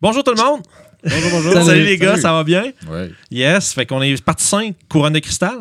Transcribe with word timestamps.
Bonjour 0.00 0.24
tout 0.24 0.32
le 0.34 0.42
monde! 0.42 0.62
Bonjour, 1.02 1.30
bonjour. 1.30 1.52
Salut, 1.54 1.64
Salut, 1.66 1.84
les 1.84 1.96
gars, 1.98 2.10
salut. 2.10 2.22
ça 2.22 2.32
va 2.32 2.44
bien? 2.44 2.72
Ouais. 2.88 3.10
Yes, 3.30 3.72
fait 3.72 3.86
qu'on 3.86 4.02
est 4.02 4.22
parti 4.22 4.44
5, 4.44 4.74
couronne 4.88 5.14
de 5.14 5.18
cristal. 5.18 5.60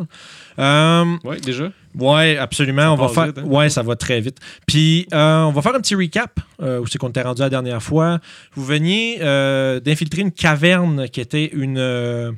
Euh, 0.57 1.05
Ouais, 1.23 1.39
déjà. 1.39 1.71
ouais, 1.95 2.37
absolument. 2.37 2.93
On 2.93 2.95
va 2.97 3.07
faire. 3.07 3.27
vite, 3.27 3.37
hein? 3.37 3.43
Ouais, 3.45 3.69
ça 3.69 3.81
va 3.81 3.95
très 3.95 4.19
vite. 4.19 4.37
Puis, 4.67 5.07
euh, 5.13 5.43
on 5.43 5.51
va 5.51 5.61
faire 5.61 5.75
un 5.75 5.79
petit 5.79 5.95
recap 5.95 6.39
euh, 6.61 6.79
où 6.81 6.87
c'est 6.87 6.97
qu'on 6.97 7.07
était 7.09 7.21
rendu 7.21 7.41
la 7.41 7.49
dernière 7.49 7.81
fois. 7.81 8.19
Vous 8.53 8.65
veniez 8.65 9.19
euh, 9.21 9.79
d'infiltrer 9.79 10.21
une 10.23 10.31
caverne 10.33 11.07
qui 11.07 11.21
était 11.21 11.49
une, 11.53 11.77
euh, 11.77 12.31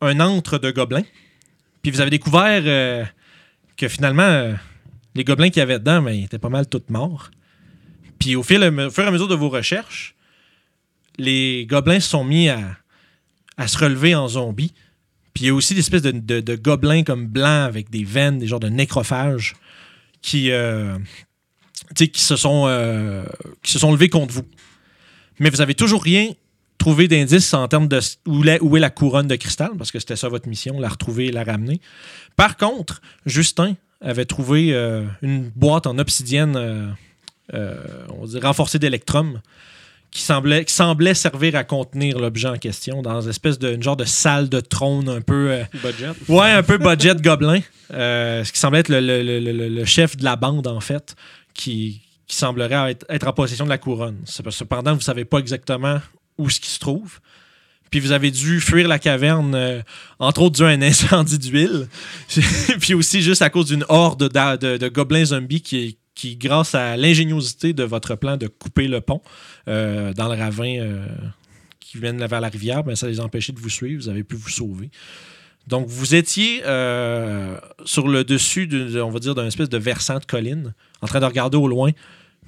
un 0.00 0.18
antre 0.18 0.58
de 0.58 0.72
gobelins. 0.72 1.04
Puis, 1.82 1.92
vous 1.92 2.00
avez 2.00 2.10
découvert 2.10 2.62
euh, 2.64 3.04
que 3.76 3.86
finalement, 3.86 4.22
euh, 4.24 4.54
les 5.14 5.22
gobelins 5.22 5.50
qu'il 5.50 5.60
y 5.60 5.62
avait 5.62 5.78
dedans, 5.78 6.02
ben, 6.02 6.10
ils 6.10 6.24
étaient 6.24 6.38
pas 6.40 6.48
mal 6.48 6.66
tous 6.68 6.82
morts. 6.88 7.30
Puis, 8.18 8.34
au, 8.34 8.42
fil, 8.42 8.60
au 8.64 8.90
fur 8.90 9.04
et 9.04 9.06
à 9.06 9.10
mesure 9.12 9.28
de 9.28 9.36
vos 9.36 9.50
recherches, 9.50 10.16
les 11.18 11.66
gobelins 11.66 12.00
se 12.00 12.08
sont 12.08 12.24
mis 12.24 12.48
à, 12.48 12.78
se 13.66 13.76
relever 13.76 14.14
en 14.14 14.28
zombies. 14.28 14.72
Puis 15.34 15.44
il 15.44 15.46
y 15.48 15.50
a 15.50 15.54
aussi 15.54 15.74
des 15.74 15.80
espèces 15.80 16.02
de, 16.02 16.56
gobelins 16.56 17.02
comme 17.02 17.26
blancs 17.26 17.66
avec 17.66 17.90
des 17.90 18.04
veines, 18.04 18.38
des 18.38 18.46
genres 18.46 18.60
de 18.60 18.68
nécrophages 18.68 19.56
qui, 20.22 20.50
euh, 20.50 20.96
euh, 22.00 22.06
qui 22.06 22.22
se 22.22 22.36
sont 22.36 23.92
levés 23.92 24.08
contre 24.08 24.32
vous. 24.32 24.46
Mais 25.38 25.50
vous 25.50 25.60
avez 25.60 25.74
toujours 25.74 26.02
rien 26.02 26.30
trouvé 26.78 27.08
d'indice 27.08 27.52
en 27.54 27.66
termes 27.68 27.88
de 27.88 28.00
où, 28.26 28.76
est 28.76 28.80
la 28.80 28.90
couronne 28.90 29.26
de 29.26 29.36
cristal, 29.36 29.70
parce 29.76 29.90
que 29.90 29.98
c'était 29.98 30.16
ça 30.16 30.28
votre 30.28 30.48
mission, 30.48 30.78
la 30.80 30.88
retrouver 30.88 31.26
et 31.26 31.32
la 31.32 31.44
ramener. 31.44 31.80
Par 32.36 32.56
contre, 32.56 33.00
Justin 33.26 33.74
avait 34.00 34.24
trouvé 34.24 34.72
euh, 34.72 35.04
une 35.22 35.50
boîte 35.50 35.88
en 35.88 35.98
obsidienne, 35.98 36.94
renforcée 37.52 38.78
d'électrum, 38.78 39.40
qui 40.10 40.22
semblait, 40.22 40.64
qui 40.64 40.72
semblait 40.72 41.14
servir 41.14 41.54
à 41.56 41.64
contenir 41.64 42.18
l'objet 42.18 42.48
en 42.48 42.56
question 42.56 43.02
dans 43.02 43.20
une 43.20 43.30
espèce 43.30 43.58
de 43.58 43.72
une 43.74 43.82
genre 43.82 43.96
de 43.96 44.04
salle 44.04 44.48
de 44.48 44.60
trône 44.60 45.08
un 45.08 45.20
peu 45.20 45.50
euh, 45.50 45.64
Budget. 45.82 46.08
ouais 46.28 46.50
un 46.52 46.62
peu 46.62 46.78
budget 46.78 47.14
gobelin 47.16 47.60
euh, 47.92 48.42
ce 48.44 48.52
qui 48.52 48.58
semblait 48.58 48.80
être 48.80 48.88
le, 48.88 49.00
le- 49.00 49.22
le- 49.40 49.68
le- 49.68 49.84
chef 49.84 50.16
de 50.16 50.24
la 50.24 50.36
bande 50.36 50.66
en 50.66 50.80
fait 50.80 51.14
qui, 51.54 52.00
qui 52.26 52.36
semblerait 52.36 52.92
être, 52.92 53.04
être 53.10 53.26
en 53.28 53.32
possession 53.32 53.64
de 53.66 53.70
la 53.70 53.78
couronne 53.78 54.16
cependant 54.24 54.94
vous 54.94 55.00
savez 55.02 55.24
pas 55.26 55.38
exactement 55.38 56.00
où 56.38 56.48
ce 56.48 56.58
qui 56.60 56.70
se 56.70 56.78
trouve 56.78 57.20
puis 57.90 58.00
vous 58.00 58.12
avez 58.12 58.30
dû 58.30 58.60
fuir 58.60 58.86
la 58.86 58.98
caverne, 58.98 59.54
euh, 59.54 59.80
entre 60.18 60.42
autres 60.42 60.56
dû 60.56 60.62
à 60.62 60.66
un 60.68 60.82
incendie 60.82 61.38
d'huile. 61.38 61.88
puis 62.80 62.92
aussi 62.92 63.22
juste 63.22 63.40
à 63.40 63.48
cause 63.48 63.64
d'une 63.68 63.84
horde 63.88 64.28
d'a- 64.30 64.58
de, 64.58 64.76
de 64.76 64.88
gobelins 64.88 65.24
zombies 65.24 65.62
qui, 65.62 65.96
qui, 66.18 66.36
grâce 66.36 66.74
à 66.74 66.96
l'ingéniosité 66.96 67.72
de 67.72 67.84
votre 67.84 68.16
plan 68.16 68.36
de 68.36 68.48
couper 68.48 68.88
le 68.88 69.00
pont 69.00 69.22
euh, 69.68 70.12
dans 70.14 70.26
le 70.26 70.36
ravin 70.36 70.80
euh, 70.80 71.06
qui 71.78 71.98
mène 71.98 72.26
vers 72.26 72.40
la 72.40 72.48
rivière, 72.48 72.82
ben, 72.82 72.96
ça 72.96 73.06
les 73.06 73.20
a 73.20 73.22
empêchés 73.22 73.52
de 73.52 73.60
vous 73.60 73.70
suivre. 73.70 74.02
Vous 74.02 74.08
avez 74.08 74.24
pu 74.24 74.34
vous 74.34 74.48
sauver. 74.48 74.90
Donc, 75.68 75.86
vous 75.86 76.16
étiez 76.16 76.62
euh, 76.64 77.56
sur 77.84 78.08
le 78.08 78.24
dessus, 78.24 78.66
de, 78.66 79.00
on 79.00 79.10
va 79.10 79.20
dire, 79.20 79.36
d'un 79.36 79.46
espèce 79.46 79.68
de 79.68 79.78
versant 79.78 80.18
de 80.18 80.24
colline, 80.24 80.74
en 81.02 81.06
train 81.06 81.20
de 81.20 81.24
regarder 81.24 81.56
au 81.56 81.68
loin, 81.68 81.92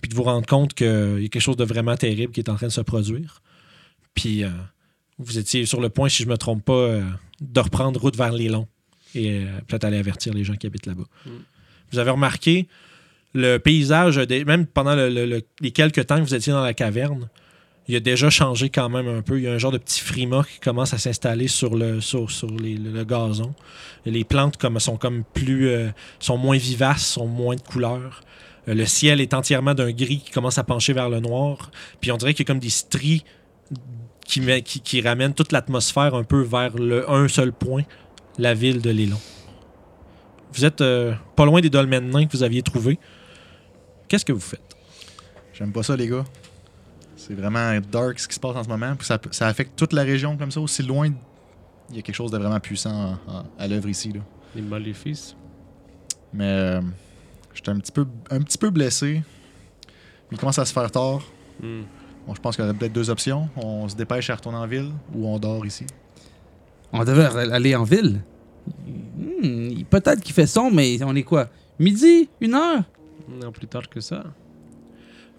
puis 0.03 0.09
de 0.09 0.17
vous 0.17 0.25
rendre 0.25 0.47
compte 0.47 0.75
qu'il 0.75 1.21
y 1.21 1.27
a 1.27 1.29
quelque 1.29 1.39
chose 1.39 1.57
de 1.57 1.65
vraiment 1.65 1.97
terrible 1.97 2.33
qui 2.33 2.41
est 2.41 2.51
en 2.51 2.57
train 2.57 2.67
de 2.67 2.73
se 2.73 2.81
produire. 2.81 3.41
Puis, 4.15 4.43
vous 5.19 5.39
étiez 5.39 5.65
sur 5.65 5.81
le 5.81 5.91
point, 5.91 6.09
si 6.09 6.25
je 6.25 6.29
ne 6.29 6.33
me 6.33 6.39
trompe 6.39 6.65
pas, 6.65 6.99
de 7.41 7.61
reprendre 7.61 8.01
route 8.01 8.17
vers 8.17 8.33
les 8.33 8.49
longs 8.49 8.67
et 9.15 9.45
peut-être 9.69 9.85
aller 9.85 9.99
avertir 9.99 10.35
les 10.35 10.43
gens 10.43 10.57
qui 10.57 10.67
habitent 10.67 10.87
là-bas. 10.87 11.07
Mm. 11.27 11.31
Vous 11.93 11.99
avez 11.99 12.11
remarqué 12.11 12.67
le 13.35 13.59
paysage, 13.59 14.19
même 14.47 14.67
pendant 14.67 14.95
le- 14.95 15.09
le- 15.09 15.27
le- 15.27 15.43
les 15.61 15.71
quelques 15.71 16.07
temps 16.07 16.17
que 16.17 16.23
vous 16.23 16.35
étiez 16.35 16.53
dans 16.53 16.63
la 16.63 16.75
caverne, 16.75 17.29
il 17.91 17.97
a 17.97 18.01
déjà 18.01 18.31
changé 18.31 18.71
quand 18.71 18.89
même 18.89 19.09
un 19.09 19.23
peu. 19.23 19.39
Il 19.39 19.45
y 19.45 19.49
a 19.49 19.53
un 19.53 19.59
genre 19.59 19.73
de 19.73 19.79
petit 19.79 20.01
frima 20.01 20.45
qui 20.45 20.61
commence 20.61 20.95
à 20.95 20.99
s'installer 20.99 21.49
sur 21.49 21.75
le, 21.75 21.99
gazon. 23.05 23.53
Les 24.07 24.23
plantes 24.25 24.59
sont 24.79 24.97
comme 24.97 25.25
plus 25.25 25.69
euh, 25.69 25.89
sont 26.21 26.39
moins 26.39 26.57
vivaces, 26.57 27.05
sont 27.05 27.27
moins 27.27 27.57
de 27.57 27.61
couleurs. 27.61 28.21
Euh, 28.69 28.75
le 28.75 28.87
ciel 28.87 29.21
est 29.21 29.35
entièrement 29.35 29.75
d'un 29.75 29.91
gris 29.91 30.21
qui 30.25 30.31
commence 30.31 30.59
à 30.59 30.63
pencher 30.65 30.93
vers 30.93 31.09
le 31.09 31.19
noir. 31.19 31.73
Puis 32.01 32.13
on 32.13 32.17
dirait 32.17 32.33
qu'il 32.33 32.45
y 32.45 32.47
a 32.47 32.51
comme 32.53 32.61
des 32.61 32.71
stries 32.71 33.25
qui, 34.25 35.01
ramènent 35.01 35.35
toute 35.35 35.51
l'atmosphère 35.51 36.15
un 36.15 36.23
peu 36.23 36.43
vers 36.43 36.73
un 37.09 37.27
seul 37.27 37.53
point, 37.53 37.83
la 38.39 38.55
ville 38.55 38.81
de 38.81 38.91
Lélon. 38.91 39.21
Vous 40.53 40.65
êtes 40.65 40.81
euh, 40.81 41.13
pas 41.35 41.45
loin 41.45 41.61
des 41.61 41.71
dolmens 41.71 42.01
nains 42.01 42.27
que 42.27 42.37
vous 42.37 42.45
aviez 42.45 42.63
trouvés. 42.63 42.99
Qu'est-ce 44.11 44.25
que 44.25 44.33
vous 44.33 44.41
faites? 44.41 44.77
J'aime 45.53 45.71
pas 45.71 45.85
ça, 45.85 45.95
les 45.95 46.09
gars. 46.09 46.25
C'est 47.17 47.33
vraiment 47.33 47.79
dark 47.93 48.19
ce 48.19 48.27
qui 48.27 48.35
se 48.35 48.41
passe 48.41 48.57
en 48.57 48.65
ce 48.65 48.69
moment. 48.69 48.97
Puis 48.97 49.07
ça, 49.07 49.21
ça 49.31 49.47
affecte 49.47 49.79
toute 49.79 49.93
la 49.93 50.03
région 50.03 50.37
comme 50.37 50.51
ça, 50.51 50.61
aussi 50.61 50.83
loin. 50.83 51.13
Il 51.91 51.97
y 51.97 51.99
a 52.01 52.03
quelque 52.03 52.17
chose 52.17 52.33
de 52.33 52.37
vraiment 52.39 52.59
puissant 52.59 53.17
à 53.57 53.69
l'œuvre 53.69 53.89
ici. 53.89 54.13
Là. 54.13 54.21
Les 54.57 54.63
maléfices. 54.63 55.37
Mais 56.33 56.45
euh, 56.45 56.81
j'étais 57.55 57.71
un 57.71 57.79
petit 57.79 57.93
peu, 57.93 58.05
un 58.31 58.41
petit 58.41 58.59
peu 58.59 58.71
blessé. 58.71 59.23
Il 60.33 60.39
commence 60.39 60.59
à 60.59 60.65
se 60.65 60.73
faire 60.73 60.91
tard. 60.91 61.21
Hmm. 61.63 61.83
Bon, 62.27 62.35
je 62.35 62.41
pense 62.41 62.57
qu'il 62.57 62.65
y 62.65 62.69
a 62.69 62.75
peut-être 62.75 62.93
deux 62.93 63.11
options. 63.11 63.49
On 63.55 63.89
se 63.89 63.95
dépêche 63.95 64.29
à 64.31 64.35
retourner 64.35 64.59
en 64.59 64.67
ville 64.67 64.91
ou 65.15 65.29
on 65.29 65.39
dort 65.39 65.65
ici. 65.65 65.87
On 66.93 67.05
devrait 67.05 67.53
aller 67.53 67.77
en 67.77 67.85
ville? 67.85 68.23
Hmm, 69.41 69.85
Peut-être 69.89 70.21
qu'il 70.21 70.35
fait 70.35 70.49
son, 70.49 70.69
mais 70.73 71.01
on 71.05 71.15
est 71.15 71.23
quoi? 71.23 71.49
Midi? 71.79 72.29
Une 72.41 72.55
heure? 72.55 72.83
Non, 73.31 73.53
plus 73.53 73.67
tard 73.67 73.89
que 73.89 74.01
ça. 74.01 74.25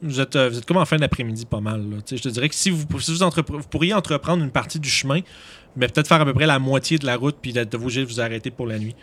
Vous 0.02 0.20
êtes, 0.20 0.36
euh, 0.36 0.50
vous 0.50 0.58
êtes 0.58 0.66
comme 0.66 0.78
en 0.78 0.86
fin 0.86 0.98
d'après-midi 0.98 1.46
pas 1.46 1.60
mal. 1.62 1.88
là. 1.90 1.98
Je 2.10 2.16
te 2.16 2.30
dirais 2.30 2.50
que 2.50 2.56
si 2.56 2.70
vous, 2.72 2.86
si 3.00 3.12
vous, 3.12 3.22
entrepre- 3.22 3.58
vous 3.58 3.68
pourriez 3.68 3.94
entreprendre 3.94 4.44
une 4.44 4.50
partie 4.52 4.80
du 4.80 4.90
chemin, 4.90 5.20
mais 5.76 5.88
peut-être 5.88 6.08
faire 6.08 6.22
à 6.22 6.26
peu 6.26 6.34
près 6.34 6.48
la 6.48 6.58
moitié 6.58 6.98
de 6.98 7.06
la 7.06 7.16
route 7.18 7.38
puis 7.42 7.54
d'être 7.54 7.76
vous 7.78 7.92
de 7.92 8.02
vous 8.04 8.20
arrêter 8.20 8.50
pour 8.50 8.66
la 8.66 8.80
nuit. 8.80 8.96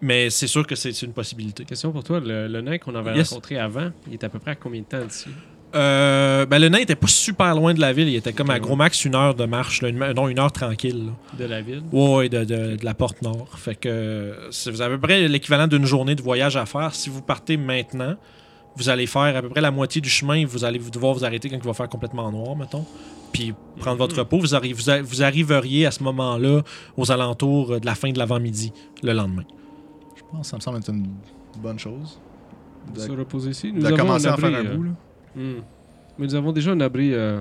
Mais 0.00 0.30
c'est 0.30 0.46
sûr 0.46 0.66
que 0.66 0.74
c'est 0.74 0.92
c'est 0.92 1.06
une 1.06 1.12
possibilité. 1.12 1.64
Question 1.64 1.92
pour 1.92 2.02
toi. 2.04 2.18
Le, 2.20 2.46
le 2.48 2.60
nain 2.60 2.78
qu'on 2.78 2.94
avait 2.94 3.16
Yes. 3.16 3.30
rencontré 3.30 3.58
avant, 3.58 3.90
il 4.06 4.14
est 4.14 4.24
à 4.24 4.28
peu 4.28 4.38
près 4.38 4.52
à 4.52 4.54
combien 4.56 4.80
de 4.80 4.86
temps 4.86 5.04
d'ici? 5.04 5.28
Euh, 5.74 6.46
ben, 6.46 6.58
le 6.58 6.68
nain 6.70 6.78
était 6.78 6.94
pas 6.96 7.06
super 7.08 7.54
loin 7.54 7.74
de 7.74 7.80
la 7.80 7.92
ville. 7.92 8.08
Il 8.08 8.16
était 8.16 8.32
comme 8.32 8.48
à 8.50 8.58
gros 8.58 8.74
max 8.76 9.04
une 9.04 9.14
heure 9.14 9.34
de 9.34 9.44
marche. 9.44 9.82
là, 9.82 9.88
une- 9.90 10.12
non, 10.14 10.28
une 10.28 10.38
heure 10.38 10.50
tranquille. 10.52 11.06
là. 11.06 11.12
De 11.38 11.44
la 11.44 11.60
ville? 11.60 11.82
Ouais, 11.92 12.14
ouais, 12.16 12.28
de, 12.30 12.44
de- 12.44 12.76
de 12.76 12.84
la 12.84 12.94
porte 12.94 13.20
nord. 13.22 13.48
Fait 13.56 13.74
que 13.74 13.88
euh, 13.88 14.50
c'est- 14.50 14.70
vous 14.70 14.80
avez 14.80 14.94
à 14.94 14.96
peu 14.98 15.06
près 15.06 15.28
l'équivalent 15.28 15.66
d'une 15.66 15.84
journée 15.84 16.14
de 16.14 16.22
voyage 16.22 16.56
à 16.56 16.64
faire. 16.64 16.94
Si 16.94 17.10
vous 17.10 17.20
partez 17.20 17.56
maintenant, 17.58 18.16
vous 18.76 18.88
allez 18.88 19.06
faire 19.06 19.36
à 19.36 19.42
peu 19.42 19.50
près 19.50 19.60
la 19.60 19.70
moitié 19.70 20.00
du 20.00 20.08
chemin. 20.08 20.46
Vous 20.46 20.64
allez 20.64 20.78
devoir 20.78 21.12
vous 21.12 21.24
arrêter 21.24 21.50
quand 21.50 21.56
il 21.56 21.62
va 21.62 21.74
faire 21.74 21.88
complètement 21.88 22.30
noir, 22.32 22.56
mettons. 22.56 22.86
Puis 23.32 23.52
prendre 23.78 23.98
votre 23.98 24.14
Mhm. 24.14 24.20
repos. 24.20 24.38
Vous, 24.38 24.54
arri- 24.54 24.72
vous 24.72 24.88
a- 24.88 25.02
vous 25.02 25.22
arriveriez 25.22 25.84
à 25.84 25.90
ce 25.90 26.02
moment-là 26.02 26.62
aux 26.96 27.12
alentours 27.12 27.72
euh, 27.74 27.78
de 27.80 27.84
la 27.84 27.94
fin 27.94 28.10
de 28.10 28.18
l'avant-midi 28.18 28.72
le 29.02 29.12
lendemain. 29.12 29.44
Je 30.16 30.22
pense 30.32 30.40
que 30.46 30.46
ça 30.46 30.56
me 30.56 30.60
semble 30.62 30.78
être 30.78 30.88
une 30.90 31.08
bonne 31.62 31.78
chose. 31.78 32.18
De 32.94 33.00
se 33.00 33.10
reposer 33.10 33.50
ici? 33.50 33.70
de 33.70 33.90
commencer 33.90 34.28
à 34.28 34.36
faire 34.38 34.48
un 34.48 34.64
euh, 34.64 34.76
bout. 34.76 34.82
Là. 34.84 34.90
Hmm. 35.38 35.62
Mais 36.18 36.26
nous 36.26 36.34
avons 36.34 36.52
déjà 36.52 36.72
un 36.72 36.80
abri. 36.80 37.14
euh, 37.14 37.40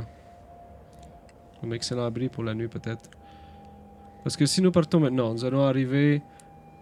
un 1.63 1.71
excellent 1.71 2.05
abri 2.05 2.29
pour 2.29 2.43
la 2.43 2.53
nuit, 2.53 2.67
peut-être. 2.67 3.09
Parce 4.23 4.35
que 4.37 4.45
si 4.45 4.61
nous 4.61 4.71
partons 4.71 4.99
maintenant, 4.99 5.33
nous 5.33 5.45
allons 5.45 5.63
arriver 5.63 6.21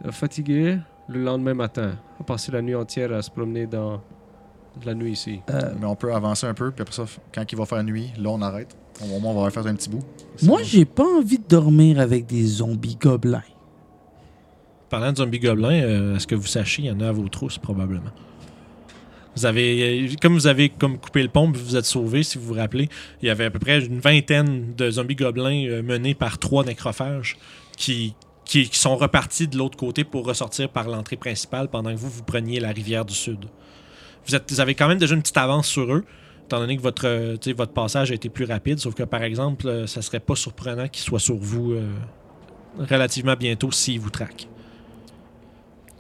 euh, 0.06 0.12
fatigués 0.12 0.78
le 1.08 1.24
lendemain 1.24 1.54
matin. 1.54 1.96
Va 2.20 2.26
passer 2.26 2.52
la 2.52 2.62
nuit 2.62 2.76
entière 2.76 3.14
à 3.14 3.22
se 3.22 3.30
promener 3.30 3.68
dans 3.68 4.02
la 4.84 4.94
nuit 4.94 5.12
ici. 5.12 5.42
Euh, 5.50 5.74
Mais 5.80 5.86
on 5.86 5.96
peut 5.96 6.14
avancer 6.14 6.48
un 6.48 6.54
peu, 6.54 6.72
puis 6.72 6.82
après 6.82 6.94
ça, 6.94 7.06
quand 7.34 7.44
il 7.50 7.58
va 7.58 7.66
faire 7.66 7.84
nuit, 7.84 8.12
là, 8.18 8.30
on 8.30 8.42
arrête. 8.42 8.76
Au 9.02 9.20
moins, 9.20 9.32
on 9.32 9.44
va 9.44 9.50
faire 9.52 9.68
un 9.68 9.76
petit 9.76 9.90
bout. 9.90 10.04
moi, 10.44 10.62
j'ai 10.64 10.86
pas 10.86 11.06
envie 11.06 11.38
de 11.38 11.48
dormir 11.48 12.00
avec 12.00 12.26
des 12.26 12.46
zombies 12.46 12.98
gobelins. 13.00 13.44
Parlant 14.90 15.12
de 15.12 15.18
zombies 15.18 15.40
gobelins, 15.40 15.84
euh, 15.84 16.16
à 16.16 16.20
ce 16.20 16.28
que 16.28 16.36
vous 16.36 16.48
sachiez, 16.48 16.86
il 16.86 16.88
y 16.88 16.92
en 16.92 17.00
a 17.02 17.10
à 17.10 17.12
vos 17.12 17.28
trousses 17.28 17.58
probablement? 17.58 18.12
Vous 19.36 19.46
avez, 19.46 20.16
comme 20.22 20.34
vous 20.34 20.48
avez 20.48 20.70
comme 20.70 20.98
coupé 20.98 21.22
le 21.22 21.28
pont, 21.30 21.52
vous 21.52 21.76
êtes 21.76 21.86
sauvé, 21.86 22.24
si 22.24 22.38
vous 22.38 22.46
vous 22.46 22.54
rappelez, 22.54 22.90
il 23.22 23.28
y 23.28 23.30
avait 23.30 23.46
à 23.46 23.52
peu 23.52 23.60
près 23.60 23.84
une 23.86 24.00
vingtaine 24.00 24.74
de 24.76 24.90
zombies 24.90 25.16
gobelins 25.16 25.68
euh, 25.68 25.84
menés 25.84 26.14
par 26.14 26.38
trois 26.38 26.64
nécrophages 26.64 27.36
qui, 27.76 28.16
qui, 28.46 28.70
sont 28.72 28.96
repartis 28.96 29.48
de 29.48 29.58
l'autre 29.58 29.78
côté 29.78 30.06
pour 30.06 30.26
ressortir 30.26 30.70
par 30.70 30.88
l'entrée 30.88 31.18
principale 31.18 31.68
pendant 31.68 31.92
que 31.92 31.98
vous, 31.98 32.10
vous 32.10 32.24
preniez 32.24 32.62
la 32.62 32.70
rivière 32.70 33.04
du 33.04 33.14
Sud. 33.14 33.46
Vous, 34.26 34.36
êtes, 34.36 34.50
vous 34.50 34.62
avez 34.62 34.74
quand 34.74 34.88
même 34.88 35.00
déjà 35.00 35.16
une 35.16 35.22
petite 35.22 35.38
avance 35.38 35.68
sur 35.68 35.94
eux, 35.94 36.06
étant 36.46 36.60
donné 36.60 36.78
que 36.78 36.82
votre, 36.82 37.06
euh, 37.06 37.38
votre 37.58 37.74
passage 37.74 38.12
a 38.12 38.14
été 38.14 38.30
plus 38.30 38.46
rapide, 38.46 38.80
sauf 38.80 38.96
que 38.96 39.04
par 39.04 39.24
exemple, 39.24 39.68
euh, 39.68 39.86
ça 39.86 40.02
serait 40.02 40.22
pas 40.22 40.36
surprenant 40.36 40.88
qu'ils 40.88 41.04
soient 41.04 41.20
sur 41.20 41.36
vous 41.36 41.76
relativement 42.78 43.36
bientôt 43.36 43.72
s'ils 43.72 44.00
vous 44.00 44.10
traquent. 44.10 44.48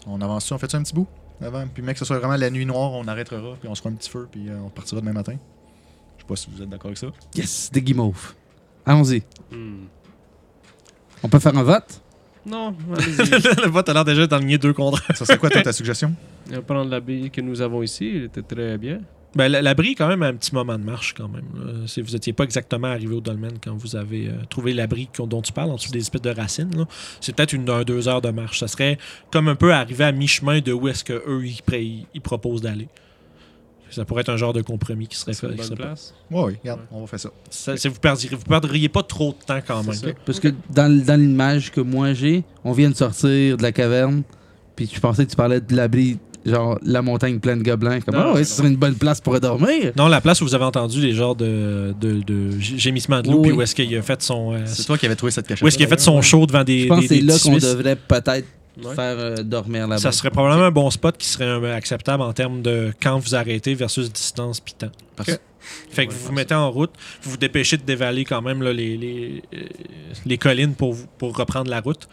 On 0.08 0.22
avance 0.22 0.52
on 0.52 0.58
fait 0.58 0.70
ça 0.72 0.78
un 0.78 0.84
petit 0.84 0.94
bout? 0.94 1.08
Avant. 1.42 1.66
Puis, 1.68 1.84
mec, 1.84 1.96
que 1.96 2.00
ce 2.00 2.06
soit 2.06 2.20
vraiment 2.20 2.36
la 2.36 2.50
nuit 2.50 2.66
noire, 2.66 2.92
on 2.94 3.08
arrêtera, 3.08 3.56
puis 3.60 3.68
on 3.70 3.76
se 3.76 3.82
fera 3.82 3.92
un 3.94 3.96
petit 3.98 4.10
feu, 4.10 4.28
puis 4.32 4.50
euh, 4.50 4.58
on 4.66 4.70
partira 4.70 5.02
demain 5.02 5.14
matin. 5.14 5.34
Je 6.18 6.22
sais 6.24 6.28
pas 6.28 6.36
si 6.36 6.48
vous 6.54 6.62
êtes 6.62 6.70
d'accord 6.70 6.88
avec 6.88 6.98
ça. 6.98 7.08
Yes, 7.36 7.70
des 7.72 7.82
guimauves. 7.82 8.34
Allons-y. 8.86 9.24
On 11.24 11.30
peut 11.30 11.40
faire 11.40 11.58
un 11.58 11.64
vote? 11.64 12.02
Non, 12.46 12.76
allez-y. 12.96 13.30
le 13.64 13.70
vote 13.70 13.90
a 13.90 13.94
l'air 13.94 14.06
déjà 14.06 14.28
d'enligner 14.28 14.58
deux 14.60 14.74
contre. 14.74 15.02
Ça 15.16 15.26
serait 15.26 15.40
quoi, 15.40 15.50
toi, 15.50 15.64
ta 15.64 15.74
suggestion? 15.74 16.14
Euh, 16.52 16.62
Prendre 16.62 16.90
l'abri 16.90 17.32
que 17.32 17.42
nous 17.42 17.62
avons 17.62 17.81
ici, 17.81 18.08
il 18.16 18.24
était 18.26 18.44
très 18.44 18.78
bien. 18.78 19.00
Ben, 19.36 19.50
la- 19.50 19.62
l'abri 19.62 19.92
est 19.92 19.96
quand 19.96 20.08
même 20.08 20.24
un 20.24 20.34
petit 20.34 20.56
moment 20.56 20.78
de 20.80 20.84
marche 20.84 21.14
quand 21.14 21.28
même. 21.28 21.44
là. 21.56 21.74
Vous 21.98 22.12
n'étiez 22.14 22.32
pas 22.34 22.46
exactement 22.46 22.88
arrivé 22.88 23.14
au 23.16 23.22
dolmen 23.22 23.52
quand 23.62 23.76
vous 23.76 23.96
avez 23.98 24.28
euh, 24.30 24.34
trouvé 24.50 24.74
l'abri 24.74 25.10
dont 25.20 25.42
tu 25.42 25.52
parles, 25.52 25.72
en 25.72 25.76
dessous 25.76 25.92
des 25.92 26.00
espèces 26.00 26.22
de 26.22 26.30
racines. 26.30 26.72
là. 26.76 26.86
C'est 27.20 27.36
peut-être 27.36 27.52
une 27.54 27.70
un, 27.70 27.84
deux 27.84 28.08
heures 28.08 28.22
de 28.22 28.30
marche. 28.30 28.60
Ça 28.60 28.68
serait 28.68 28.98
comme 29.32 29.48
un 29.50 29.56
peu 29.56 29.74
arriver 29.74 30.06
à 30.06 30.12
mi-chemin 30.14 30.62
de 30.62 30.72
où 30.72 30.88
est-ce 30.88 31.04
qu'eux, 31.04 31.42
ils, 31.44 31.62
pré- 31.64 31.84
ils- 31.84 32.08
ils 32.14 32.22
proposent 32.22 32.62
d'aller. 32.62 32.88
Ça 33.92 34.04
pourrait 34.04 34.22
être 34.22 34.30
un 34.30 34.38
genre 34.38 34.52
de 34.52 34.62
compromis 34.62 35.08
qui 35.08 35.16
serait 35.16 35.34
fait. 35.34 35.48
une 35.48 35.56
bonne 35.56 35.76
place? 35.76 36.14
Ouais, 36.31 36.44
oui, 36.44 36.54
regarde, 36.62 36.81
on 36.92 37.02
va 37.02 37.08
faire 37.08 37.20
ça. 37.20 37.30
Ça, 37.50 37.76
vous, 37.90 38.00
perdriez, 38.00 38.30
vous 38.36 38.44
perdriez 38.44 38.90
pas 38.90 39.04
trop 39.04 39.31
de 39.40 39.46
temps 39.46 39.60
quand 39.66 39.84
même. 39.84 40.14
Parce 40.26 40.40
que 40.40 40.50
dans, 40.70 40.92
dans 41.06 41.20
l'image 41.20 41.72
que 41.72 41.81
moi 41.81 42.14
j'ai, 42.14 42.44
on 42.64 42.72
vient 42.74 42.90
de 42.90 42.96
sortir 42.96 43.56
de 43.58 43.62
la 43.62 43.72
caverne, 43.72 44.24
puis 44.76 44.90
je 44.94 45.00
pensais 45.00 45.26
que 45.26 45.30
tu 45.30 45.38
parlais 45.38 45.62
de 45.62 45.74
l'abri, 45.76 46.18
genre 46.45 46.77
la 46.83 47.01
montagne 47.01 47.39
pleine 47.39 47.59
de 47.59 47.63
gobelins. 47.63 48.00
Comme, 48.01 48.15
Non, 48.15 48.21
ah 48.21 48.27
ouais, 48.33 48.39
non. 48.39 48.44
ce 48.45 48.56
serait 48.56 48.68
une 48.68 48.75
bonne 48.75 48.95
place 48.95 49.19
pour 49.21 49.39
dormir. 49.39 49.92
Non, 49.97 50.07
la 50.07 50.21
place 50.21 50.42
où 50.42 50.45
vous 50.45 50.56
avez 50.56 50.65
entendu 50.65 51.01
les 51.01 51.13
genres 51.13 51.36
de, 51.36 51.94
de, 52.00 52.21
de 52.21 52.59
gémissements 52.59 53.21
de 53.21 53.30
loup, 53.30 53.38
Oui. 53.39 53.50
puis 53.50 53.51
où 53.57 53.62
est-ce 53.62 53.74
qu'il 53.75 53.95
a 53.97 54.01
fait 54.01 54.21
son. 54.21 54.53
euh, 54.53 54.59
C'est 54.65 54.83
toi 54.86 54.97
qui 54.97 55.06
avais 55.06 55.15
trouvé 55.15 55.31
cette 55.31 55.47
cachette. 55.47 55.63
où 55.63 55.68
est-ce 55.68 55.77
qu'il 55.77 55.86
a 55.86 55.89
fait 55.89 56.00
son 56.00 56.21
show 56.21 56.45
devant 56.45 56.63
des. 56.63 56.81
Je 56.83 56.88
pense 56.88 57.01
que 57.01 57.07
c'est 57.07 57.21
là 57.21 57.33
qu'on 57.44 57.57
devrait 57.57 57.95
peut-être 57.95 58.47
Ouais. 58.83 58.94
faire 58.94 59.15
euh, 59.18 59.36
dormir 59.38 59.83
là-bas. 59.88 60.01
Ça 60.01 60.12
serait 60.12 60.31
probablement 60.31 60.65
un 60.65 60.71
bon 60.71 60.89
spot 60.92 61.15
qui 61.18 61.27
serait 61.30 61.45
euh, 61.45 61.74
acceptable 61.77 62.21
en 62.21 62.33
termes 62.33 62.62
de 62.62 62.92
quand 63.01 63.18
vous 63.18 63.33
arrêtez 63.33 63.74
versus 63.74 64.12
distance 64.12 64.59
puis 64.59 64.74
temps. 64.74 64.92
Parfait. 65.15 65.39
Fait 65.92 66.06
que 66.07 66.12
Ouais, 66.12 66.18
vous 66.19 66.25
vous 66.27 66.33
mettez 66.33 66.56
en 66.56 66.69
route, 66.69 66.92
vous 67.24 67.31
vous 67.31 67.38
dépêchez 67.38 67.77
de 67.77 67.83
dévaler 67.83 68.25
quand 68.25 68.42
même 68.42 68.62
là, 68.62 68.74
les, 68.74 68.97
les, 68.97 69.44
euh, 69.53 69.59
les 70.25 70.38
collines 70.38 70.74
pour, 70.75 70.94
pour 71.18 71.38
reprendre 71.38 71.71
la 71.71 71.80
route. 71.80 72.09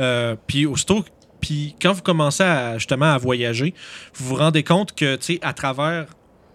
Euh, 0.00 0.36
puis 0.46 0.64
aussitôt, 0.64 1.04
puis 1.46 1.76
quand 1.80 1.92
vous 1.92 2.02
commencez 2.02 2.42
à, 2.42 2.76
justement 2.76 3.12
à 3.12 3.18
voyager, 3.18 3.72
vous 4.14 4.26
vous 4.26 4.34
rendez 4.34 4.64
compte 4.64 4.92
que, 4.96 5.14
tu 5.14 5.34
sais, 5.34 5.38
à 5.42 5.52
travers 5.52 6.06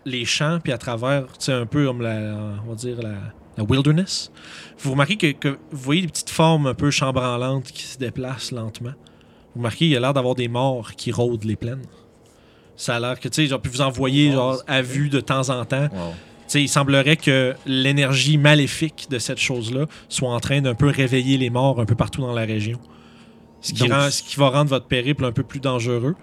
les 0.05 0.25
champs, 0.25 0.59
puis 0.61 0.73
à 0.73 0.77
travers, 0.77 1.27
tu 1.27 1.45
sais, 1.45 1.53
un 1.53 1.65
peu 1.65 1.85
comme 1.85 2.01
la, 2.01 2.35
on 2.65 2.69
va 2.69 2.75
dire, 2.75 2.97
la, 3.01 3.13
la 3.57 3.63
wilderness, 3.63 4.33
vous 4.79 4.91
remarquez 4.91 5.15
que, 5.15 5.31
que 5.31 5.47
vous 5.71 5.81
voyez 5.81 6.01
des 6.01 6.09
petites 6.09 6.29
formes 6.29 6.67
un 6.67 6.73
peu 6.73 6.91
chambranlantes 6.91 7.71
qui 7.71 7.83
se 7.83 7.97
déplacent 7.97 8.51
lentement. 8.51 8.91
Vous 9.55 9.61
remarquez, 9.61 9.85
il 9.85 9.91
y 9.91 9.95
a 9.95 10.01
l'air 10.01 10.13
d'avoir 10.13 10.35
des 10.35 10.49
morts 10.49 10.91
qui 10.97 11.13
rôdent 11.13 11.45
les 11.45 11.55
plaines. 11.55 11.85
Ça 12.75 12.97
a 12.97 12.99
l'air 12.99 13.17
que, 13.17 13.29
tu 13.29 13.43
sais, 13.43 13.47
genre, 13.47 13.61
puis 13.61 13.71
vous 13.71 13.81
en 13.81 13.91
voyez, 13.91 14.33
genre, 14.33 14.61
à 14.67 14.81
vue 14.81 15.07
de 15.07 15.21
temps 15.21 15.49
en 15.51 15.63
temps. 15.63 15.87
Wow. 15.89 15.89
Tu 15.91 16.17
sais, 16.47 16.63
il 16.63 16.67
semblerait 16.67 17.15
que 17.15 17.55
l'énergie 17.65 18.37
maléfique 18.37 19.07
de 19.09 19.19
cette 19.19 19.39
chose-là 19.39 19.85
soit 20.09 20.33
en 20.33 20.41
train 20.41 20.59
d'un 20.59 20.75
peu 20.75 20.87
réveiller 20.87 21.37
les 21.37 21.49
morts 21.49 21.79
un 21.79 21.85
peu 21.85 21.95
partout 21.95 22.19
dans 22.19 22.33
la 22.33 22.43
région. 22.43 22.77
Ce 23.61 23.73
qui, 23.73 23.81
Donc- 23.83 23.91
rend- 23.91 24.09
ce 24.09 24.23
qui 24.23 24.35
va 24.37 24.49
rendre 24.49 24.69
votre 24.69 24.87
périple 24.87 25.23
un 25.25 25.31
peu 25.31 25.43
plus 25.43 25.59
dangereux. 25.59 26.15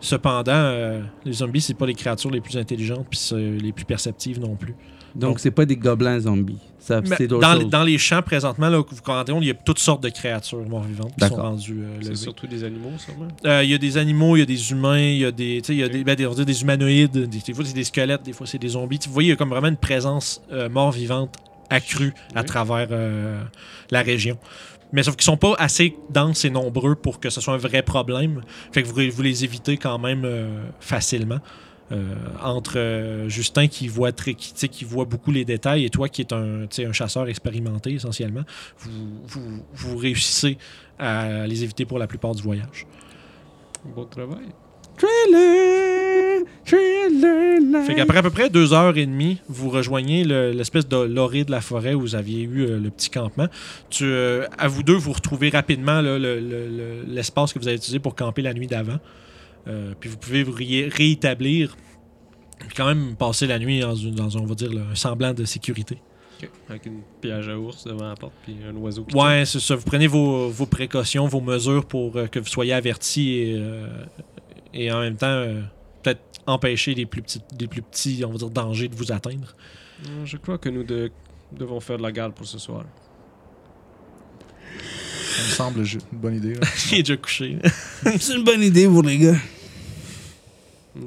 Cependant, 0.00 0.52
euh, 0.54 1.00
les 1.24 1.32
zombies, 1.34 1.60
c'est 1.60 1.74
pas 1.74 1.86
les 1.86 1.94
créatures 1.94 2.30
les 2.30 2.40
plus 2.40 2.56
intelligentes 2.58 3.06
puis 3.10 3.18
les 3.62 3.72
plus 3.72 3.84
perceptives 3.84 4.38
non 4.40 4.54
plus. 4.54 4.74
Donc, 5.14 5.38
c'est 5.38 5.52
pas 5.52 5.64
des 5.64 5.76
gobelins 5.76 6.18
zombies. 6.18 6.58
Ça, 6.80 7.00
dans, 7.00 7.54
les- 7.54 7.64
dans 7.66 7.84
les 7.84 7.96
champs, 7.98 8.20
présentement, 8.20 8.68
là, 8.68 8.82
que 8.82 8.92
vous 8.94 9.00
comptez, 9.00 9.32
il 9.32 9.44
y 9.46 9.50
a 9.50 9.54
toutes 9.54 9.78
sortes 9.78 10.02
de 10.02 10.08
créatures 10.08 10.68
mort-vivantes 10.68 11.12
qui 11.18 11.26
sont 11.28 11.36
rendues 11.36 11.82
euh, 11.84 11.98
C'est 12.02 12.16
surtout 12.16 12.48
des 12.48 12.64
animaux, 12.64 12.90
sûrement? 12.98 13.28
Euh, 13.46 13.62
Il 13.62 13.70
y 13.70 13.74
a 13.74 13.78
des 13.78 13.96
animaux, 13.96 14.36
il 14.36 14.40
y 14.40 14.42
a 14.42 14.46
des 14.46 14.72
humains, 14.72 14.98
il 14.98 15.18
y 15.18 15.24
a 15.24 15.30
des, 15.30 15.60
tu 15.62 15.68
sais, 15.68 15.72
il 15.74 15.78
y 15.78 15.84
a 15.84 15.88
des, 15.88 16.02
ben, 16.02 16.16
des, 16.16 16.26
on 16.26 16.30
va 16.30 16.34
dire 16.34 16.44
des 16.46 16.60
humanoïdes, 16.62 17.12
des, 17.12 17.26
des 17.38 17.54
fois 17.54 17.64
c'est 17.64 17.72
des 17.74 17.84
squelettes, 17.84 18.24
des 18.24 18.32
fois 18.32 18.46
c'est 18.48 18.58
des 18.58 18.68
zombies. 18.70 18.98
Tu- 18.98 19.08
Vous 19.08 19.14
voyez, 19.14 19.28
il 19.28 19.30
y 19.30 19.34
a 19.34 19.36
comme 19.36 19.50
vraiment 19.50 19.68
une 19.68 19.76
présence 19.76 20.42
euh, 20.52 20.68
mort-vivante 20.68 21.32
accrue 21.70 22.12
à 22.34 22.40
Oui. 22.40 22.46
travers 22.46 22.88
euh, 22.90 23.40
la 23.90 24.02
région. 24.02 24.36
Mais 24.94 25.02
sauf 25.02 25.16
qu'ils 25.16 25.24
sont 25.24 25.36
pas 25.36 25.54
assez 25.58 25.96
denses 26.08 26.44
et 26.44 26.50
nombreux 26.50 26.94
pour 26.94 27.18
que 27.18 27.28
ce 27.28 27.40
soit 27.40 27.52
un 27.52 27.58
vrai 27.58 27.82
problème. 27.82 28.42
Fait 28.72 28.82
que 28.82 28.88
vous, 28.88 28.94
vous 29.10 29.22
les 29.22 29.44
évitez 29.44 29.76
quand 29.76 29.98
même 29.98 30.24
euh, 30.24 30.64
facilement. 30.80 31.40
Euh, 31.92 32.14
entre 32.42 32.78
euh, 32.78 33.28
Justin 33.28 33.66
qui 33.66 33.88
voit 33.88 34.10
très, 34.10 34.32
qui, 34.32 34.54
tu 34.54 34.60
sais, 34.60 34.68
qui 34.68 34.84
voit 34.86 35.04
beaucoup 35.04 35.30
les 35.30 35.44
détails 35.44 35.84
et 35.84 35.90
toi 35.90 36.08
qui 36.08 36.22
est 36.22 36.32
un, 36.32 36.62
tu 36.62 36.76
sais, 36.76 36.86
un 36.86 36.92
chasseur 36.92 37.28
expérimenté 37.28 37.92
essentiellement, 37.92 38.44
vous, 38.78 38.90
vous, 39.26 39.62
vous 39.74 39.96
réussissez 39.98 40.56
à 40.98 41.46
les 41.46 41.62
éviter 41.62 41.84
pour 41.84 41.98
la 41.98 42.06
plupart 42.06 42.34
du 42.34 42.42
voyage. 42.42 42.86
Bon 43.84 44.06
travail. 44.06 44.46
Trailer. 44.96 45.93
Fait 47.86 47.94
qu'après 47.94 48.18
à 48.18 48.22
peu 48.22 48.30
près 48.30 48.50
deux 48.50 48.72
heures 48.72 48.96
et 48.96 49.06
demie, 49.06 49.38
vous 49.48 49.70
rejoignez 49.70 50.24
le- 50.24 50.52
l'espèce 50.52 50.88
de 50.88 50.96
l'orée 50.96 51.44
de 51.44 51.50
la 51.50 51.60
forêt 51.60 51.94
où 51.94 52.00
vous 52.00 52.14
aviez 52.14 52.42
eu 52.42 52.62
euh, 52.62 52.78
le 52.80 52.90
petit 52.90 53.10
campement. 53.10 53.48
Tu, 53.90 54.04
euh, 54.04 54.46
à 54.58 54.68
vous 54.68 54.82
deux, 54.82 54.94
vous 54.96 55.12
retrouvez 55.12 55.50
rapidement 55.50 56.00
là, 56.00 56.18
le- 56.18 56.40
le- 56.40 56.68
le- 56.68 57.04
l'espace 57.06 57.52
que 57.52 57.58
vous 57.58 57.68
avez 57.68 57.76
utilisé 57.76 57.98
pour 57.98 58.14
camper 58.14 58.42
la 58.42 58.54
nuit 58.54 58.66
d'avant. 58.66 58.98
Euh, 59.66 59.94
puis 59.98 60.08
vous 60.10 60.16
pouvez 60.18 60.42
vous 60.42 60.52
ré- 60.52 60.88
réétablir. 60.92 61.76
Puis 62.60 62.74
quand 62.76 62.86
même 62.86 63.14
passer 63.16 63.46
la 63.46 63.58
nuit 63.58 63.80
dans, 63.80 63.94
une- 63.94 64.14
dans 64.14 64.36
un, 64.36 64.40
on 64.40 64.46
va 64.46 64.54
dire, 64.54 64.72
là, 64.72 64.82
un 64.92 64.94
semblant 64.94 65.34
de 65.34 65.44
sécurité. 65.44 65.98
Ok. 66.42 66.48
Avec 66.68 66.86
une 66.86 67.00
piège 67.20 67.48
à 67.48 67.58
ours 67.58 67.84
devant 67.84 68.08
la 68.08 68.14
porte, 68.16 68.32
puis 68.44 68.56
un 68.68 68.74
oiseau 68.76 69.04
qui 69.04 69.16
Ouais, 69.16 69.44
c'est 69.44 69.60
ça. 69.60 69.76
Vous 69.76 69.84
prenez 69.84 70.06
vos, 70.06 70.48
vos 70.48 70.66
précautions, 70.66 71.26
vos 71.26 71.40
mesures 71.40 71.84
pour 71.86 72.16
euh, 72.16 72.26
que 72.26 72.38
vous 72.38 72.46
soyez 72.46 72.72
avertis 72.72 73.30
et, 73.38 73.54
euh, 73.58 73.86
et 74.72 74.90
en 74.92 75.00
même 75.00 75.16
temps, 75.16 75.26
euh, 75.28 75.60
empêcher 76.46 76.94
les 76.94 77.06
plus, 77.06 77.22
petits, 77.22 77.40
les 77.58 77.66
plus 77.66 77.82
petits, 77.82 78.22
on 78.26 78.30
va 78.30 78.38
dire, 78.38 78.50
dangers 78.50 78.88
de 78.88 78.94
vous 78.94 79.12
atteindre? 79.12 79.54
Euh, 80.06 80.24
Je 80.26 80.36
crois 80.36 80.58
que 80.58 80.68
nous 80.68 80.84
de- 80.84 81.10
devons 81.52 81.80
faire 81.80 81.98
de 81.98 82.02
la 82.02 82.12
garde 82.12 82.34
pour 82.34 82.46
ce 82.46 82.58
soir. 82.58 82.84
Ça 85.36 85.42
me 85.42 85.48
semble 85.48 85.80
une 86.12 86.18
bonne 86.18 86.36
idée. 86.36 86.54
Il 86.92 86.98
est 86.98 87.02
déjà 87.02 87.16
couché. 87.16 87.58
C'est 88.18 88.34
une 88.36 88.44
bonne 88.44 88.62
idée 88.62 88.86
pour 88.86 89.02
les 89.02 89.18
gars. 89.18 89.36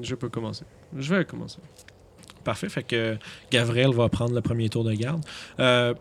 Je 0.02 0.16
peux 0.16 0.30
commencer. 0.30 0.64
Je 0.98 1.14
vais 1.16 1.24
commencer. 1.26 1.60
Parfait. 2.44 2.70
Fait 2.70 2.84
que 2.84 3.18
Gabriel 3.52 3.92
va 3.94 4.10
prendre 4.10 4.34
le 4.34 4.42
premier 4.42 4.70
tour 4.70 4.84
de 4.84 4.94
garde. 4.94 5.24
Euh, 5.60 5.94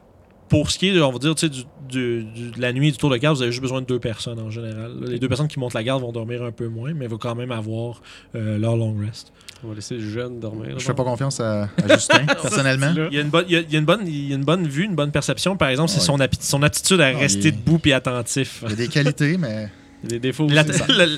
pour 0.48 0.70
ce 0.70 0.78
qui 0.78 0.88
est, 0.88 0.94
de, 0.94 1.00
on 1.02 1.12
va 1.12 1.18
dire, 1.18 1.34
tu 1.34 1.40
sais, 1.46 1.48
du- 1.48 1.64
du- 1.88 2.24
du- 2.24 2.50
de 2.50 2.60
la 2.60 2.72
nuit 2.72 2.92
du 2.92 2.98
tour 2.98 3.10
de 3.10 3.16
garde, 3.16 3.36
vous 3.36 3.42
avez 3.42 3.50
juste 3.52 3.62
besoin 3.62 3.80
de 3.80 3.86
deux 3.86 3.98
personnes 3.98 4.38
en 4.40 4.50
général. 4.50 4.92
Les 5.06 5.18
deux 5.18 5.28
personnes 5.28 5.48
qui 5.48 5.58
montent 5.58 5.74
la 5.74 5.82
garde 5.82 6.02
vont 6.02 6.12
dormir 6.12 6.42
un 6.42 6.52
peu 6.52 6.68
moins, 6.68 6.92
mais 6.94 7.06
vont 7.06 7.18
quand 7.18 7.34
même 7.34 7.52
avoir 7.52 8.00
euh, 8.34 8.58
leur 8.58 8.76
long 8.76 8.96
rest. 8.98 9.32
On 9.64 9.68
va 9.68 9.74
laisser 9.74 9.94
le 9.96 10.08
jeune 10.08 10.38
dormir. 10.40 10.78
Je 10.78 10.84
fais 10.84 10.94
pas 10.94 11.04
confiance 11.04 11.40
à, 11.40 11.62
à 11.62 11.68
Justin, 11.94 12.26
personnellement. 12.26 12.92
Il 13.10 13.14
y 13.16 13.18
a 13.18 13.22
une 13.22 13.30
bonne, 13.30 13.44
il 13.48 13.54
y 13.54 13.56
a- 13.56 13.60
il 13.60 13.72
y 13.72 13.76
a 13.76 13.78
une 13.78 13.84
bonne, 13.86 14.00
il 14.06 14.28
y 14.28 14.32
a 14.32 14.36
une 14.36 14.44
bonne 14.44 14.66
vue, 14.68 14.84
une 14.84 14.94
bonne 14.94 15.10
perception. 15.10 15.56
Par 15.56 15.68
exemple, 15.68 15.90
c'est 15.90 16.00
Ouais. 16.10 16.28
son, 16.40 16.62
aptitude 16.62 17.00
à 17.00 17.06
Ah, 17.06 17.18
rester 17.18 17.48
il 17.48 17.56
debout 17.56 17.80
et 17.86 17.92
attentif. 17.92 18.60
Il 18.64 18.70
y 18.70 18.72
a 18.72 18.76
des 18.76 18.88
qualités, 18.88 19.36
mais 19.38 19.68
Il 20.04 20.12
y 20.12 20.14
a 20.14 20.18
des 20.18 20.20
défauts 20.20 20.46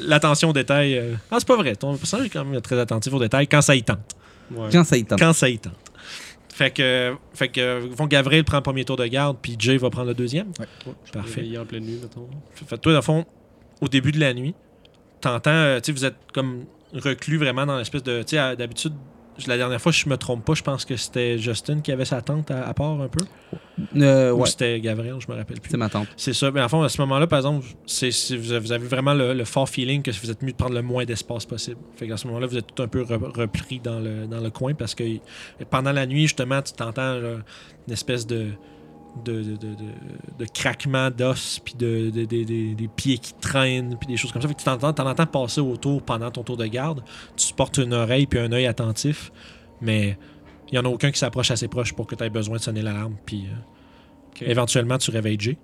L'attention 0.06 0.50
aux 0.50 0.52
détails. 0.52 0.96
euh, 0.96 1.14
Ah, 1.30 1.36
c'est 1.40 1.48
pas 1.48 1.56
vrai. 1.56 1.74
Ton 1.74 1.96
personnage 1.96 2.26
est 2.26 2.30
quand 2.30 2.44
même 2.44 2.60
très 2.60 2.78
attentif 2.78 3.12
aux 3.12 3.18
détails 3.18 3.48
quand 3.48 3.60
ça 3.60 3.74
y 3.74 3.82
tente. 3.82 3.98
Ouais. 4.54 4.68
Quand 4.72 4.84
ça 4.84 4.96
y 4.96 5.04
tente. 5.04 5.18
Quand 5.18 5.32
ça 5.32 5.48
y 5.48 5.58
tente. 5.58 5.74
Fait 6.58 6.72
que, 6.72 7.14
fait 7.34 7.46
que 7.50 8.06
Gabriel 8.08 8.42
prend 8.42 8.56
le 8.56 8.64
premier 8.64 8.84
tour 8.84 8.96
de 8.96 9.06
garde, 9.06 9.36
puis 9.40 9.54
Jay 9.56 9.76
va 9.76 9.90
prendre 9.90 10.08
le 10.08 10.14
deuxième. 10.14 10.48
Ouais, 10.58 10.66
je 10.84 11.12
peux 11.12 11.18
Parfait. 11.20 11.34
réveiller 11.36 11.58
en 11.58 11.64
pleine 11.64 11.84
nuit, 11.84 12.00
mettons. 12.02 12.28
Fait 12.52 12.64
que 12.74 12.80
toi, 12.80 12.90
dans 12.90 12.98
le 12.98 13.02
fond, 13.02 13.24
au 13.80 13.86
début 13.86 14.10
de 14.10 14.18
la 14.18 14.34
nuit, 14.34 14.56
t'entends, 15.20 15.50
euh, 15.52 15.76
tu 15.78 15.84
sais, 15.86 15.92
vous 15.92 16.04
êtes 16.04 16.16
comme 16.34 16.64
reclus 16.92 17.36
vraiment 17.36 17.64
dans 17.64 17.78
l'espèce 17.78 18.02
de. 18.02 18.24
Tu 18.24 18.34
sais, 18.36 18.56
d'habitude, 18.56 18.92
la 19.46 19.56
dernière 19.56 19.80
fois, 19.80 19.92
je 19.92 20.08
me 20.08 20.16
trompe 20.16 20.44
pas, 20.44 20.54
je 20.54 20.62
pense 20.62 20.84
que 20.84 20.96
c'était 20.96 21.38
Justin 21.38 21.80
qui 21.80 21.92
avait 21.92 22.04
sa 22.04 22.20
tente 22.22 22.50
à, 22.50 22.66
à 22.66 22.74
part 22.74 23.00
un 23.00 23.08
peu. 23.08 23.24
Euh, 23.96 24.32
Ou 24.32 24.40
ouais, 24.40 24.48
c'était 24.48 24.80
Gabriel, 24.80 25.16
je 25.20 25.30
me 25.32 25.36
rappelle 25.36 25.60
plus. 25.60 25.70
c'est 25.70 25.76
ma 25.76 25.88
tante. 25.88 26.08
C'est 26.16 26.32
ça. 26.32 26.50
Mais 26.50 26.60
en 26.60 26.68
fond, 26.68 26.82
à 26.82 26.88
ce 26.88 27.00
moment-là, 27.02 27.26
par 27.28 27.38
exemple, 27.38 27.64
c'est, 27.86 28.10
vous 28.36 28.52
avez 28.52 28.58
vous 28.60 28.72
avez 28.72 28.86
vraiment 28.86 29.14
le, 29.14 29.34
le 29.34 29.44
fort 29.44 29.68
feeling 29.68 30.02
que 30.02 30.10
vous 30.10 30.30
êtes 30.30 30.42
mieux 30.42 30.50
de 30.52 30.56
prendre 30.56 30.74
le 30.74 30.82
moins 30.82 31.04
d'espace 31.04 31.46
possible. 31.46 31.78
Fait 31.96 32.08
qu'à 32.08 32.16
ce 32.16 32.26
moment-là, 32.26 32.46
vous 32.48 32.56
êtes 32.58 32.74
tout 32.74 32.82
un 32.82 32.88
peu 32.88 33.02
re- 33.02 33.38
repris 33.38 33.78
dans 33.78 34.00
le, 34.00 34.26
dans 34.26 34.40
le 34.40 34.50
coin 34.50 34.74
parce 34.74 34.94
que 34.96 35.04
pendant 35.70 35.92
la 35.92 36.06
nuit, 36.06 36.22
justement, 36.22 36.60
tu 36.62 36.72
t'entends 36.72 37.14
une 37.14 37.92
espèce 37.92 38.26
de. 38.26 38.46
De, 39.24 39.42
de, 39.42 39.56
de, 39.56 39.74
de- 39.74 39.74
de 40.38 40.44
craquement 40.54 41.10
d'os, 41.10 41.58
puis 41.64 41.74
de, 41.74 42.10
de- 42.10 42.24
de- 42.24 42.44
de- 42.44 42.74
des 42.74 42.88
pieds 42.88 43.18
qui 43.18 43.32
traînent, 43.34 43.96
puis 43.98 44.06
des 44.06 44.16
choses 44.16 44.30
comme 44.30 44.40
ça. 44.42 44.46
Fait 44.46 44.54
que 44.54 44.58
tu 44.60 44.64
t'entends, 44.64 44.92
t'en 44.92 45.08
entends 45.10 45.26
passer 45.26 45.60
autour 45.60 46.02
pendant 46.02 46.30
ton 46.30 46.44
tour 46.44 46.56
de 46.56 46.66
garde. 46.66 47.02
Tu 47.36 47.52
portes 47.52 47.78
une 47.78 47.94
oreille 47.94 48.26
puis 48.26 48.38
un 48.38 48.52
œil 48.52 48.66
attentif, 48.66 49.32
mais 49.80 50.16
il 50.68 50.72
n'y 50.74 50.78
en 50.78 50.84
a 50.84 50.88
aucun 50.88 51.10
qui 51.10 51.18
s'approche 51.18 51.50
assez 51.50 51.66
proche 51.66 51.94
pour 51.94 52.06
que 52.06 52.14
tu 52.14 52.22
aies 52.22 52.30
besoin 52.30 52.58
de 52.58 52.62
sonner 52.62 52.82
l'alarme. 52.82 53.16
Puis 53.26 53.46
euh, 53.48 54.46
éventuellement, 54.46 54.98
tu 54.98 55.10
réveilles 55.10 55.40
Jay. 55.40 55.58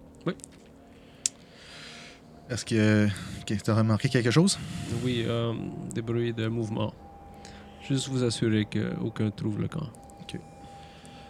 est-ce 2.51 2.65
que 2.65 3.09
tu 3.47 3.71
as 3.71 3.75
remarqué 3.75 4.09
quelque 4.09 4.31
chose? 4.31 4.59
Oui, 5.05 5.25
euh, 5.27 5.53
des 5.95 6.03
bruits 6.03 6.33
de 6.35 6.49
mouvement. 6.49 6.93
Juste 7.89 8.09
vous 8.09 8.25
assurer 8.25 8.65
qu'aucun 8.67 9.31
trouve 9.31 9.61
le 9.61 9.69
camp. 9.69 9.87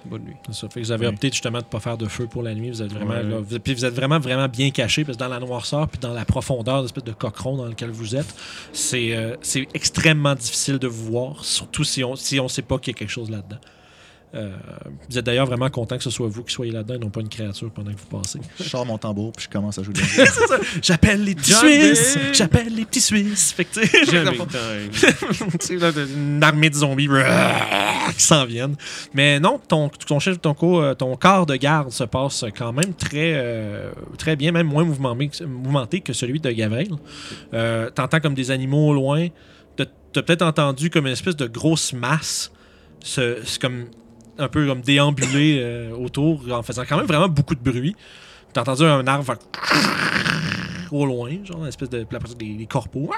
Bonne 0.07 0.23
nuit. 0.23 0.37
C'est 0.47 0.55
ça. 0.55 0.69
Fait 0.69 0.81
que 0.81 0.87
vous 0.87 0.93
avez 0.93 1.07
Oui. 1.07 1.13
opté 1.15 1.29
justement 1.31 1.59
de 1.59 1.65
ne 1.65 1.69
pas 1.69 1.81
faire 1.81 1.97
de 1.97 2.07
feu 2.07 2.27
pour 2.27 2.43
la 2.43 2.55
nuit. 2.55 2.71
Vous 2.71 2.83
êtes 2.83 2.93
vraiment 2.93 3.13
Ouais. 3.15 3.23
là, 3.23 3.39
vous- 3.41 3.59
puis 3.59 3.75
vous 3.75 3.85
êtes 3.85 3.95
vraiment 3.95 4.19
vraiment 4.19 4.49
bien 4.49 4.71
caché 4.71 5.05
parce 5.05 5.17
que 5.17 5.23
dans 5.23 5.29
la 5.29 5.41
noirceur 5.41 5.89
puis 5.89 5.99
dans 5.99 6.13
la 6.13 6.25
profondeur, 6.25 6.83
l'espèce 6.83 7.05
de 7.05 7.13
cochon 7.13 7.57
dans 7.57 7.67
lequel 7.67 7.91
vous 7.91 8.15
êtes, 8.17 8.35
c'est 8.73 9.15
euh, 9.17 9.37
c'est 9.43 9.67
extrêmement 9.75 10.35
difficile 10.35 10.79
de 10.79 10.87
vous 10.89 11.11
voir, 11.13 11.45
surtout 11.45 11.85
si 11.85 12.05
on 12.05 12.17
si 12.17 12.39
on 12.41 12.49
sait 12.49 12.63
pas 12.63 12.79
qu'il 12.79 12.93
y 12.93 12.97
a 12.97 12.99
quelque 12.99 13.11
chose 13.11 13.31
là-dedans. 13.31 13.59
Euh, 14.37 14.51
vous 15.09 15.17
êtes 15.17 15.25
d'ailleurs 15.25 15.47
vraiment 15.47 15.71
content 15.71 15.97
que 15.97 16.03
ce 16.03 16.11
soit 16.11 16.27
vous 16.27 16.43
qui 16.43 16.53
soyez 16.53 16.73
là-dedans 16.73 16.95
et 16.95 16.99
non 16.99 17.09
pas 17.09 17.21
une 17.21 17.29
créature 17.29 17.71
pendant 17.71 17.93
que 17.93 17.99
vous 18.01 18.21
passez. 18.21 18.41
Je 18.59 18.65
sors 18.69 18.85
mon 18.85 18.99
tambour 18.99 19.31
puis 19.31 19.45
je 19.45 19.49
commence 19.49 19.79
à 19.79 19.85
jouer 19.85 19.95
de 19.95 20.01
la 20.01 20.05
musique. 20.07 20.83
J'appelle 20.83 21.23
les 21.23 21.37
petits 21.37 21.53
John 21.53 21.61
Suisses! 21.71 22.15
Day! 22.17 22.21
J'appelle 22.35 22.75
les 22.75 22.85
petits 22.85 23.01
Suisses! 23.01 23.53
Fait 23.53 23.65
que, 23.65 23.79
tu 23.81 23.87
sais, 25.61 25.75
une 26.17 26.43
armée 26.43 26.69
de 26.69 26.75
zombies 26.75 27.07
qui 28.17 28.23
s'en 28.23 28.45
viennent. 28.45 28.77
Mais 29.13 29.41
non, 29.41 29.59
ton, 29.59 29.89
ton 29.89 30.19
chef, 30.19 30.41
ton, 30.41 30.55
euh, 30.63 30.95
ton 30.95 31.17
corps 31.17 31.47
de 31.47 31.57
garde 31.57 31.91
se 31.91 32.05
passe 32.05 32.45
quand 32.57 32.73
même 32.73 32.95
très, 32.95 33.33
euh, 33.35 33.93
très 34.19 34.37
bien, 34.37 34.53
même 34.53 34.67
moins 34.67 34.85
mouvementé, 34.85 36.01
que 36.01 36.13
celui 36.13 36.41
de 36.41 36.51
Gavril. 36.51 36.95
Euh, 37.53 37.91
T'entends 37.91 38.21
comme 38.21 38.35
des 38.35 38.51
animaux 38.51 38.89
au 38.89 38.95
loin. 38.95 39.29
T'as 39.77 40.23
peut-être 40.23 40.43
entendu 40.43 40.91
comme 40.91 41.07
une 41.07 41.13
espèce 41.13 41.35
de 41.35 41.49
grosse 41.49 41.93
masse. 41.93 42.53
comme 43.61 43.87
un 44.39 44.49
peu 44.49 44.67
comme 44.67 44.81
déambuler 44.81 45.91
autour 45.99 46.41
en 46.53 46.63
faisant 46.63 46.85
quand 46.89 46.97
même 46.97 47.07
vraiment 47.07 47.29
beaucoup 47.29 47.57
de 47.57 47.61
bruit. 47.61 47.97
T'as 48.53 48.61
entendu 48.61 48.85
un 48.85 49.05
arbre 49.09 49.35
au 50.93 51.05
loin, 51.05 51.33
genre 51.45 51.63
une 51.63 51.67
espèce 51.67 51.91
de 51.91 52.07
des, 52.39 52.55
des 52.55 52.67
corbeaux 52.67 53.11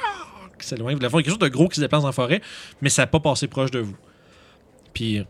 qui 0.58 0.66
s'éloignent. 0.66 0.96
Vous 0.98 1.16
quelque 1.18 1.28
chose 1.28 1.38
de 1.38 1.48
gros 1.48 1.68
qui 1.68 1.76
se 1.76 1.82
déplace 1.82 2.04
en 2.04 2.12
forêt, 2.12 2.40
mais 2.80 2.88
ça 2.88 3.02
n'a 3.02 3.06
pas 3.08 3.20
passé 3.20 3.46
proche 3.46 3.70
de 3.70 3.80
vous. 3.80 3.96
Puis 4.92 5.24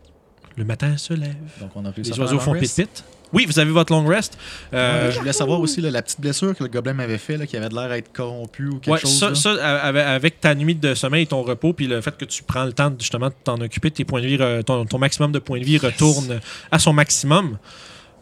le 0.57 0.65
matin 0.65 0.97
se 0.97 1.13
lève. 1.13 1.35
Donc, 1.59 1.71
on 1.75 1.85
a 1.85 1.93
Les 1.95 2.19
oiseaux 2.19 2.39
font 2.39 2.53
pit-pit. 2.53 3.03
Oui, 3.31 3.45
vous 3.45 3.59
avez 3.59 3.71
votre 3.71 3.93
long 3.93 4.05
rest. 4.05 4.37
Euh, 4.73 5.05
Ouais, 5.05 5.11
je 5.11 5.19
voulais 5.19 5.33
savoir 5.33 5.59
aussi 5.61 5.81
là, 5.81 5.91
la 5.91 6.01
petite 6.01 6.19
blessure 6.19 6.55
que 6.55 6.63
le 6.63 6.69
gobelin 6.69 6.93
m'avait 6.93 7.17
fait, 7.17 7.37
là, 7.37 7.45
qui 7.45 7.55
avait 7.57 7.69
l'air 7.69 7.89
d'être 7.89 8.11
corrompu 8.11 8.67
ou 8.67 8.79
quelque 8.79 8.91
ouais, 8.91 8.99
chose. 8.99 9.39
ça, 9.39 9.51
avec, 9.83 10.41
ta 10.41 10.55
nuit 10.55 10.75
de 10.75 10.95
sommeil 10.95 11.23
et 11.23 11.27
ton 11.27 11.43
repos, 11.43 11.73
puis 11.73 11.87
le 11.87 12.01
fait 12.01 12.17
que 12.17 12.25
tu 12.25 12.41
prends 12.43 12.65
le 12.65 12.73
temps 12.73 12.89
de, 12.89 12.99
justement 12.99 13.27
de 13.27 13.35
t'en 13.43 13.61
occuper, 13.61 13.91
tes 13.91 14.03
points 14.03 14.21
de 14.21 14.27
vie, 14.27 14.63
ton 14.65 14.97
maximum 14.97 15.31
de 15.31 15.39
points 15.39 15.59
de 15.59 15.65
vie 15.65 15.77
retourne 15.77 16.39
à 16.71 16.79
son 16.79 16.91
maximum. 16.93 17.57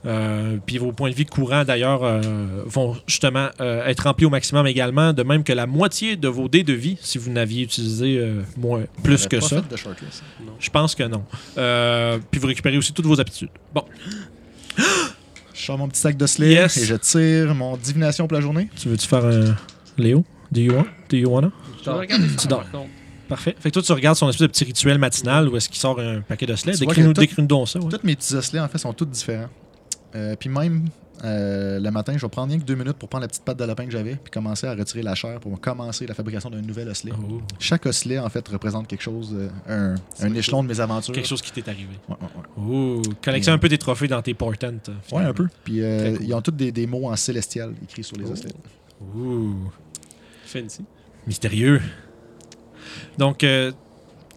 Euh, 0.07 0.57
puis 0.65 0.77
vos 0.77 0.91
points 0.93 1.09
de 1.09 1.15
vie 1.15 1.25
courants, 1.25 1.65
d'ailleurs, 1.65 2.03
euh, 2.03 2.21
vont 2.65 2.95
justement 3.07 3.49
euh, 3.59 3.85
être 3.85 4.01
remplis 4.05 4.25
au 4.25 4.29
maximum 4.29 4.65
également, 4.65 5.11
de 5.11 5.21
même 5.21 5.43
que 5.43 5.51
la 5.53 5.67
moitié 5.67 6.15
de 6.15 6.27
vos 6.29 6.47
dés 6.47 6.63
de 6.63 6.73
vie, 6.73 6.97
si 7.01 7.17
vous 7.17 7.29
n'aviez 7.29 7.63
utilisé 7.63 8.17
euh, 8.17 8.41
moins, 8.57 8.83
plus 9.03 9.27
que 9.27 9.35
pas 9.37 9.41
ça. 9.45 9.61
fait 9.61 9.69
de 9.69 9.75
shortlist. 9.75 10.23
Je 10.59 10.69
pense 10.69 10.95
que 10.95 11.03
non. 11.03 11.23
Euh, 11.57 12.19
puis 12.31 12.39
vous 12.39 12.47
récupérez 12.47 12.77
aussi 12.77 12.93
toutes 12.93 13.05
vos 13.05 13.19
aptitudes. 13.19 13.49
Bon, 13.73 13.83
Je 15.53 15.65
sors 15.65 15.77
mon 15.77 15.87
petit 15.87 15.99
sac 15.99 16.15
d'osselets 16.15 16.51
Yes. 16.51 16.77
et 16.77 16.85
je 16.85 16.95
tire 16.95 17.55
mon 17.55 17.75
divination 17.77 18.27
pour 18.27 18.35
la 18.35 18.41
journée. 18.41 18.69
tu 18.75 18.89
veux-tu 18.89 19.07
faire 19.07 19.25
un. 19.25 19.55
Léo? 19.97 20.23
Do 20.51 20.61
you 20.61 20.73
want? 20.73 20.85
Do 21.09 21.17
you 21.17 21.29
wanna? 21.29 21.51
Je 21.79 21.83
Tu 22.37 22.47
dors. 22.47 22.63
par. 22.71 22.85
Parfait. 23.27 23.55
Fait 23.59 23.69
que 23.69 23.73
toi, 23.73 23.81
tu 23.81 23.91
regardes 23.91 24.15
son 24.15 24.29
espèce 24.29 24.41
de 24.43 24.47
petit 24.47 24.63
rituel 24.63 24.97
matinal 24.99 25.49
où 25.49 25.57
est-ce 25.57 25.67
qu'il 25.67 25.79
sort 25.79 25.99
un 25.99 26.21
paquet 26.21 26.45
de 26.45 26.53
vois 26.53 26.85
Décris-nous 26.85 27.47
donc 27.47 27.67
ça. 27.67 27.79
ouais. 27.79 27.89
Tous 27.89 27.99
mes 28.05 28.15
petits 28.15 28.35
osselets, 28.35 28.61
en 28.61 28.67
fait, 28.69 28.77
sont 28.77 28.93
tous 28.93 29.05
différents. 29.05 29.49
Euh, 30.15 30.35
puis 30.39 30.49
même 30.49 30.85
euh, 31.23 31.79
le 31.79 31.89
matin, 31.91 32.13
je 32.15 32.21
vais 32.21 32.29
prendre 32.29 32.49
rien 32.49 32.59
que 32.59 32.63
deux 32.65 32.75
minutes 32.75 32.97
pour 32.97 33.09
prendre 33.09 33.23
la 33.23 33.27
petite 33.27 33.43
patte 33.43 33.57
de 33.57 33.63
lapin 33.65 33.85
que 33.85 33.91
j'avais, 33.91 34.15
puis 34.15 34.29
commencer 34.31 34.67
à 34.67 34.75
retirer 34.75 35.01
la 35.01 35.15
chair 35.15 35.39
pour 35.39 35.59
commencer 35.59 36.05
la 36.05 36.13
fabrication 36.13 36.49
d'un 36.49 36.61
nouvel 36.61 36.87
osselet. 36.89 37.11
Oh. 37.17 37.41
Chaque 37.59 37.85
osselet, 37.87 38.19
en 38.19 38.29
fait, 38.29 38.47
représente 38.47 38.87
quelque 38.87 39.01
chose, 39.01 39.35
euh, 39.35 39.95
un, 40.19 40.25
un 40.25 40.33
échelon 40.35 40.61
de 40.63 40.67
mes 40.69 40.79
aventures. 40.79 41.13
Quelque 41.15 41.27
chose 41.27 41.41
qui 41.41 41.51
t'est 41.51 41.67
arrivé. 41.67 41.95
Ouais, 42.07 42.15
ouais, 42.21 42.63
ouais. 42.63 42.99
Oh. 43.01 43.01
Collectionne 43.23 43.55
un 43.55 43.57
peu 43.59 43.69
des 43.69 43.79
trophées 43.79 44.07
dans 44.07 44.21
tes 44.21 44.33
portents. 44.35 44.71
Ouais, 45.11 45.23
un 45.23 45.33
peu. 45.33 45.47
Puis 45.63 45.81
euh, 45.81 46.15
cool. 46.17 46.25
ils 46.25 46.33
ont 46.35 46.41
tous 46.41 46.51
des, 46.51 46.71
des 46.71 46.85
mots 46.87 47.09
en 47.09 47.15
célestial 47.15 47.73
écrits 47.83 48.03
sur 48.03 48.17
les 48.17 48.25
Oh. 48.27 48.31
osselets. 48.33 48.53
Ouh. 49.15 49.55
Fancy. 50.45 50.85
Mystérieux. 51.25 51.81
Donc, 53.17 53.43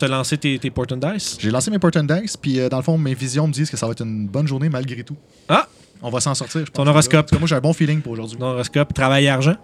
t'as 0.00 0.09
lancé 0.09 0.37
tes, 0.38 0.59
tes 0.59 0.71
portent 0.71 0.95
dice? 0.95 1.37
J'ai 1.40 1.50
lancé 1.50 1.71
mes 1.71 1.78
Portent 1.78 1.99
Dice, 1.99 2.37
puis 2.37 2.59
euh, 2.59 2.69
dans 2.69 2.78
le 2.78 2.83
fond, 2.83 2.99
mes 2.99 3.14
visions 3.14 3.47
me 3.47 3.52
disent 3.52 3.71
que 3.71 3.76
ça 3.76 3.87
va 3.87 3.92
être 3.92 4.02
une 4.02 4.26
bonne 4.26 4.47
journée 4.49 4.69
malgré 4.69 5.04
tout. 5.04 5.16
Ah! 5.49 5.69
On 6.02 6.11
va 6.11 6.19
s'en 6.21 6.35
sortir, 6.35 6.64
je. 6.66 6.71
Ton 6.73 6.87
horoscope. 6.87 7.30
Cas, 7.30 7.38
moi, 7.38 7.47
j'ai 7.47 7.54
un 7.57 7.61
bon 7.61 7.73
feeling 7.75 8.00
pour 8.00 8.12
aujourd'hui. 8.12 8.38
Ton 8.38 8.47
horoscope, 8.47 8.92
travail 8.95 9.26
et 9.26 9.28
argent. 9.28 9.57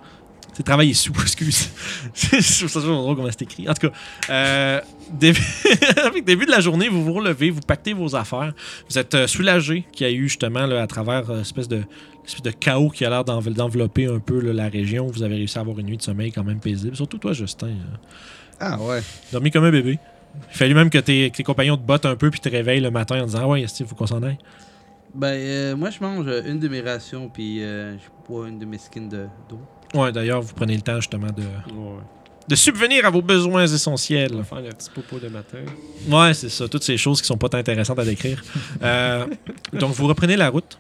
C'est 0.53 0.63
travail 0.63 0.91
et 0.91 0.95
sous, 0.95 1.13
excuse. 1.23 1.71
Je 2.15 2.59
trouve 2.59 2.69
ça 2.71 2.81
toujours 2.81 2.97
drôle 3.03 3.17
comment 3.17 3.29
c'est 3.31 3.43
écrit. 3.43 3.69
En 3.69 3.75
tout 3.75 3.89
cas, 3.89 3.95
euh, 4.31 4.81
début, 5.13 5.41
avec 5.97 6.15
le 6.17 6.21
début 6.23 6.47
de 6.47 6.51
la 6.51 6.61
journée, 6.61 6.89
vous 6.89 7.03
vous 7.05 7.13
relevez, 7.15 7.51
vous 7.51 7.61
pactez 7.61 7.93
vos 7.95 8.15
affaires. 8.17 8.53
Vous 8.91 8.99
êtes 8.99 9.15
euh, 9.15 9.27
soulagé 9.27 9.85
qu'il 9.93 10.07
y 10.07 10.11
a 10.11 10.13
eu 10.13 10.29
justement 10.29 10.67
là, 10.67 10.83
à 10.83 10.87
travers 10.87 11.31
euh, 11.31 11.41
espèce 11.41 11.69
de 11.69 11.83
espèce 12.27 12.43
de 12.43 12.51
chaos 12.51 12.91
qui 12.91 13.05
a 13.05 13.11
l'air 13.11 13.25
d'envel- 13.25 13.55
d'envelopper 13.55 14.07
un 14.07 14.19
peu 14.19 14.41
là, 14.41 14.53
la 14.53 14.69
région. 14.69 15.07
Vous 15.07 15.23
avez 15.23 15.37
réussi 15.37 15.57
à 15.59 15.61
avoir 15.63 15.79
une 15.79 15.87
nuit 15.87 15.97
de 15.97 16.03
sommeil 16.03 16.33
quand 16.33 16.45
même 16.45 16.61
paisible. 16.61 16.97
Surtout 16.97 17.19
toi, 17.19 17.33
Justin. 17.33 17.69
euh, 17.69 17.73
Ah 18.61 18.79
ouais. 18.81 19.01
dormi 19.33 19.51
comme 19.51 19.65
un 19.65 19.71
bébé. 19.71 19.99
Il 20.53 20.57
fallu 20.57 20.75
même 20.75 20.91
que 20.91 20.99
tes, 20.99 21.31
que 21.31 21.37
tes 21.37 21.43
compagnons 21.43 21.77
te 21.77 21.83
bottent 21.83 22.07
un 22.07 22.17
peu 22.17 22.31
puis 22.31 22.41
te 22.41 22.49
réveillent 22.49 22.81
le 22.81 22.91
matin 22.91 23.23
en 23.23 23.27
disant 23.27 23.41
Ah 23.43 23.49
ouais, 23.49 23.63
il 23.63 23.87
faut 23.87 23.95
qu'on 23.95 24.07
s'en 24.07 24.23
aille? 24.23 24.39
Ben, 25.15 25.29
euh, 25.29 25.77
moi, 25.77 25.91
je 25.91 26.01
mange 26.01 26.27
euh, 26.29 26.43
une 26.47 26.59
de 26.59 26.69
mes 26.69 26.81
rations, 26.83 27.29
puis 27.29 27.63
euh, 27.63 27.95
je 27.97 28.05
bois 28.29 28.49
une 28.49 28.59
de 28.59 28.67
mes 28.67 28.77
skins 28.79 29.09
de- 29.09 29.27
d'eau. 29.49 29.61
Ouais, 29.99 30.13
d'ailleurs, 30.13 30.43
vous 30.43 30.53
prenez 30.55 30.75
le 30.75 30.83
temps 30.83 30.97
justement 30.97 31.29
de, 31.29 31.43
Ouais. 31.43 32.03
de 32.49 32.55
subvenir 32.55 33.07
à 33.07 33.11
vos 33.11 33.23
besoins 33.23 33.63
On 33.63 33.75
essentiels. 33.75 34.35
va 34.35 34.45
faire 34.45 34.61
le 34.61 34.69
petit 34.71 34.91
popo 34.91 35.19
de 35.19 35.29
matin. 35.29 35.59
Ouais, 36.11 36.35
c'est 36.35 36.51
ça. 36.51 36.69
Toutes 36.69 36.85
ces 36.85 36.99
choses 36.99 37.23
qui 37.23 37.27
sont 37.29 37.39
pas 37.39 37.49
intéressantes 37.57 37.99
à 37.99 38.05
décrire. 38.05 38.43
Euh, 38.83 39.27
donc, 39.73 39.93
vous 39.95 40.07
reprenez 40.07 40.37
la 40.37 40.51
route. 40.51 40.79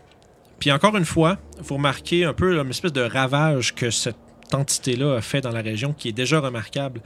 Puis 0.59 0.71
encore 0.73 0.97
une 0.97 1.05
fois, 1.05 1.39
vous 1.61 1.75
remarquez 1.77 2.25
un 2.25 2.33
peu 2.35 2.55
là, 2.55 2.63
une 2.63 2.71
espèce 2.71 2.93
de 2.93 3.03
ravage 3.03 3.75
que 3.75 3.91
cette 3.91 4.17
entité-là 4.55 5.17
a 5.17 5.21
fait 5.21 5.41
dans 5.41 5.51
la 5.51 5.63
région 5.63 5.93
qui 5.93 6.09
est 6.09 6.13
déjà 6.13 6.41
remarquable. 6.41 7.01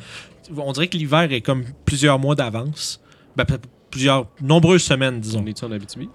On 0.57 0.73
dirait 0.73 0.89
que 0.89 0.97
l'hiver 0.97 1.33
est 1.33 1.41
comme 1.41 1.65
plusieurs 1.85 2.19
mois 2.19 2.35
d'avance. 2.35 3.01
Ben, 3.37 3.47
plusieurs, 3.91 4.27
nombreuses 4.41 4.83
semaines, 4.83 5.21
disons. 5.21 5.43
On 5.43 5.47
est-tu 5.47 5.65
en 5.65 5.73
Abitibi? 5.73 6.09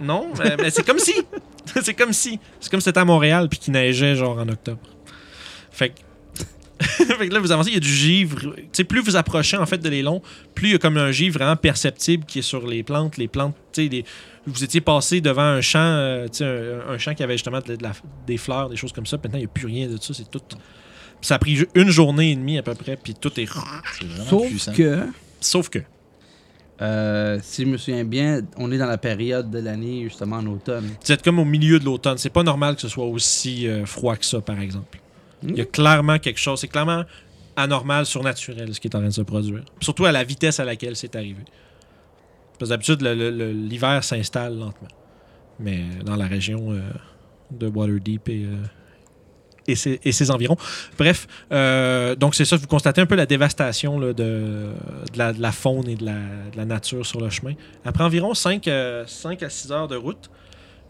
Non, 0.00 0.28
mais, 0.38 0.56
mais 0.56 0.70
c'est 0.70 0.84
comme 0.84 0.98
si. 0.98 1.14
c'est 1.82 1.94
comme 1.94 2.12
si. 2.12 2.38
C'est 2.58 2.70
comme 2.70 2.80
si 2.80 2.84
c'était 2.84 3.00
à 3.00 3.04
Montréal 3.04 3.48
puis 3.48 3.58
qu'il 3.58 3.72
neigeait 3.72 4.14
genre 4.14 4.38
en 4.38 4.48
octobre. 4.48 4.80
Fait 5.70 5.90
que. 5.90 6.00
fait 7.18 7.28
que 7.28 7.34
là, 7.34 7.40
vous 7.40 7.52
avancez, 7.52 7.70
il 7.70 7.74
y 7.74 7.76
a 7.76 7.80
du 7.80 7.92
givre. 7.94 8.40
Tu 8.54 8.62
sais, 8.72 8.84
plus 8.84 9.00
vous 9.00 9.16
approchez 9.16 9.56
en 9.56 9.66
fait 9.66 9.78
de 9.78 9.88
l'élan, 9.88 10.22
plus 10.54 10.68
il 10.68 10.72
y 10.72 10.74
a 10.74 10.78
comme 10.78 10.96
un 10.96 11.10
givre 11.12 11.38
vraiment 11.38 11.56
perceptible 11.56 12.24
qui 12.24 12.40
est 12.40 12.42
sur 12.42 12.66
les 12.66 12.82
plantes. 12.82 13.16
Les 13.16 13.28
plantes, 13.28 13.54
tu 13.72 13.82
sais, 13.84 13.88
les- 13.88 14.04
vous 14.46 14.64
étiez 14.64 14.80
passé 14.80 15.20
devant 15.20 15.42
un 15.42 15.60
champ, 15.60 15.78
euh, 15.80 16.26
tu 16.28 16.38
sais, 16.38 16.44
un, 16.44 16.92
un 16.94 16.98
champ 16.98 17.14
qui 17.14 17.22
avait 17.22 17.34
justement 17.34 17.60
de 17.60 17.76
la- 17.82 17.92
des 18.26 18.36
fleurs, 18.36 18.68
des 18.68 18.76
choses 18.76 18.92
comme 18.92 19.06
ça. 19.06 19.18
Puis 19.18 19.28
Maintenant, 19.28 19.38
il 19.38 19.42
n'y 19.42 19.46
a 19.46 19.52
plus 19.52 19.66
rien 19.66 19.88
de 19.88 19.96
ça. 20.00 20.14
C'est 20.14 20.30
tout. 20.30 20.40
Ça 21.22 21.34
a 21.34 21.38
pris 21.38 21.58
une 21.74 21.90
journée 21.90 22.30
et 22.32 22.34
demie 22.36 22.56
à 22.58 22.62
peu 22.62 22.74
près, 22.74 22.96
puis 22.96 23.14
tout 23.14 23.38
est. 23.38 23.46
Sauf 24.28 24.46
puissant. 24.48 24.72
que, 24.72 25.06
Sauf 25.40 25.68
que. 25.68 25.80
euh, 26.80 27.38
si 27.42 27.64
je 27.64 27.68
me 27.68 27.76
souviens 27.76 28.04
bien, 28.04 28.40
on 28.56 28.72
est 28.72 28.78
dans 28.78 28.86
la 28.86 28.96
période 28.96 29.50
de 29.50 29.58
l'année, 29.58 30.04
justement, 30.04 30.36
en 30.36 30.46
automne. 30.46 30.88
Vous 31.04 31.12
êtes 31.12 31.22
comme 31.22 31.38
au 31.38 31.44
milieu 31.44 31.78
de 31.78 31.84
l'automne. 31.84 32.16
C'est 32.16 32.30
pas 32.32 32.42
normal 32.42 32.76
que 32.76 32.80
ce 32.80 32.88
soit 32.88 33.04
aussi 33.04 33.68
euh, 33.68 33.84
froid 33.84 34.16
que 34.16 34.24
ça, 34.24 34.40
par 34.40 34.58
exemple. 34.60 34.98
Il 35.42 35.56
y 35.56 35.60
a 35.60 35.64
clairement 35.64 36.18
quelque 36.18 36.38
chose. 36.38 36.60
C'est 36.60 36.68
clairement 36.68 37.04
anormal, 37.56 38.06
surnaturel, 38.06 38.74
ce 38.74 38.80
qui 38.80 38.88
est 38.88 38.94
en 38.94 39.00
train 39.00 39.08
de 39.08 39.14
se 39.14 39.22
produire. 39.22 39.62
Surtout 39.80 40.04
à 40.04 40.12
la 40.12 40.24
vitesse 40.24 40.60
à 40.60 40.64
laquelle 40.64 40.96
c'est 40.96 41.14
arrivé. 41.16 41.42
Parce 42.58 42.70
que 42.70 42.74
d'habitude, 42.74 43.02
l'hiver 43.02 44.04
s'installe 44.04 44.58
lentement. 44.58 44.88
Mais 45.58 45.82
dans 46.04 46.16
la 46.16 46.26
région 46.26 46.72
euh, 46.72 46.80
de 47.50 47.66
Waterdeep 47.66 48.28
et, 48.28 48.44
euh, 48.44 48.56
et, 49.66 49.76
ses, 49.76 50.00
et 50.04 50.12
ses 50.12 50.30
environs. 50.30 50.56
Bref, 50.98 51.26
euh, 51.52 52.14
donc 52.14 52.34
c'est 52.34 52.44
ça, 52.44 52.56
vous 52.56 52.66
constatez 52.66 53.00
un 53.00 53.06
peu 53.06 53.14
la 53.14 53.26
dévastation 53.26 53.98
là, 53.98 54.12
de, 54.12 54.68
de 55.12 55.40
la, 55.40 55.52
faune 55.52 55.88
et 55.88 55.96
de 55.96 56.04
la, 56.04 56.64
nature 56.64 57.04
sur 57.06 57.20
le 57.20 57.30
chemin. 57.30 57.54
Après 57.84 58.04
environ 58.04 58.34
5, 58.34 58.66
à 58.68 59.06
6 59.06 59.72
heures 59.72 59.88
de 59.88 59.96
route, 59.96 60.30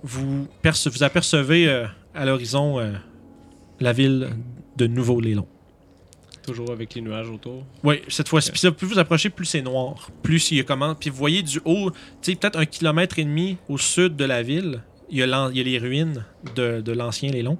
vous, 0.03 0.49
vous 0.63 1.03
apercevez 1.03 1.69
euh, 1.69 1.87
à 2.15 2.25
l'horizon 2.25 2.79
euh, 2.79 2.93
la 3.81 3.93
ville 3.93 4.31
de 4.77 4.87
Nouveau-Lélon. 4.87 5.47
Toujours 6.43 6.71
avec 6.71 6.95
les 6.95 7.01
nuages 7.03 7.29
autour. 7.29 7.65
Oui, 7.85 8.01
cette 8.09 8.29
fois-ci. 8.29 8.51
Puis 8.51 8.61
ça, 8.61 8.73
plus 8.73 8.87
vous 8.87 8.99
approchez, 8.99 9.29
plus 9.31 9.45
c'est 9.45 9.63
noir. 9.63 10.11
Plus 10.23 10.51
il 10.51 10.57
y 10.57 10.61
a 10.61 10.65
comment. 10.65 10.95
Puis 10.95 11.11
vous 11.11 11.17
voyez 11.17 11.43
du 11.43 11.61
haut, 11.65 11.91
tu 11.91 11.97
sais, 12.33 12.35
peut-être 12.35 12.59
un 12.59 12.65
kilomètre 12.67 13.19
et 13.19 13.25
demi 13.25 13.59
au 13.69 13.77
sud 13.79 14.17
de 14.17 14.25
la 14.25 14.43
ville, 14.43 14.83
il 15.11 15.19
y 15.19 15.23
a, 15.23 15.27
l'an- 15.27 15.51
il 15.51 15.59
y 15.59 15.61
a 15.61 15.65
les 15.65 15.79
ruines 15.79 16.25
de, 16.57 16.81
de 16.81 16.93
l'ancien 16.93 17.31
Lélon, 17.31 17.59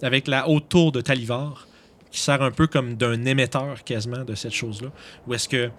avec 0.00 0.28
la 0.28 0.48
haute 0.48 0.68
tour 0.68 0.92
de 0.92 1.00
Talivar, 1.00 1.68
qui 2.10 2.20
sert 2.20 2.42
un 2.42 2.50
peu 2.50 2.66
comme 2.66 2.94
d'un 2.94 3.24
émetteur 3.24 3.84
quasiment 3.84 4.24
de 4.24 4.34
cette 4.34 4.52
chose-là. 4.54 4.88
Où 5.26 5.34
est-ce 5.34 5.48
que 5.48 5.70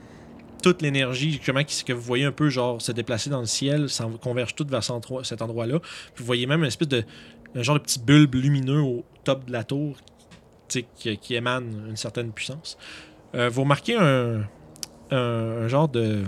toute 0.61 0.81
l'énergie, 0.81 1.31
justement, 1.31 1.61
que 1.63 1.91
vous 1.93 2.01
voyez 2.01 2.23
un 2.25 2.31
peu 2.31 2.49
genre 2.49 2.81
se 2.81 2.91
déplacer 2.91 3.29
dans 3.29 3.41
le 3.41 3.45
ciel, 3.47 3.89
s'en 3.89 4.11
converge 4.11 4.55
toute 4.55 4.69
vers 4.69 4.83
cet 4.83 4.91
endroit- 4.95 5.23
cet 5.23 5.41
endroit-là. 5.41 5.79
Puis 5.79 6.19
vous 6.19 6.25
voyez 6.25 6.45
même 6.45 6.61
une 6.61 6.67
espèce 6.67 6.87
de. 6.87 7.03
Un 7.55 7.61
genre 7.63 7.75
de 7.75 7.81
petit 7.83 7.99
bulbe 7.99 8.35
lumineux 8.35 8.81
au 8.81 9.03
top 9.23 9.45
de 9.45 9.51
la 9.51 9.63
tour 9.63 9.95
qui, 10.67 10.85
qui 11.17 11.35
émane 11.35 11.85
une 11.89 11.95
certaine 11.95 12.31
puissance. 12.31 12.77
Euh, 13.35 13.49
vous 13.49 13.61
remarquez 13.61 13.95
un, 13.95 14.41
un, 15.11 15.17
un 15.17 15.67
genre 15.67 15.87
de. 15.89 16.23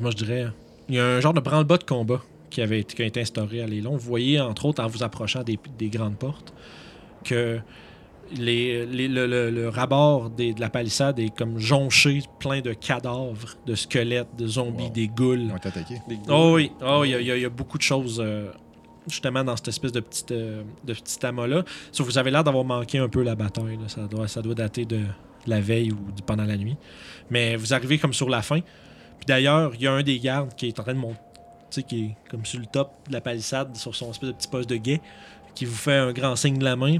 Moi, 0.00 0.10
je 0.10 0.16
dirais. 0.16 0.46
Il 0.88 0.94
y 0.96 0.98
a 1.00 1.04
un 1.06 1.20
genre 1.20 1.32
de 1.34 1.40
branle-bas 1.40 1.78
de 1.78 1.84
combat 1.84 2.20
qui, 2.50 2.60
avait 2.60 2.80
été, 2.80 2.94
qui 2.94 3.02
a 3.02 3.06
été 3.06 3.20
instauré 3.20 3.62
à 3.62 3.66
Lélon. 3.66 3.92
Vous 3.92 4.06
voyez, 4.06 4.40
entre 4.40 4.66
autres, 4.66 4.82
en 4.82 4.86
vous 4.86 5.02
approchant 5.02 5.42
des, 5.42 5.58
des 5.78 5.88
grandes 5.88 6.16
portes, 6.18 6.52
que 7.24 7.58
les, 8.36 8.84
les- 8.86 9.08
le, 9.08 9.26
le- 9.26 9.50
le 9.50 9.68
rabord 9.68 10.30
des- 10.30 10.52
de 10.54 10.60
la 10.60 10.68
palissade 10.70 11.18
est 11.18 11.34
comme 11.34 11.58
jonché, 11.58 12.20
plein 12.38 12.60
de 12.60 12.72
cadavres, 12.72 13.54
de 13.66 13.74
squelettes, 13.74 14.28
de 14.36 14.46
zombies, 14.46 14.84
Wow. 14.84 14.90
des 14.90 15.08
ghouls. 15.08 15.40
Ils 15.40 15.52
ont 15.52 15.56
été 15.56 15.68
attaqués. 15.68 16.00
Des 16.08 16.18
Oh 16.28 16.52
oui, 16.56 16.70
oh, 16.84 17.02
il 17.04 17.10
y, 17.10 17.14
a- 17.14 17.20
il 17.20 17.26
y 17.26 17.30
a- 17.30 17.36
il 17.36 17.42
y 17.42 17.46
a 17.46 17.50
beaucoup 17.50 17.78
de 17.78 17.82
choses 17.82 18.20
euh, 18.24 18.50
justement 19.08 19.44
dans 19.44 19.56
cette 19.56 19.68
espèce 19.68 19.92
de 19.92 20.00
petite, 20.00 20.30
euh, 20.32 20.62
de 20.84 20.94
petit 20.94 21.24
amas-là. 21.26 21.64
Sauf 21.92 22.06
que 22.06 22.12
vous 22.12 22.18
avez 22.18 22.30
l'air 22.30 22.44
d'avoir 22.44 22.64
manqué 22.64 22.98
un 22.98 23.08
peu 23.08 23.22
la 23.22 23.34
bataille. 23.34 23.76
là. 23.76 23.88
Ça, 23.88 24.02
doit, 24.02 24.28
ça 24.28 24.42
doit 24.42 24.54
dater 24.54 24.84
de 24.84 25.00
la 25.46 25.60
veille 25.60 25.92
ou 25.92 25.96
de 26.16 26.22
pendant 26.22 26.44
la 26.44 26.56
nuit. 26.56 26.76
Mais 27.30 27.56
vous 27.56 27.74
arrivez 27.74 27.98
comme 27.98 28.12
sur 28.14 28.28
la 28.30 28.42
fin. 28.42 28.60
Puis 28.60 29.26
d'ailleurs, 29.26 29.72
il 29.74 29.82
y 29.82 29.86
a 29.86 29.92
un 29.92 30.02
des 30.02 30.18
gardes 30.18 30.54
qui 30.54 30.68
est 30.68 30.78
en 30.80 30.82
train 30.82 30.94
de 30.94 30.98
monter, 30.98 31.18
tu 31.70 31.80
sais, 31.80 31.82
qui 31.82 32.00
est 32.04 32.16
comme 32.30 32.44
sur 32.44 32.58
le 32.60 32.66
top 32.66 32.90
de 33.08 33.12
la 33.12 33.20
palissade, 33.20 33.76
sur 33.76 33.94
son 33.94 34.10
espèce 34.10 34.30
de 34.30 34.34
petit 34.34 34.48
poste 34.48 34.68
de 34.68 34.76
guet, 34.76 35.00
qui 35.54 35.64
vous 35.66 35.74
fait 35.76 35.96
un 35.96 36.12
grand 36.12 36.36
signe 36.36 36.58
de 36.58 36.64
la 36.64 36.76
main. 36.76 36.98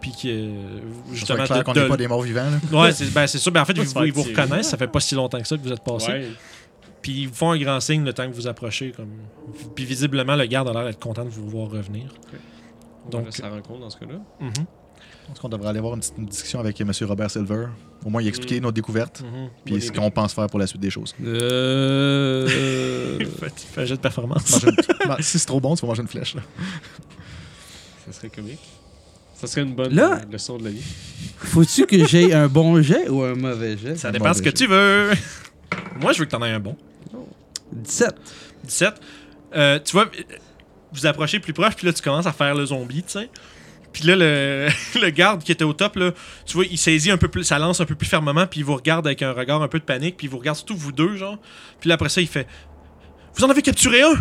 Puis 0.00 0.12
que 0.12 0.28
euh, 0.28 0.80
Justement, 1.12 1.38
justement. 1.38 1.44
clair 1.46 1.58
de- 1.58 1.62
qu'on 1.64 1.72
de- 1.72 1.80
n'est 1.80 1.88
pas 1.88 1.96
des 1.96 2.08
morts 2.08 2.20
vivants. 2.22 2.48
là. 2.72 2.78
Ouais, 2.82 2.92
c'est 2.92 3.10
ben, 3.12 3.26
c'est 3.26 3.38
sûr. 3.38 3.50
Ben, 3.52 3.62
en 3.62 3.64
fait, 3.64 3.72
ils 3.76 3.84
vous, 3.84 4.04
ils 4.04 4.12
vous 4.12 4.22
reconnaissent. 4.22 4.68
Ça 4.68 4.76
fait 4.76 4.86
pas 4.88 5.00
si 5.00 5.14
longtemps 5.14 5.40
que 5.40 5.46
ça 5.48 5.56
que 5.56 5.62
vous 5.62 5.72
êtes 5.72 5.82
passé. 5.82 6.12
Ouais. 6.12 6.28
Puis 7.04 7.12
ils 7.12 7.28
vous 7.28 7.34
font 7.34 7.50
un 7.50 7.58
grand 7.58 7.80
signe 7.80 8.02
le 8.02 8.14
temps 8.14 8.26
que 8.26 8.34
vous 8.34 8.46
approchez. 8.46 8.92
Comme... 8.96 9.10
Puis 9.74 9.84
visiblement, 9.84 10.36
le 10.36 10.46
garde 10.46 10.68
a 10.68 10.72
l'air 10.72 10.84
d'être 10.86 10.98
content 10.98 11.22
de 11.24 11.28
vous 11.28 11.46
voir 11.50 11.68
revenir. 11.70 12.06
Donc, 13.10 13.24
Donc- 13.24 13.34
ça 13.36 13.50
rencontre 13.50 13.80
dans 13.80 13.90
ce 13.90 13.98
cas-là. 13.98 14.14
Mhm, 14.40 14.52
Je 14.56 15.28
pense 15.28 15.38
qu'on 15.38 15.50
devrait 15.50 15.68
aller 15.68 15.80
avoir 15.80 15.92
une 15.94 16.00
petite 16.00 16.18
discussion 16.24 16.60
avec 16.60 16.80
M. 16.80 16.90
Robert 17.02 17.30
Silver. 17.30 17.66
Au 18.06 18.08
moins, 18.08 18.22
y 18.22 18.28
expliquer 18.28 18.58
Mm. 18.58 18.62
nos 18.62 18.72
découvertes. 18.72 19.20
mhm. 19.22 19.48
Puis 19.66 19.82
ce 19.82 19.92
qu'on 19.92 20.10
pense 20.10 20.32
faire 20.32 20.46
pour 20.46 20.58
la 20.58 20.66
suite 20.66 20.80
des 20.80 20.88
choses. 20.88 21.14
Euh... 21.22 22.48
Faites 23.40 23.60
faites 23.60 23.78
un 23.78 23.84
jet 23.84 23.96
de 23.96 24.00
performance. 24.00 24.50
Manger 24.52 24.68
une- 24.68 25.08
Non, 25.10 25.16
si 25.20 25.38
c'est 25.38 25.46
trop 25.46 25.60
bon, 25.60 25.74
tu 25.76 25.82
vas 25.82 25.88
manger 25.88 26.02
une 26.02 26.08
flèche. 26.08 26.34
là. 26.36 26.42
Ça 28.06 28.12
serait 28.12 28.30
comique. 28.30 28.60
Ça 29.34 29.46
serait 29.46 29.62
une 29.62 29.74
bonne 29.74 29.94
Là- 29.94 30.20
euh, 30.22 30.32
leçon 30.32 30.56
de 30.56 30.64
la 30.64 30.70
vie. 30.70 30.82
Faut-tu 31.36 31.84
que 31.86 32.06
j'aie 32.06 32.32
un 32.32 32.48
bon 32.48 32.80
jet 32.82 33.08
ou 33.10 33.22
un 33.22 33.34
mauvais 33.34 33.76
jet? 33.76 33.96
Ça 33.96 34.08
Un 34.08 34.12
dépend 34.12 34.30
de 34.30 34.34
ce 34.36 34.42
que 34.42 34.50
tu 34.50 34.66
veux. 34.66 35.10
Moi, 36.00 36.12
je 36.12 36.20
veux 36.20 36.24
que 36.24 36.30
t'en 36.30 36.42
aies 36.44 36.50
un 36.50 36.60
bon. 36.60 36.76
17. 37.74 38.14
17. 38.64 38.94
Euh, 39.56 39.78
tu 39.84 39.92
vois, 39.92 40.10
vous 40.92 41.06
approchez 41.06 41.40
plus 41.40 41.52
proche, 41.52 41.74
puis 41.74 41.86
là, 41.86 41.92
tu 41.92 42.02
commences 42.02 42.26
à 42.26 42.32
faire 42.32 42.54
le 42.54 42.66
zombie, 42.66 43.02
tu 43.02 43.18
sais. 43.18 43.30
Puis 43.92 44.04
là, 44.04 44.16
le, 44.16 44.68
le 45.00 45.10
garde 45.10 45.42
qui 45.42 45.52
était 45.52 45.64
au 45.64 45.72
top, 45.72 45.96
là, 45.96 46.12
tu 46.46 46.54
vois, 46.54 46.64
il 46.64 46.78
saisit 46.78 47.10
un 47.10 47.16
peu 47.16 47.28
plus, 47.28 47.44
ça 47.44 47.58
lance 47.58 47.80
un 47.80 47.84
peu 47.84 47.94
plus 47.94 48.08
fermement, 48.08 48.46
puis 48.46 48.60
il 48.60 48.64
vous 48.64 48.74
regarde 48.74 49.06
avec 49.06 49.22
un 49.22 49.32
regard 49.32 49.62
un 49.62 49.68
peu 49.68 49.78
de 49.78 49.84
panique, 49.84 50.16
puis 50.16 50.26
il 50.26 50.30
vous 50.30 50.38
regarde 50.38 50.56
surtout 50.56 50.76
vous 50.76 50.92
deux, 50.92 51.16
genre. 51.16 51.38
Puis 51.80 51.88
là, 51.88 51.94
après 51.94 52.08
ça, 52.08 52.20
il 52.20 52.26
fait 52.26 52.46
Vous 53.34 53.44
en 53.44 53.50
avez 53.50 53.62
capturé 53.62 54.02
un 54.02 54.14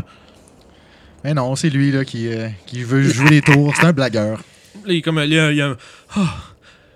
Mais 1.23 1.33
non, 1.33 1.55
c'est 1.55 1.69
lui 1.69 1.91
là, 1.91 2.05
qui, 2.05 2.27
euh, 2.27 2.49
qui 2.67 2.83
veut 2.83 3.03
jouer 3.03 3.29
les 3.29 3.41
tours. 3.41 3.73
C'est 3.75 3.85
un 3.85 3.93
blagueur. 3.93 4.37
Là, 4.85 4.93
il 4.93 4.97
est 4.97 5.01
comme, 5.01 5.17
là, 5.17 5.25
il 5.25 5.33
y 5.33 5.39
a, 5.39 5.51
il 5.51 5.57
y 5.57 5.61
a 5.61 5.69
un 5.69 5.77
Ah, 6.15 6.35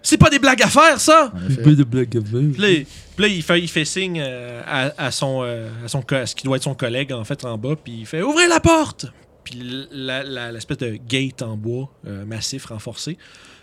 C'est 0.02 0.18
pas 0.18 0.30
des 0.30 0.40
blagues 0.40 0.62
à 0.62 0.68
faire, 0.68 1.00
ça 1.00 1.32
En 1.34 1.38
Un 1.40 1.48
effet. 1.50 1.62
peu 1.62 1.76
de 1.76 1.84
blague 1.84 2.16
à 2.18 2.22
faire. 2.22 2.40
Puis 2.54 2.62
là, 2.62 2.70
il- 2.70 2.86
puis 2.86 3.22
là, 3.26 3.28
il 3.28 3.44
fait, 3.44 3.60
il 3.60 3.68
fait 3.68 3.86
signe 3.86 4.22
euh, 4.24 4.62
à, 4.66 4.92
à 5.08 5.12
son, 5.12 5.42
euh, 5.44 5.70
à 5.84 5.88
son 5.88 6.02
co- 6.02 6.16
à 6.16 6.26
ce 6.26 6.36
qui 6.36 6.44
doit 6.46 6.58
être 6.58 6.64
son 6.64 6.76
collègue, 6.76 7.12
en 7.12 7.24
fait, 7.24 7.44
en 7.46 7.58
bas, 7.58 7.76
puis 7.82 8.00
il 8.02 8.06
fait 8.06 8.22
Ouvrez 8.22 8.48
la 8.48 8.60
porte 8.60 9.08
Puis 9.44 9.60
l'espèce 9.92 10.78
de 10.78 10.98
gate 11.08 11.42
en 11.42 11.58
bois 11.58 11.90
euh, 12.06 12.26
massif 12.26 12.66
renforcé 12.66 13.18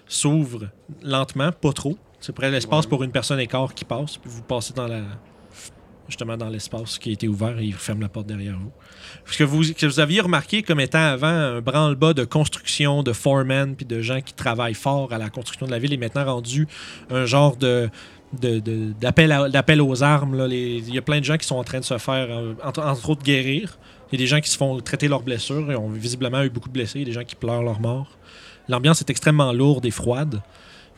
s'ouvre 0.06 0.68
lentement, 1.02 1.50
pas 1.52 1.72
trop. 1.72 1.96
C'est 2.20 2.34
près 2.34 2.48
de 2.48 2.52
l'espace 2.54 2.84
Ouais. 2.84 2.90
pour 2.90 3.02
une 3.04 3.10
personne 3.12 3.40
écart 3.40 3.72
qui 3.74 3.84
passe, 3.84 4.16
puis 4.18 4.30
vous 4.30 4.42
passez 4.42 4.72
dans 4.74 4.86
la 4.86 5.02
justement 6.08 6.36
dans 6.36 6.48
l'espace 6.48 6.98
qui 6.98 7.10
a 7.10 7.12
été 7.12 7.28
ouvert 7.28 7.58
et 7.58 7.64
il 7.64 7.74
ferme 7.74 8.00
la 8.00 8.08
porte 8.08 8.26
derrière 8.26 8.58
vous. 8.58 8.72
Ce 9.26 9.38
que 9.38 9.44
vous, 9.44 9.62
que 9.62 9.86
vous 9.86 10.00
aviez 10.00 10.20
remarqué 10.20 10.62
comme 10.62 10.80
étant 10.80 10.98
avant 10.98 11.26
un 11.26 11.60
branle-bas 11.60 12.14
de 12.14 12.24
construction, 12.24 13.02
de 13.02 13.12
foremen, 13.12 13.74
puis 13.74 13.86
de 13.86 14.00
gens 14.00 14.20
qui 14.20 14.34
travaillent 14.34 14.74
fort 14.74 15.12
à 15.12 15.18
la 15.18 15.30
construction 15.30 15.66
de 15.66 15.70
la 15.70 15.78
ville 15.78 15.92
est 15.92 15.98
maintenant 15.98 16.24
rendu 16.24 16.68
un 17.10 17.26
genre 17.26 17.56
de 17.56 17.90
d'appel 18.40 19.80
aux 19.80 20.02
armes. 20.02 20.48
Il 20.50 20.92
y 20.92 20.98
a 20.98 21.02
plein 21.02 21.20
de 21.20 21.24
gens 21.24 21.36
qui 21.36 21.46
sont 21.46 21.56
en 21.56 21.62
train 21.64 21.78
de 21.78 21.84
se 21.84 21.98
faire, 21.98 22.26
euh, 22.30 22.54
entre, 22.64 22.82
entre 22.82 23.10
autres, 23.10 23.22
guérir. 23.22 23.78
Il 24.10 24.18
y 24.18 24.22
a 24.22 24.24
des 24.24 24.26
gens 24.26 24.40
qui 24.40 24.50
se 24.50 24.56
font 24.56 24.80
traiter 24.80 25.06
leurs 25.06 25.22
blessures 25.22 25.70
et 25.70 25.76
ont 25.76 25.88
visiblement 25.88 26.42
eu 26.42 26.50
beaucoup 26.50 26.68
de 26.68 26.74
blessés. 26.74 26.98
Il 26.98 27.02
y 27.02 27.04
a 27.04 27.06
des 27.06 27.12
gens 27.12 27.24
qui 27.24 27.36
pleurent 27.36 27.62
leur 27.62 27.80
mort. 27.80 28.08
L'ambiance 28.68 29.00
est 29.00 29.10
extrêmement 29.10 29.52
lourde 29.52 29.84
et 29.86 29.90
froide. 29.90 30.40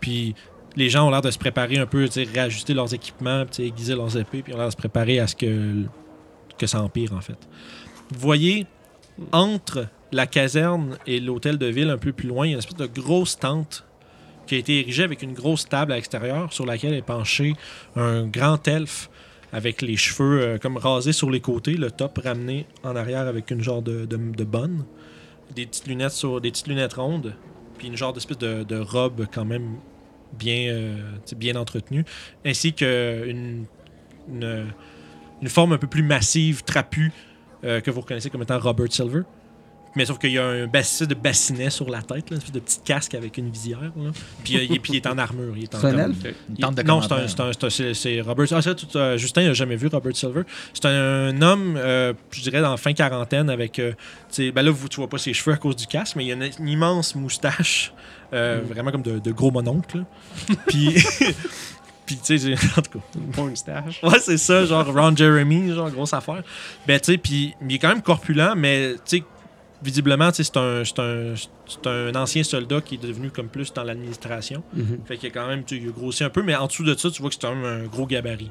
Puis 0.01 0.35
les 0.77 0.91
gens 0.91 1.07
ont 1.07 1.11
l'air 1.11 1.23
de 1.23 1.31
se 1.31 1.39
préparer 1.39 1.79
un 1.79 1.87
peu, 1.87 2.09
réajuster 2.35 2.75
leurs 2.75 2.93
équipements, 2.95 3.45
aiguiser 3.59 3.95
leurs 3.95 4.17
épées, 4.17 4.43
puis 4.43 4.53
ont 4.53 4.59
l'air 4.59 4.67
de 4.67 4.73
se 4.73 4.77
préparer 4.77 5.19
à 5.19 5.27
ce 5.27 5.35
que, 5.35 5.85
que 6.59 6.67
ça 6.67 6.83
empire, 6.83 7.13
en 7.15 7.21
fait. 7.21 7.39
Vous 8.13 8.21
voyez, 8.21 8.67
entre 9.33 9.89
la 10.13 10.27
caserne 10.27 10.99
et 11.07 11.19
l'hôtel 11.19 11.59
de 11.59 11.67
ville, 11.67 11.91
un 11.91 11.99
peu 11.99 12.13
plus 12.13 12.29
loin, 12.29 12.47
il 12.47 12.51
y 12.51 12.53
a 12.53 12.57
une 12.57 12.59
espèce 12.59 12.77
de 12.77 12.87
grosse 12.87 13.39
tente 13.39 13.85
qui 14.47 14.55
a 14.55 14.59
été 14.59 14.81
érigée 14.81 15.03
avec 15.03 15.23
une 15.23 15.33
grosse 15.33 15.69
table 15.69 15.93
à 15.93 15.97
l'extérieur 15.97 16.53
sur 16.53 16.67
laquelle 16.67 16.95
est 16.95 17.03
penché 17.03 17.55
un 17.97 18.27
grand 18.27 18.67
elfe 18.69 19.11
avec 19.53 19.83
les 19.83 19.97
cheveux 19.97 20.41
euh, 20.41 20.59
comme 20.59 20.77
rasés 20.77 21.13
sur 21.13 21.31
les 21.31 21.41
côtés, 21.41 21.75
le 21.75 21.91
top 21.91 22.21
ramené 22.23 22.67
en 22.85 22.95
arrière 22.95 23.27
avec 23.27 23.51
une 23.51 23.63
genre 23.63 23.83
de, 23.83 24.05
de, 24.05 24.45
bonne, 24.45 24.85
des 25.55 25.67
petites 25.67 25.87
lunettes 25.87 26.13
sur 26.13 26.41
des 26.41 26.51
petites 26.51 26.69
lunettes 26.69 26.95
rondes, 26.95 27.35
puis 27.79 27.89
une 27.89 27.97
genre 27.97 28.13
d'espèce 28.13 28.39
de, 28.39 28.63
de 28.63 28.79
robe 28.79 29.27
quand 29.33 29.45
même 29.45 29.79
bien, 30.39 30.73
euh, 30.73 30.97
bien 31.37 31.57
entretenue, 31.57 32.05
ainsi 32.45 32.73
qu'une 32.73 33.67
une, 34.29 34.67
une 35.43 35.49
forme 35.49 35.73
un 35.73 35.79
peu 35.79 35.87
plus 35.87 36.03
massive, 36.03 36.63
trapue, 36.65 37.11
euh, 37.65 37.81
que 37.81 37.91
vous 37.91 38.01
reconnaissez 38.01 38.31
comme 38.31 38.43
étant 38.43 38.59
Robert 38.59 38.93
Silver. 38.93 39.23
Mais 39.97 40.05
sauf 40.07 40.19
qu'il 40.19 40.31
y 40.33 40.39
a 40.39 40.45
un 40.47 40.67
bassin 40.67 41.07
de 41.07 41.15
bassinet 41.15 41.71
sur 41.71 41.89
la 41.91 42.03
tête, 42.03 42.31
là, 42.31 42.33
une 42.33 42.37
espèce 42.37 42.53
de 42.53 42.61
petit 42.61 42.79
casque 42.85 43.15
avec 43.15 43.37
une 43.39 43.51
visière. 43.51 43.81
Là. 43.81 44.11
Puis, 44.45 44.57
euh, 44.57 44.63
il, 44.63 44.75
est- 44.75 44.79
puis 44.79 44.93
il 44.93 44.97
est 44.97 45.07
en 45.07 45.19
armure. 45.19 45.55
Il 45.57 45.65
est 45.65 45.75
en 45.75 45.81
C'est 45.81 45.87
un 45.89 45.99
elfe? 45.99 46.19
De 46.23 46.83
non, 46.83 47.01
c'est 47.03 47.13
un- 47.13 47.27
c'est 47.29 47.41
un- 47.41 47.53
c'est 47.53 47.65
un- 47.65 47.71
c'est- 47.71 47.95
c'est 47.95 48.21
Robert. 48.21 48.47
Ah, 48.53 48.63
ça, 48.63 48.75
tout, 48.75 48.87
euh, 48.97 49.17
Justin 49.17 49.43
n'a 49.45 49.53
jamais 49.55 49.77
vu 49.77 49.89
Robert 49.89 50.15
Silver. 50.17 50.43
C'est 50.75 50.85
un, 50.87 51.43
homme, 51.43 51.77
euh, 51.77 52.13
je 52.31 52.43
dirais, 52.43 52.61
dans 52.61 52.71
la 52.71 52.77
fin 52.77 52.93
quarantaine, 52.93 53.51
avec. 53.51 53.79
euh, 53.79 53.93
tu 53.93 53.97
sais, 54.47 54.53
ben 54.53 54.63
là, 54.63 54.71
vous, 54.71 54.89
tu 54.89 54.97
vois 54.97 55.09
pas 55.09 55.19
ses 55.19 55.33
cheveux 55.33 55.55
à 55.55 55.59
cause 55.59 55.77
du 55.77 55.87
casque, 55.87 56.17
mais 56.17 56.25
il 56.25 56.29
y 56.29 56.33
a 56.33 56.35
une, 56.35 56.51
une 56.61 56.69
immense 56.69 57.15
moustache, 57.15 57.93
euh, 58.33 58.61
vraiment 58.69 58.91
comme 58.93 59.03
de, 59.03 59.19
de 59.19 59.33
gros 59.33 59.51
mononcle. 59.51 59.99
là. 59.99 60.55
Puis. 60.67 60.95
Puis, 62.05 62.17
tu 62.25 62.39
sais, 62.39 62.39
j'ai- 62.39 62.55
en 62.79 62.83
tout 62.83 62.99
cas. 62.99 63.05
Une 63.17 63.33
porn 63.33 63.57
stash. 63.57 64.01
Ouais, 64.03 64.19
c'est 64.21 64.37
ça, 64.39 64.65
genre 64.65 64.87
Ron 64.95 65.17
Jeremy, 65.17 65.73
genre 65.75 65.91
grosse 65.91 66.13
affaire. 66.15 66.43
Ben, 66.87 67.01
tu 67.01 67.13
sais, 67.13 67.19
puis 67.19 67.55
il 67.69 67.75
est 67.75 67.79
quand 67.81 67.89
même 67.89 68.03
corpulent, 68.03 68.53
mais 68.57 68.93
tu 69.05 69.19
sais, 69.19 69.25
visiblement, 69.87 70.31
c'est 70.33 70.57
un, 70.57 72.15
ancien 72.15 72.43
soldat 72.43 72.81
qui 72.81 72.97
est 72.97 73.03
devenu 73.03 73.31
comme 73.31 73.49
plus 73.49 73.73
dans 73.73 73.85
l'administration. 73.85 74.63
Mhm. 74.75 74.99
Fait 75.07 75.17
qu'il 75.17 75.29
a 75.29 75.33
quand 75.33 75.47
même, 75.47 75.65
tu 75.65 75.77
sais, 75.77 75.83
il 75.83 75.89
a 75.89 75.93
grossi 75.93 76.25
un 76.25 76.31
peu, 76.31 76.43
mais 76.43 76.55
en 76.55 76.67
dessous 76.67 76.85
de 76.85 76.95
ça, 76.95 77.11
tu 77.11 77.21
vois 77.23 77.31
que 77.31 77.37
c'est 77.37 77.47
quand 77.47 77.55
même 77.55 77.65
un 77.65 77.87
gros 77.87 78.07
gabarit. 78.07 78.51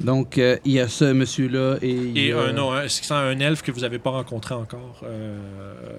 Donc, 0.00 0.38
euh, 0.38 0.56
il 0.64 0.72
y 0.72 0.80
a 0.80 0.88
ce 0.88 1.12
monsieur-là 1.12 1.76
et. 1.80 2.26
Et 2.28 2.32
a- 2.32 2.40
un, 2.40 2.52
non, 2.52 2.72
un, 2.72 2.88
c'est 2.88 3.10
un 3.12 3.38
elfe 3.38 3.62
que 3.62 3.70
vous 3.72 3.80
n'avez 3.80 3.98
pas 3.98 4.10
rencontré 4.10 4.54
encore. 4.54 5.00
Euh, 5.04 5.38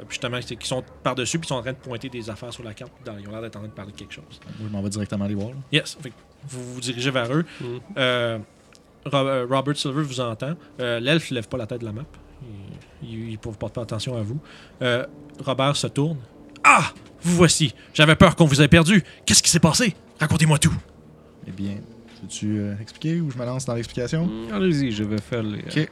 puis 0.08 0.18
justement, 0.20 0.40
qui 0.40 0.68
sont 0.68 0.84
par-dessus, 1.04 1.40
puis 1.40 1.46
ils 1.48 1.50
sont 1.50 1.56
en 1.56 1.62
train 1.62 1.72
de 1.72 1.78
pointer 1.78 2.10
des 2.10 2.30
affaires 2.30 2.52
sur 2.54 2.64
la 2.64 2.74
carte. 2.74 2.92
Dans- 3.06 3.18
ils 3.18 3.28
ont 3.28 3.32
l'air 3.32 3.42
d'être 3.42 3.56
en 3.56 3.60
train 3.60 3.68
de 3.70 3.74
parler 3.74 3.92
de 3.94 3.98
quelque 3.98 4.14
chose. 4.14 4.40
Moi, 4.60 4.68
je 4.70 4.74
m'en 4.74 4.82
vais 4.82 4.90
directement 4.90 5.26
les 5.28 5.36
voir. 5.36 5.50
là. 5.50 5.56
Yes. 5.72 5.98
Fait 6.02 6.10
que 6.10 6.16
vous 6.50 6.74
vous 6.74 6.82
dirigez 6.82 7.10
vers 7.12 7.32
eux. 7.34 7.46
Mhm. 7.62 7.68
Euh, 7.98 8.38
euh, 9.14 9.48
Robert 9.50 9.78
Silver 9.78 10.02
vous 10.04 10.20
entend. 10.20 10.56
Euh, 10.80 11.00
L'elfe 11.00 11.32
ne 11.32 11.36
lève 11.36 11.48
pas 11.48 11.58
la 11.58 11.68
tête 11.68 11.80
de 11.82 11.86
la 11.86 11.92
map. 11.94 12.04
Il, 13.04 13.10
il, 13.10 13.30
il 13.32 13.38
porte 13.38 13.74
pas 13.74 13.82
attention 13.82 14.16
à 14.18 14.22
vous. 14.22 14.40
Euh, 14.82 15.06
Robert 15.44 15.76
se 15.76 15.88
tourne. 15.88 16.18
Ah! 16.64 16.92
Vous 17.22 17.36
voici. 17.36 17.74
J'avais 17.94 18.16
peur 18.16 18.36
qu'on 18.36 18.46
vous 18.46 18.62
ait 18.62 18.68
perdu. 18.68 19.04
Qu'est-ce 19.26 19.42
qui 19.42 19.50
s'est 19.50 19.60
passé? 19.60 19.96
Racontez-moi 20.20 20.58
tout. 20.60 20.74
Eh 21.48 21.52
bien, 21.52 21.76
veux-tu 22.22 22.58
euh, 22.60 22.76
expliquer 22.82 23.20
ou 23.20 23.32
je 23.32 23.38
me 23.38 23.46
lance 23.46 23.66
dans 23.66 23.74
l'explication? 23.74 24.26
Mm, 24.28 24.54
Allez-y, 24.54 24.92
je 24.92 25.04
vais 25.04 25.20
faire 25.20 25.42
les. 25.44 25.60
Ok. 25.60 25.90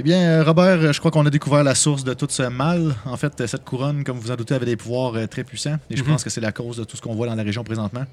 Eh 0.00 0.02
bien, 0.04 0.20
euh, 0.20 0.44
Robert, 0.44 0.92
je 0.92 0.98
crois 1.00 1.10
qu'on 1.10 1.26
a 1.26 1.30
découvert 1.30 1.64
la 1.64 1.74
source 1.74 2.04
de 2.04 2.14
tout 2.14 2.28
ce 2.30 2.44
mal. 2.44 2.94
En 3.04 3.16
fait, 3.16 3.46
cette 3.46 3.64
couronne, 3.64 4.04
comme 4.04 4.18
vous 4.18 4.30
en 4.30 4.36
doutez, 4.36 4.54
avait 4.54 4.64
des 4.66 4.76
pouvoirs 4.76 5.28
très 5.28 5.42
puissants. 5.44 5.76
Et 5.90 5.96
je 5.96 6.02
Mhm. 6.02 6.10
pense 6.10 6.24
que 6.24 6.30
c'est 6.30 6.40
la 6.40 6.52
cause 6.52 6.76
de 6.76 6.84
tout 6.84 6.96
ce 6.96 7.02
qu'on 7.02 7.14
voit 7.14 7.26
dans 7.26 7.34
la 7.34 7.42
région 7.42 7.64
présentement. 7.64 8.04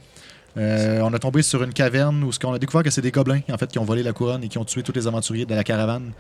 Euh, 0.58 1.02
on 1.02 1.13
a 1.13 1.20
tombé 1.20 1.41
sur 1.41 1.63
une 1.63 1.74
caverne 1.74 2.24
où 2.24 2.32
ce 2.32 2.39
qu'on 2.39 2.54
a 2.54 2.60
découvert 2.60 2.84
que 2.84 2.89
c'est 2.89 3.02
des 3.02 3.12
gobelins 3.12 3.41
en 3.52 3.58
fait 3.58 3.68
qui 3.68 3.78
ont 3.78 3.84
volé 3.84 4.04
la 4.04 4.13
couronne 4.13 4.44
et 4.44 4.48
qui 4.48 4.58
ont 4.58 4.63
tué 4.63 4.84
tous 4.84 4.94
les 4.94 5.06
aventuriers 5.08 5.46
de 5.46 5.54
la 5.54 5.63
caravane. 5.63 6.13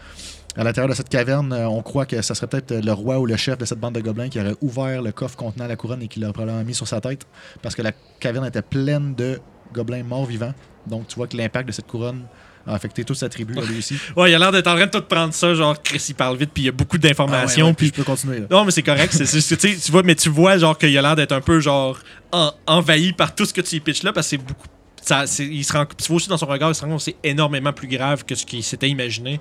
À 0.57 0.63
l'intérieur 0.63 0.89
de 0.89 0.95
cette 0.95 1.09
caverne, 1.09 1.53
euh, 1.53 1.69
on 1.69 1.81
croit 1.81 2.05
que 2.05 2.21
ça 2.21 2.35
serait 2.35 2.47
peut-être 2.47 2.73
le 2.73 2.91
roi 2.91 3.19
ou 3.19 3.25
le 3.25 3.35
chef 3.37 3.57
de 3.57 3.65
cette 3.65 3.79
bande 3.79 3.95
de 3.95 4.01
gobelins 4.01 4.29
qui 4.29 4.39
aurait 4.39 4.55
ouvert 4.61 5.01
le 5.01 5.11
coffre 5.11 5.37
contenant 5.37 5.67
la 5.67 5.75
couronne 5.75 6.01
et 6.01 6.07
qui 6.07 6.19
l'aurait 6.19 6.33
probablement 6.33 6.63
mis 6.63 6.73
sur 6.73 6.87
sa 6.87 6.99
tête 7.01 7.25
parce 7.61 7.75
que 7.75 7.81
la 7.81 7.91
caverne 8.19 8.45
était 8.45 8.61
pleine 8.61 9.15
de 9.15 9.39
gobelins 9.73 10.03
morts 10.03 10.25
vivants. 10.25 10.53
Donc 10.87 11.07
tu 11.07 11.15
vois 11.15 11.27
que 11.27 11.37
l'impact 11.37 11.67
de 11.67 11.73
cette 11.73 11.87
couronne 11.87 12.23
a 12.67 12.73
affecté 12.73 13.03
toute 13.03 13.17
sa 13.17 13.29
tribu, 13.29 13.53
lui 13.53 13.77
aussi. 13.79 13.95
Ouais, 14.15 14.31
il 14.31 14.35
a 14.35 14.39
l'air 14.39 14.51
d'être 14.51 14.67
en 14.67 14.75
train 14.75 14.85
de 14.87 14.91
tout 14.91 15.01
prendre 15.01 15.33
ça. 15.33 15.53
Genre, 15.53 15.81
Chris, 15.83 16.03
il 16.09 16.15
parle 16.15 16.37
vite, 16.37 16.49
puis 16.53 16.63
il 16.63 16.65
y 16.67 16.69
a 16.69 16.71
beaucoup 16.71 16.97
d'informations. 16.97 17.61
Ah 17.61 17.63
ouais, 17.65 17.69
ouais, 17.71 17.75
puis 17.75 17.87
je 17.87 17.93
peux 17.93 18.03
continuer 18.03 18.39
là. 18.39 18.45
Non, 18.49 18.65
mais 18.65 18.71
c'est 18.71 18.81
correct. 18.83 19.11
c'est 19.13 19.57
tu 19.57 19.91
vois, 19.91 20.03
mais 20.03 20.15
tu 20.15 20.29
vois, 20.29 20.57
genre, 20.57 20.77
qu'il 20.77 20.97
a 20.97 21.01
l'air 21.01 21.15
d'être 21.15 21.31
un 21.33 21.41
peu, 21.41 21.59
genre, 21.59 21.99
en- 22.31 22.51
envahi 22.67 23.13
par 23.13 23.35
tout 23.35 23.45
ce 23.45 23.53
que 23.53 23.61
tu 23.61 23.75
y 23.75 23.79
pitches 23.79 24.03
là, 24.03 24.11
parce 24.13 24.27
que 24.27 24.29
c'est 24.31 24.37
beaucoup. 24.37 24.67
Ça, 25.03 25.25
il 25.39 25.63
se 25.63 25.71
rend, 25.71 25.85
tu 25.85 26.07
vois 26.07 26.15
aussi 26.15 26.29
dans 26.29 26.37
son 26.37 26.47
regard, 26.47 26.71
il 26.71 26.75
se 26.75 26.81
rend 26.81 26.87
compte 26.87 26.97
que 26.97 27.03
c'est 27.03 27.15
énormément 27.23 27.71
plus 27.71 27.87
grave 27.87 28.25
que 28.25 28.33
ce 28.33 28.43
qu'il 28.43 28.63
s'était 28.63 28.89
imaginé. 28.89 29.39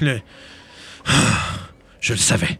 Je 2.00 2.12
le 2.12 2.18
savais. 2.18 2.58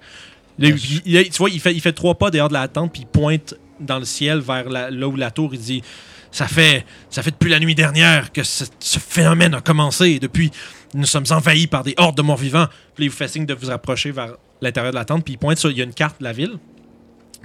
Il- 0.59 0.77
il- 1.05 1.31
tu 1.31 1.37
vois, 1.39 1.51
il 1.51 1.61
fait, 1.61 1.73
il 1.75 1.81
fait 1.81 1.93
trois 1.93 2.17
pas 2.17 2.31
dehors 2.31 2.49
de 2.49 2.55
la 2.55 2.67
tente, 2.67 2.93
puis 2.93 3.03
il 3.03 3.07
pointe 3.07 3.55
dans 3.79 3.99
le 3.99 4.05
ciel 4.05 4.41
vers 4.41 4.69
la- 4.69 4.91
là 4.91 5.07
où 5.07 5.15
la 5.15 5.31
tour. 5.31 5.51
Il 5.55 5.61
dit 5.61 5.83
ça 6.31 6.47
fait, 6.47 6.85
ça 7.11 7.23
fait 7.23 7.31
depuis 7.31 7.51
la 7.51 7.61
nuit 7.61 7.75
dernière 7.75 8.33
que 8.33 8.43
ce, 8.43 8.65
ce 8.79 8.99
phénomène 8.99 9.55
a 9.55 9.61
commencé. 9.61 10.11
Et 10.11 10.19
depuis, 10.19 10.51
nous 10.95 11.07
sommes 11.07 11.25
envahis 11.31 11.67
par 11.67 11.85
des 11.85 11.95
hordes 11.97 12.17
de 12.17 12.23
morts 12.23 12.37
vivants. 12.37 12.67
Puis 12.95 13.07
il 13.07 13.11
vous 13.11 13.17
fait 13.17 13.29
signe 13.29 13.47
de 13.47 13.55
vous 13.55 13.71
approcher 13.71 14.11
vers 14.11 14.35
l'intérieur 14.61 14.93
de 14.93 14.99
la 14.99 15.05
tente. 15.05 15.25
Puis 15.25 15.35
il 15.35 15.39
pointe 15.39 15.59
sur. 15.59 15.71
Il 15.71 15.79
y 15.79 15.81
a 15.81 15.85
une 15.85 15.95
carte 15.95 16.19
de 16.21 16.25
la 16.25 16.33
ville. 16.33 16.59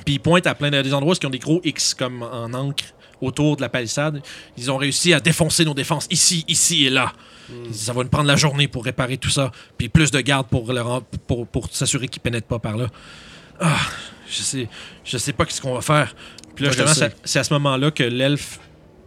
Puis 0.06 0.16
il 0.16 0.20
pointe 0.20 0.48
à 0.48 0.56
plein 0.56 0.72
de, 0.72 0.82
des 0.82 0.94
endroits 0.94 1.14
où 1.14 1.18
ils 1.22 1.28
ont 1.28 1.32
des 1.32 1.40
gros 1.40 1.62
X 1.64 1.94
comme 1.94 2.24
en 2.24 2.54
encre 2.54 2.86
autour 3.22 3.56
de 3.56 3.62
la 3.62 3.70
palissade. 3.70 4.22
Ils 4.58 4.70
ont 4.72 4.78
réussi 4.78 5.14
à 5.14 5.20
défoncer 5.20 5.66
nos 5.66 5.74
défenses 5.74 6.08
ici, 6.10 6.44
ici 6.48 6.86
et 6.86 6.90
là. 6.90 7.14
Dit, 7.50 7.78
Ça 7.78 7.94
va 7.94 8.04
nous 8.04 8.10
prendre 8.10 8.28
la 8.28 8.36
journée 8.36 8.68
pour 8.68 8.84
réparer 8.84 9.18
tout 9.18 9.30
ça. 9.30 9.52
Puis 9.78 9.90
plus 9.90 10.12
de 10.12 10.20
gardes 10.20 10.48
pour, 10.48 10.72
pour, 11.28 11.48
pour 11.48 11.70
s'assurer 11.72 12.08
qu'ils 12.08 12.22
pénètrent 12.22 12.48
pas 12.48 12.60
par 12.60 12.78
là. 12.78 12.88
Ah, 13.60 13.80
je 14.30 14.42
sais, 14.42 14.68
je 15.06 15.18
sais 15.18 15.34
pas 15.34 15.46
ce 15.48 15.62
qu'on 15.62 15.74
va 15.74 15.82
faire. 15.82 16.16
Puis 16.56 16.66
là, 16.66 16.72
justement, 16.72 17.10
c'est 17.24 17.40
à 17.40 17.44
ce 17.44 17.54
moment-là 17.54 17.92
que 17.92 18.04
l'elfe, 18.04 18.60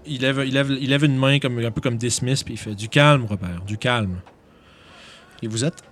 il 0.09 0.21
lève, 0.21 0.43
il, 0.47 0.53
lève, 0.55 0.71
il 0.81 0.89
lève 0.91 1.05
une 1.05 1.17
main 1.17 1.39
comme, 1.39 1.59
un 1.59 1.71
peu 1.71 1.81
comme 1.81 1.97
dismiss, 1.97 2.43
puis 2.43 2.55
il 2.55 2.57
fait 2.59 2.75
du 2.75 2.89
calme, 2.89 3.25
Robert, 3.25 3.63
du 3.67 3.79
calme. 3.79 4.17
Et 5.43 5.49
vous 5.49 5.65
êtes? 5.65 5.83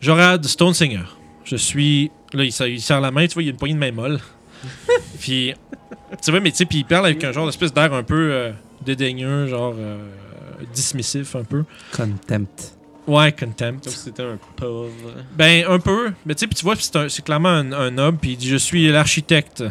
Jorad 0.00 0.44
Stonesinger. 0.44 1.04
Je 1.44 1.56
suis. 1.56 2.10
Là, 2.32 2.44
il, 2.44 2.52
serre- 2.52 2.68
il 2.68 2.80
serre 2.80 3.00
la 3.00 3.10
main, 3.10 3.26
tu 3.26 3.34
vois, 3.34 3.42
il 3.42 3.46
y 3.46 3.48
a 3.48 3.52
une 3.52 3.58
poignée 3.58 3.74
de 3.74 3.78
main 3.80 3.92
molle. 3.92 4.20
puis, 5.20 5.54
tu 6.22 6.30
vois, 6.30 6.40
mais 6.40 6.50
tu 6.50 6.58
sais, 6.58 6.64
puis 6.66 6.78
il 6.78 6.84
parle 6.84 7.06
avec 7.06 7.22
un 7.24 7.32
genre 7.32 7.46
d'espèce 7.46 7.72
d'air 7.72 7.92
un 7.92 8.02
peu 8.02 8.30
euh, 8.32 8.52
dédaigneux, 8.84 9.46
genre 9.46 9.74
euh, 9.78 9.98
dismissif 10.74 11.36
un 11.36 11.44
peu. 11.44 11.64
Contempt. 11.96 12.72
Ouais, 13.06 13.30
contempt. 13.30 13.84
Comme 13.84 13.92
si 13.92 13.98
c'était 14.00 14.24
un 14.24 14.38
pauvre. 14.56 14.90
Ben, 15.36 15.64
un 15.68 15.78
peu. 15.78 16.12
Mais 16.24 16.34
tu 16.34 16.40
sais, 16.40 16.46
puis 16.48 16.56
tu 16.56 16.64
vois, 16.64 16.74
puis 16.74 16.88
c'est 17.08 17.24
clairement 17.24 17.50
un, 17.50 17.72
un 17.72 17.90
noble, 17.92 18.18
puis 18.18 18.32
il 18.32 18.36
dit 18.36 18.48
Je 18.48 18.56
suis 18.56 18.88
l'architecte 18.90 19.62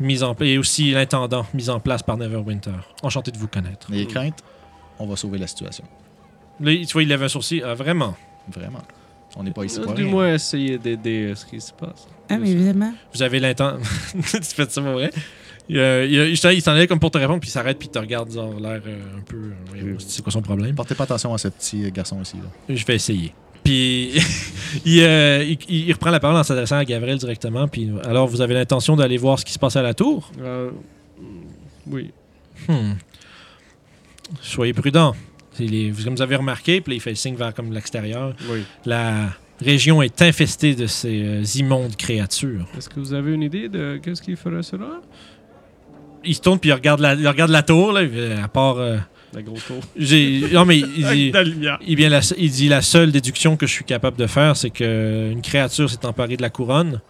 mis 0.00 0.22
en 0.22 0.34
et 0.40 0.58
aussi 0.58 0.90
l'intendant 0.92 1.46
mis 1.54 1.70
en 1.70 1.80
place 1.80 2.02
par 2.02 2.16
Neverwinter. 2.16 2.72
Enchanté 3.02 3.30
de 3.30 3.38
vous 3.38 3.48
connaître. 3.48 3.86
Les 3.90 4.06
craintes 4.06 4.42
On 4.98 5.06
va 5.06 5.16
sauver 5.16 5.38
la 5.38 5.46
situation. 5.46 5.84
Là, 6.60 6.72
tu 6.76 6.92
vois, 6.92 7.02
il 7.02 7.08
lève 7.08 7.22
un 7.22 7.28
sourcil. 7.28 7.62
Ah, 7.64 7.74
vraiment? 7.74 8.14
Vraiment. 8.52 8.82
On 9.36 9.42
n'est 9.42 9.50
pas 9.50 9.64
ici 9.64 9.80
pour 9.80 9.94
Du 9.94 10.02
rien. 10.02 10.10
moins 10.10 10.34
essayer 10.34 10.78
d'aider 10.78 11.30
euh, 11.30 11.34
ce 11.34 11.44
qui 11.46 11.60
se 11.60 11.72
passe? 11.72 12.06
Ah, 12.28 12.36
mais 12.38 12.50
évidemment. 12.50 12.92
Vous 13.12 13.22
avez 13.22 13.40
l'intention. 13.40 13.80
tu 14.14 14.40
fais 14.42 14.68
ça, 14.68 14.80
pour 14.80 14.92
vrai? 14.92 15.10
Il, 15.68 15.78
euh, 15.78 16.04
il, 16.06 16.12
il 16.30 16.36
s'en- 16.36 16.50
il 16.50 16.62
s'en 16.62 16.72
allait 16.72 16.86
comme 16.86 17.00
pour 17.00 17.10
te 17.10 17.18
répondre, 17.18 17.40
puis 17.40 17.48
il 17.48 17.52
s'arrête, 17.52 17.78
puis 17.78 17.88
il 17.88 17.90
te 17.90 17.98
regarde, 17.98 18.30
genre, 18.30 18.54
l'air 18.60 18.80
euh, 18.86 19.18
un 19.18 19.20
peu. 19.22 19.50
euh, 19.76 19.96
c'est 19.98 20.22
quoi 20.22 20.30
son 20.30 20.42
problème? 20.42 20.74
Portez 20.76 20.94
pas 20.94 21.04
attention 21.04 21.34
à 21.34 21.38
ce 21.38 21.48
petit 21.48 21.90
garçon 21.90 22.20
ici. 22.22 22.36
Là. 22.36 22.74
Je 22.76 22.84
vais 22.84 22.94
essayer. 22.94 23.34
Puis 23.64 24.12
il, 24.84 25.00
euh, 25.02 25.42
il- 25.68 25.86
il 25.88 25.92
reprend 25.92 26.10
la 26.10 26.20
parole 26.20 26.36
en 26.36 26.42
s'adressant 26.44 26.76
à 26.76 26.84
Gabriel 26.84 27.18
directement. 27.18 27.66
Puis 27.68 27.90
alors, 28.04 28.26
vous 28.28 28.40
avez 28.40 28.54
l'intention 28.54 28.94
d'aller 28.96 29.16
voir 29.16 29.38
ce 29.38 29.44
qui 29.44 29.52
se 29.52 29.58
passe 29.58 29.76
à 29.76 29.82
la 29.82 29.94
tour? 29.94 30.30
Euh, 30.40 30.70
oui. 31.86 32.10
Hmm. 32.68 32.92
Soyez 34.40 34.72
prudent. 34.72 35.14
Il 35.58 35.74
est- 35.74 36.04
comme 36.04 36.14
vous 36.16 36.22
avez 36.22 36.36
remarqué, 36.36 36.80
puis 36.80 36.96
il 36.96 37.00
fait 37.00 37.10
le 37.10 37.16
signe 37.16 37.36
vers 37.36 37.54
comme 37.54 37.72
l'extérieur. 37.72 38.34
Oui. 38.50 38.64
La 38.84 39.30
région 39.60 40.02
est 40.02 40.20
infestée 40.22 40.74
de 40.74 40.86
ces 40.86 41.22
euh, 41.22 41.42
immondes 41.56 41.94
créatures. 41.96 42.66
Est-ce 42.76 42.88
que 42.88 42.98
vous 43.00 43.14
avez 43.14 43.32
une 43.32 43.42
idée 43.42 43.68
de 43.68 44.00
qu'est-ce 44.02 44.20
qui 44.22 44.34
ferait 44.34 44.62
cela? 44.62 45.00
Il 46.24 46.34
se 46.34 46.40
tourne 46.40 46.58
puis 46.58 46.70
il 46.70 46.72
regarde 46.72 47.00
la, 47.00 47.14
il 47.14 47.28
regarde 47.28 47.50
la 47.50 47.62
tour. 47.62 47.92
Là, 47.92 48.00
à 48.42 48.48
part, 48.48 48.76
La 49.34 49.42
grosse 49.42 49.66
tour. 49.66 49.80
j'ai, 49.96 50.48
non 50.52 50.64
mais 50.64 50.78
il 50.78 51.06
dit, 51.06 51.30
la 51.32 51.42
lumière. 51.42 51.78
il, 51.86 51.96
bien, 51.96 52.08
la, 52.08 52.20
il 52.38 52.50
dit 52.50 52.68
la 52.68 52.82
seule 52.82 53.10
déduction 53.10 53.56
que 53.56 53.66
je 53.66 53.72
suis 53.72 53.84
capable 53.84 54.16
de 54.16 54.26
faire, 54.26 54.56
c'est 54.56 54.70
que 54.70 55.30
une 55.30 55.42
créature 55.42 55.90
s'est 55.90 56.06
emparée 56.06 56.36
de 56.36 56.42
la 56.42 56.50
couronne 56.50 57.00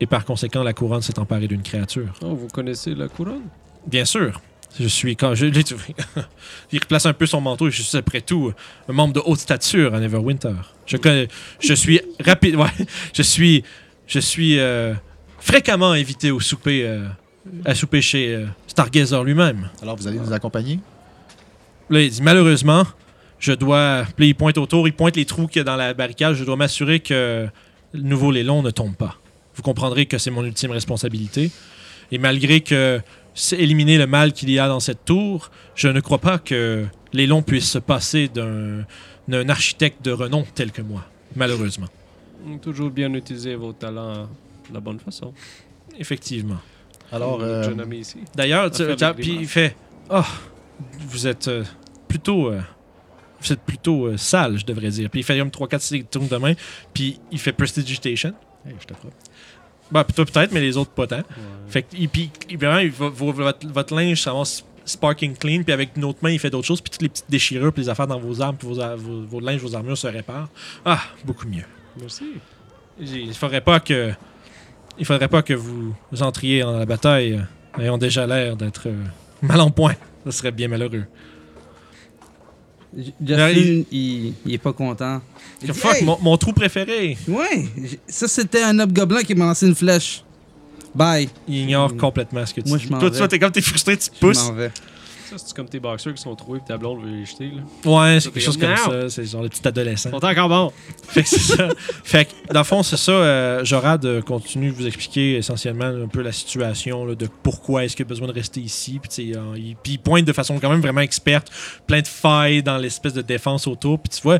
et 0.00 0.06
par 0.06 0.24
conséquent 0.24 0.62
la 0.62 0.72
couronne 0.72 1.02
s'est 1.02 1.18
emparée 1.18 1.48
d'une 1.48 1.62
créature. 1.62 2.12
Oh, 2.22 2.34
vous 2.34 2.48
connaissez 2.48 2.94
la 2.94 3.08
couronne? 3.08 3.42
Bien 3.86 4.04
sûr. 4.04 4.40
Je 4.78 4.88
suis 4.88 5.16
quand 5.16 5.34
je, 5.34 5.46
il 6.72 6.78
replace 6.78 7.06
un 7.06 7.12
peu 7.12 7.26
son 7.26 7.40
manteau. 7.40 7.70
Je 7.70 7.82
suis 7.82 7.96
après 7.96 8.20
tout 8.20 8.52
un 8.88 8.92
membre 8.92 9.14
de 9.14 9.22
haute 9.24 9.38
stature 9.38 9.94
à 9.94 10.00
Neverwinter. 10.00 10.54
Je 10.86 10.96
connais, 10.96 11.28
je 11.60 11.72
suis 11.72 12.00
rapide. 12.24 12.56
Ouais, 12.56 12.66
je 13.14 13.22
suis, 13.22 13.64
je 14.06 14.18
suis 14.18 14.58
euh, 14.58 14.92
fréquemment 15.38 15.92
invité 15.92 16.30
au 16.30 16.40
souper, 16.40 16.86
euh, 16.86 17.06
à 17.64 17.74
souper 17.74 18.02
chez 18.02 18.34
euh, 18.34 18.46
Stargazer 18.66 19.24
lui-même. 19.24 19.70
Alors, 19.80 19.96
vous 19.96 20.06
allez 20.06 20.18
nous 20.18 20.32
accompagner? 20.32 20.78
Là, 21.90 22.00
il 22.00 22.10
dit 22.10 22.22
malheureusement, 22.22 22.84
je 23.38 23.52
dois. 23.52 24.04
Puis 24.16 24.26
là, 24.26 24.28
il 24.28 24.34
pointe 24.34 24.58
autour, 24.58 24.88
il 24.88 24.92
pointe 24.92 25.16
les 25.16 25.24
trous 25.24 25.46
qu'il 25.46 25.58
y 25.58 25.60
a 25.60 25.64
dans 25.64 25.76
la 25.76 25.94
barricade. 25.94 26.34
Je 26.34 26.44
dois 26.44 26.56
m'assurer 26.56 27.00
que 27.00 27.46
le 27.92 28.02
nouveau 28.02 28.30
Lélon 28.30 28.62
ne 28.62 28.70
tombe 28.70 28.94
pas. 28.94 29.16
Vous 29.54 29.62
comprendrez 29.62 30.06
que 30.06 30.18
c'est 30.18 30.30
mon 30.30 30.44
ultime 30.44 30.70
responsabilité. 30.70 31.50
Et 32.12 32.18
malgré 32.18 32.60
que 32.60 33.00
c'est 33.34 33.58
éliminer 33.58 33.98
le 33.98 34.06
mal 34.06 34.32
qu'il 34.32 34.50
y 34.50 34.58
a 34.58 34.68
dans 34.68 34.80
cette 34.80 35.04
tour, 35.04 35.50
je 35.74 35.88
ne 35.88 36.00
crois 36.00 36.18
pas 36.18 36.38
que 36.38 36.86
Lélon 37.12 37.42
puisse 37.42 37.70
se 37.70 37.78
passer 37.78 38.28
d'un 38.28 38.84
d'un 39.28 39.48
architecte 39.48 40.04
de 40.04 40.12
renom 40.12 40.44
tel 40.54 40.70
que 40.70 40.82
moi. 40.82 41.04
Malheureusement. 41.34 41.88
Toujours 42.62 42.90
bien 42.90 43.12
utiliser 43.14 43.56
vos 43.56 43.72
talents 43.72 44.28
de 44.68 44.74
la 44.74 44.80
bonne 44.80 45.00
façon. 45.00 45.32
Effectivement. 45.98 46.58
Alors, 47.10 47.40
euh, 47.40 47.62
jeune 47.64 47.80
ami 47.80 47.98
ici. 47.98 48.18
D'ailleurs, 48.34 48.70
puis 48.70 49.38
il 49.40 49.48
fait 49.48 49.76
Oh, 50.10 50.22
vous 51.00 51.26
êtes 51.26 51.48
euh, 51.48 51.64
plutôt. 52.08 52.48
euh, 52.48 52.60
vous 53.40 53.52
êtes 53.52 53.60
plutôt 53.60 54.06
euh, 54.06 54.16
sale, 54.16 54.56
je 54.58 54.64
devrais 54.64 54.88
dire. 54.90 55.10
Puis 55.10 55.20
il 55.20 55.22
fait 55.22 55.38
comme 55.38 55.48
3-4 55.50 56.04
tours 56.06 56.24
de 56.28 56.36
main. 56.36 56.54
Puis 56.94 57.20
il 57.30 57.38
fait 57.38 57.52
Prestidigitation. 57.52 58.32
hey, 58.66 58.74
je 58.80 58.94
frappe. 58.94 59.12
Bah, 59.90 60.02
puis 60.04 60.14
toi 60.14 60.24
peut-être, 60.24 60.52
mais 60.52 60.60
les 60.60 60.76
autres 60.76 60.90
pas 60.90 61.06
tant. 61.06 61.16
Ouais. 61.18 61.24
Fait 61.68 61.82
que, 61.82 61.88
il- 61.96 62.08
puis, 62.08 62.30
vraiment, 62.58 62.78
il 62.78 62.90
va- 62.90 63.08
votre, 63.10 63.66
votre 63.68 63.94
linge 63.94 64.20
s'avance 64.22 64.64
sparking 64.84 65.36
clean. 65.36 65.62
Puis 65.62 65.72
avec 65.72 65.90
une 65.96 66.04
autre 66.04 66.18
main, 66.22 66.30
il 66.30 66.38
fait 66.38 66.50
d'autres 66.50 66.66
choses. 66.66 66.80
Puis 66.80 66.90
toutes 66.90 67.02
les 67.02 67.08
petites 67.08 67.30
déchirures, 67.30 67.72
puis 67.72 67.82
les 67.82 67.88
affaires 67.88 68.06
dans 68.06 68.18
vos 68.18 68.40
armes, 68.40 68.56
puis 68.56 68.66
vos, 68.68 68.74
vos, 68.96 69.22
vos 69.26 69.40
linges, 69.40 69.60
vos 69.60 69.74
armures 69.76 69.98
se 69.98 70.06
réparent. 70.08 70.48
Ah, 70.84 71.00
beaucoup 71.24 71.46
mieux. 71.46 71.64
Merci. 72.00 72.24
Il 72.98 73.32
faudrait 73.34 73.60
pas 73.60 73.78
que. 73.80 74.12
Il 74.98 75.04
faudrait 75.04 75.28
pas 75.28 75.42
que 75.42 75.52
vous, 75.52 75.94
vous 76.10 76.22
entriez 76.22 76.62
dans 76.62 76.78
la 76.78 76.86
bataille 76.86 77.34
euh, 77.78 77.82
ayant 77.82 77.98
déjà 77.98 78.26
l'air 78.26 78.56
d'être 78.56 78.84
euh, 78.88 79.04
mal 79.42 79.60
en 79.60 79.70
point. 79.70 79.94
Ça 80.26 80.32
serait 80.32 80.52
bien 80.52 80.68
malheureux. 80.68 81.04
Justin, 82.96 83.82
il... 83.92 84.32
il 84.46 84.54
est 84.54 84.58
pas 84.58 84.72
content. 84.72 85.20
Il 85.62 85.68
Que 85.68 85.72
dit, 85.72 85.78
fuck, 85.78 85.94
Hey! 85.96 86.04
mon, 86.04 86.18
mon 86.20 86.36
trou 86.36 86.52
préféré. 86.52 87.16
Ouais, 87.28 87.68
ça 88.06 88.26
c'était 88.26 88.62
un 88.62 88.78
hobgoblin 88.78 89.22
qui 89.22 89.34
m'a 89.34 89.46
lancé 89.46 89.66
une 89.66 89.74
flèche. 89.74 90.22
Bye. 90.94 91.28
Il 91.46 91.56
ignore 91.56 91.94
complètement 91.96 92.44
ce 92.46 92.54
que 92.54 92.62
tu 92.62 92.68
Moi, 92.68 92.78
dis. 92.78 92.84
je 92.86 92.90
m'en 92.90 92.98
Toi, 92.98 93.10
tu 93.10 93.28
t'es 93.28 93.38
comme 93.38 93.52
t'es 93.52 93.60
frustré, 93.60 93.96
tu 93.98 94.06
Je 94.14 94.18
pousses. 94.18 94.44
m'en 94.48 94.54
vais. 94.54 94.70
Ça, 95.28 95.36
c'est 95.38 95.56
comme 95.56 95.68
tes 95.68 95.80
boxers 95.80 96.14
qui 96.14 96.22
sont 96.22 96.34
troués 96.34 96.58
et 96.58 96.66
ta 96.66 96.76
blonde 96.78 97.02
veut 97.02 97.10
les 97.10 97.24
jeter. 97.24 97.50
Là. 97.50 97.62
Ouais, 97.90 98.20
c'est 98.20 98.30
quelque 98.30 98.42
chose 98.44 98.56
comme, 98.56 98.76
ça. 98.76 99.08
C'est 99.08 99.24
genre 99.26 99.42
le 99.42 99.48
petit 99.48 99.66
adolescent. 99.66 100.10
Sont 100.10 100.24
encore 100.24 100.48
bons. 100.48 100.72
Fait 101.08 101.22
que 101.22 101.28
c'est 101.28 101.56
ça. 101.56 101.68
Fait 102.04 102.24
que, 102.26 102.52
dans 102.52 102.60
le 102.60 102.64
fond, 102.64 102.82
c'est 102.82 102.96
ça. 102.96 103.12
Euh, 103.12 103.64
Jorad 103.64 104.20
continue 104.22 104.70
de 104.70 104.74
vous 104.76 104.86
expliquer 104.86 105.36
essentiellement 105.36 105.86
un 105.86 106.08
peu 106.08 106.22
la 106.22 106.32
situation 106.32 107.04
là, 107.04 107.14
de 107.14 107.28
pourquoi 107.42 107.84
est-ce 107.84 107.96
qu'il 107.96 108.04
a 108.04 108.08
besoin 108.08 108.28
de 108.28 108.32
rester 108.32 108.60
ici. 108.60 109.00
Puis, 109.00 109.34
euh, 109.34 109.40
il, 109.56 109.76
puis 109.82 109.92
il 109.94 109.98
pointe 109.98 110.24
de 110.24 110.32
façon 110.32 110.58
quand 110.60 110.70
même 110.70 110.80
vraiment 110.80 111.00
experte, 111.00 111.50
plein 111.86 112.00
de 112.00 112.06
failles 112.06 112.62
dans 112.62 112.78
l'espèce 112.78 113.14
de 113.14 113.22
défense 113.22 113.66
autour. 113.66 113.98
Puis 113.98 114.10
tu 114.16 114.22
vois, 114.22 114.38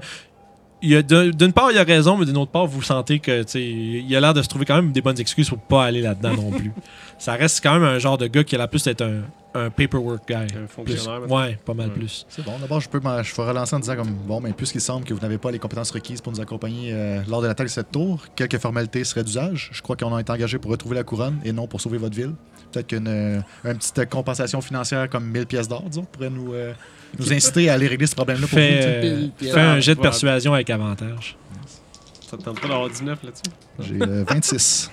il 0.83 0.91
y 0.91 0.97
a 0.97 1.03
d'un- 1.03 1.31
d'une 1.31 1.53
part, 1.53 1.73
il 1.73 1.79
a 1.79 1.85
raison, 1.85 2.17
mais 2.17 2.27
d'une 2.27 2.37
autre 2.37 2.53
part, 2.53 2.67
vous 2.67 2.83
sentez 2.83 3.19
que 3.19 3.45
il 3.59 4.15
a 4.15 4.21
l'air 4.21 4.35
de 4.35 4.43
se 4.43 4.49
trouver 4.49 4.65
quand 4.65 4.77
même 4.77 4.93
des 4.93 5.01
bonnes 5.01 5.19
excuses 5.19 5.49
pour 5.49 5.59
pas 5.59 5.85
aller 5.85 6.03
là-dedans 6.03 6.35
non 6.35 6.51
plus. 6.51 6.73
Ça 7.19 7.33
reste 7.35 7.63
quand 7.63 7.73
même 7.75 7.83
un 7.83 7.99
genre 7.99 8.19
de 8.19 8.27
gars 8.27 8.45
qui 8.45 8.55
a 8.55 8.59
l'air 8.59 8.69
plus 8.69 8.85
d'être 8.85 9.03
un, 9.03 9.23
un 9.57 9.71
paperwork 9.71 10.29
guy. 10.29 10.35
Un 10.35 10.67
fonctionnaire. 10.69 11.31
Ouais, 11.31 11.59
pas 11.65 11.75
mal 11.75 11.89
Ouais. 11.89 11.95
plus. 11.95 12.27
C'est 12.29 12.45
bon. 12.45 12.53
D'abord, 12.61 12.81
je 12.81 12.89
peux 12.89 13.01
je 13.01 13.35
vais 13.37 13.43
relancer 13.49 13.75
en 13.77 13.81
disant 13.81 13.97
comme 13.97 14.11
bon, 14.27 14.41
mais 14.41 14.53
puisqu'il 14.53 14.81
semble 14.81 15.05
que 15.05 15.15
vous 15.15 15.21
n'avez 15.21 15.39
pas 15.39 15.51
les 15.51 15.59
compétences 15.59 15.91
requises 15.91 16.21
pour 16.21 16.33
nous 16.33 16.41
accompagner 16.41 16.93
euh, 16.93 17.21
lors 17.29 17.43
de 17.43 17.47
l'attaque 17.47 17.67
de 17.67 17.73
cette 17.73 17.91
tour, 17.91 18.25
quelques 18.35 18.59
formalités 18.59 19.05
seraient 19.05 19.25
d'usage. 19.25 19.71
Je 19.73 19.83
crois 19.83 19.97
qu'on 19.97 20.15
a 20.15 20.21
été 20.21 20.33
engagé 20.33 20.59
pour 20.59 20.71
retrouver 20.71 20.97
la 20.97 21.05
couronne 21.05 21.39
et 21.45 21.53
non 21.53 21.67
pour 21.67 21.81
sauver 21.81 21.99
votre 21.99 22.17
ville. 22.17 22.33
Peut-être 22.73 22.89
qu'une 22.89 23.09
euh, 23.09 23.41
une 23.65 23.79
petite 23.79 24.09
compensation 24.11 24.61
financière 24.61 25.09
comme 25.09 25.25
1000 25.27 25.47
pièces 25.47 25.69
d'or, 25.69 25.83
disons, 25.89 26.05
pourrait 26.05 26.31
nous, 26.31 26.53
euh, 26.53 26.73
nous 27.19 27.33
inciter 27.33 27.71
à 27.71 27.75
aller 27.75 27.87
régler 27.87 28.07
ce 28.07 28.15
problème-là 28.15 28.47
pour 28.47 28.59
vous. 28.59 28.65
Fais, 28.65 29.53
euh, 29.57 29.57
un 29.57 29.81
jet 29.81 29.95
de 29.95 30.01
persuasion 30.01 30.53
avec 30.55 30.69
avantage. 30.71 31.37
Ça 32.29 32.37
te 32.37 32.43
tente 32.43 32.61
pas 32.61 32.67
d'avoir 32.69 32.89
19 32.91 33.19
là-dessus? 33.23 33.43
J'ai 33.79 34.03
euh, 34.03 34.25
26. 34.29 34.91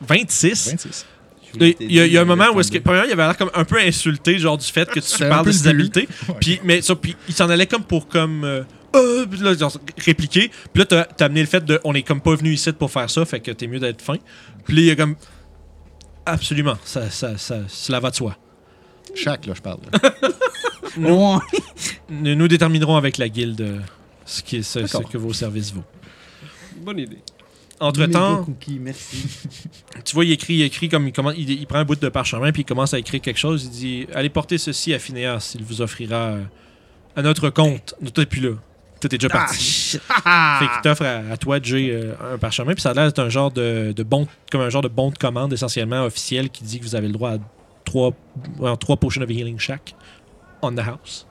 26? 0.00 0.70
26. 0.70 1.06
Il 1.54 1.92
y, 1.92 2.00
a, 2.00 2.06
il 2.06 2.12
y 2.12 2.18
a 2.18 2.20
un 2.20 2.26
moment 2.26 2.46
où 2.54 2.60
est-ce 2.60 2.70
que 2.70 2.78
premièrement 2.78 3.08
il 3.08 3.12
avait 3.12 3.24
l'air 3.24 3.36
comme 3.36 3.50
un 3.54 3.64
peu 3.64 3.78
insulté 3.78 4.38
genre 4.38 4.58
du 4.58 4.66
fait 4.66 4.88
que 4.88 5.00
tu 5.00 5.18
parles 5.18 5.46
de 5.46 5.68
habiletés 5.68 6.08
puis 6.40 6.60
mais 6.62 6.82
ça 6.82 6.94
puis 6.94 7.16
il 7.28 7.34
s'en 7.34 7.48
allait 7.48 7.66
comme 7.66 7.84
pour 7.84 8.06
comme 8.08 8.44
euh, 8.44 8.62
Euh, 8.96 9.26
là, 9.40 9.54
genre, 9.54 9.76
répliquer. 9.98 10.50
Puis 10.72 10.80
là 10.80 10.84
t'as 10.84 11.04
t'as 11.04 11.26
amené 11.26 11.40
le 11.40 11.46
fait 11.46 11.64
de 11.64 11.80
on 11.84 11.94
est 11.94 12.02
comme 12.02 12.20
pas 12.20 12.34
venu 12.34 12.52
ici 12.52 12.72
pour 12.72 12.90
faire 12.90 13.08
ça 13.08 13.24
fait 13.24 13.40
que 13.40 13.50
t'es 13.50 13.66
mieux 13.66 13.80
d'être 13.80 14.02
fin. 14.02 14.16
Puis 14.64 14.76
là 14.76 14.82
il 14.82 14.86
y 14.86 14.90
a 14.90 14.96
comme 14.96 15.16
absolument 16.26 16.76
ça 16.84 17.10
ça 17.10 17.38
ça 17.38 17.60
cela 17.68 18.00
va 18.00 18.10
de 18.10 18.16
soi. 18.16 18.36
Chaque, 19.14 19.46
là, 19.46 19.54
je 19.54 19.62
parle. 19.62 19.80
là. 19.92 20.10
Nous, 20.96 22.34
nous 22.34 22.48
déterminerons 22.48 22.96
avec 22.96 23.18
la 23.18 23.28
guilde 23.28 23.60
euh, 23.60 23.80
ce 24.24 24.42
qui 24.42 24.56
est 24.56 24.62
ce, 24.62 24.80
que 24.80 25.18
vos 25.18 25.32
services 25.32 25.72
vaut. 25.72 25.84
Bonne 26.76 26.98
idée. 26.98 27.18
Entre 27.80 28.06
temps 28.06 28.32
Méga 28.32 28.44
cookie, 28.44 28.78
merci. 28.80 29.26
tu 30.04 30.14
vois, 30.14 30.24
il 30.24 30.32
écrit, 30.32 30.54
il 30.54 30.62
écrit 30.62 30.88
comme 30.88 31.06
il, 31.06 31.12
commence, 31.12 31.34
il, 31.36 31.50
il 31.50 31.66
prend 31.66 31.78
un 31.78 31.84
bout 31.84 31.98
de 31.98 32.08
parchemin 32.08 32.52
puis 32.52 32.62
il 32.62 32.64
commence 32.64 32.94
à 32.94 32.98
écrire 32.98 33.20
quelque 33.20 33.38
chose. 33.38 33.64
Il 33.64 33.70
dit 33.70 34.06
Allez 34.14 34.28
porter 34.28 34.58
ceci 34.58 34.94
à 34.94 34.98
Phineas, 34.98 35.54
il 35.58 35.64
vous 35.64 35.80
offrira 35.82 36.16
euh, 36.16 36.42
à 37.16 37.22
notre 37.22 37.50
compte. 37.50 37.94
Tout 38.04 38.20
est 38.20 38.26
plus 38.26 38.40
là. 38.40 38.50
Tout 39.00 39.14
est 39.14 39.18
déjà 39.18 39.28
Ah, 39.32 39.38
parti. 39.38 39.98
Fait 40.58 40.66
qu'il 40.72 40.82
t'offre 40.82 41.04
à, 41.04 41.32
à 41.32 41.36
toi, 41.36 41.58
Jay, 41.62 41.90
euh, 41.90 42.14
un 42.34 42.38
parchemin. 42.38 42.72
Puis 42.74 42.82
ça 42.82 42.90
a 42.90 42.94
l'air 42.94 43.06
d'être 43.06 43.20
un 43.20 43.28
genre 43.28 43.50
de, 43.50 43.92
de 43.92 44.02
bon, 44.02 44.26
comme 44.50 44.60
un 44.62 44.70
genre 44.70 44.82
de 44.82 44.88
bon 44.88 45.10
de 45.10 45.18
commande 45.18 45.52
essentiellement 45.52 46.04
officiel 46.04 46.50
qui 46.50 46.64
dit 46.64 46.80
que 46.80 46.84
vous 46.84 46.96
avez 46.96 47.06
le 47.06 47.12
droit 47.12 47.34
à 47.34 47.38
trois, 47.84 48.12
trois 48.80 48.96
potions 48.96 49.22
of 49.22 49.30
healing 49.30 49.58
chaque 49.58 49.94
on 50.62 50.72
the 50.74 50.80
house. 50.80 51.26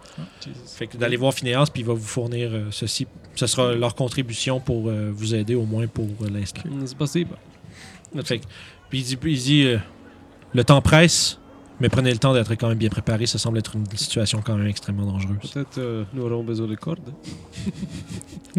Fait 0.65 0.87
que 0.87 0.97
d'aller 0.97 1.17
voir 1.17 1.33
Phineas 1.33 1.67
puis 1.71 1.81
il 1.83 1.85
va 1.85 1.93
vous 1.93 2.01
fournir 2.05 2.49
euh, 2.51 2.65
ceci. 2.71 3.05
Ce 3.35 3.45
sera 3.45 3.73
leur 3.75 3.93
contribution 3.93 4.59
pour 4.59 4.87
euh, 4.89 5.11
vous 5.13 5.35
aider 5.35 5.53
au 5.55 5.65
moins 5.65 5.85
pour 5.87 6.07
euh, 6.23 6.29
l'instant. 6.31 6.61
C'est 6.85 6.97
possible. 6.97 7.35
Fait 8.23 8.39
que- 8.39 8.45
puis 8.89 8.99
il 8.99 9.03
dit, 9.03 9.17
il 9.25 9.37
dit, 9.39 9.63
euh, 9.67 9.77
le 10.53 10.63
temps 10.63 10.81
presse, 10.81 11.37
mais 11.79 11.89
prenez 11.89 12.09
le 12.11 12.17
temps 12.17 12.33
d'être 12.33 12.55
quand 12.55 12.69
même 12.69 12.77
bien 12.79 12.89
préparé. 12.89 13.27
Ça 13.27 13.37
semble 13.37 13.59
être 13.59 13.75
une 13.75 13.85
situation 13.95 14.41
quand 14.43 14.55
même 14.55 14.65
extrêmement 14.67 15.05
dangereuse. 15.05 15.37
Peut-être 15.53 15.77
euh, 15.77 16.03
nous 16.13 16.23
aurons 16.23 16.43
besoin 16.43 16.65
de 16.67 16.75
cordes. 16.75 17.13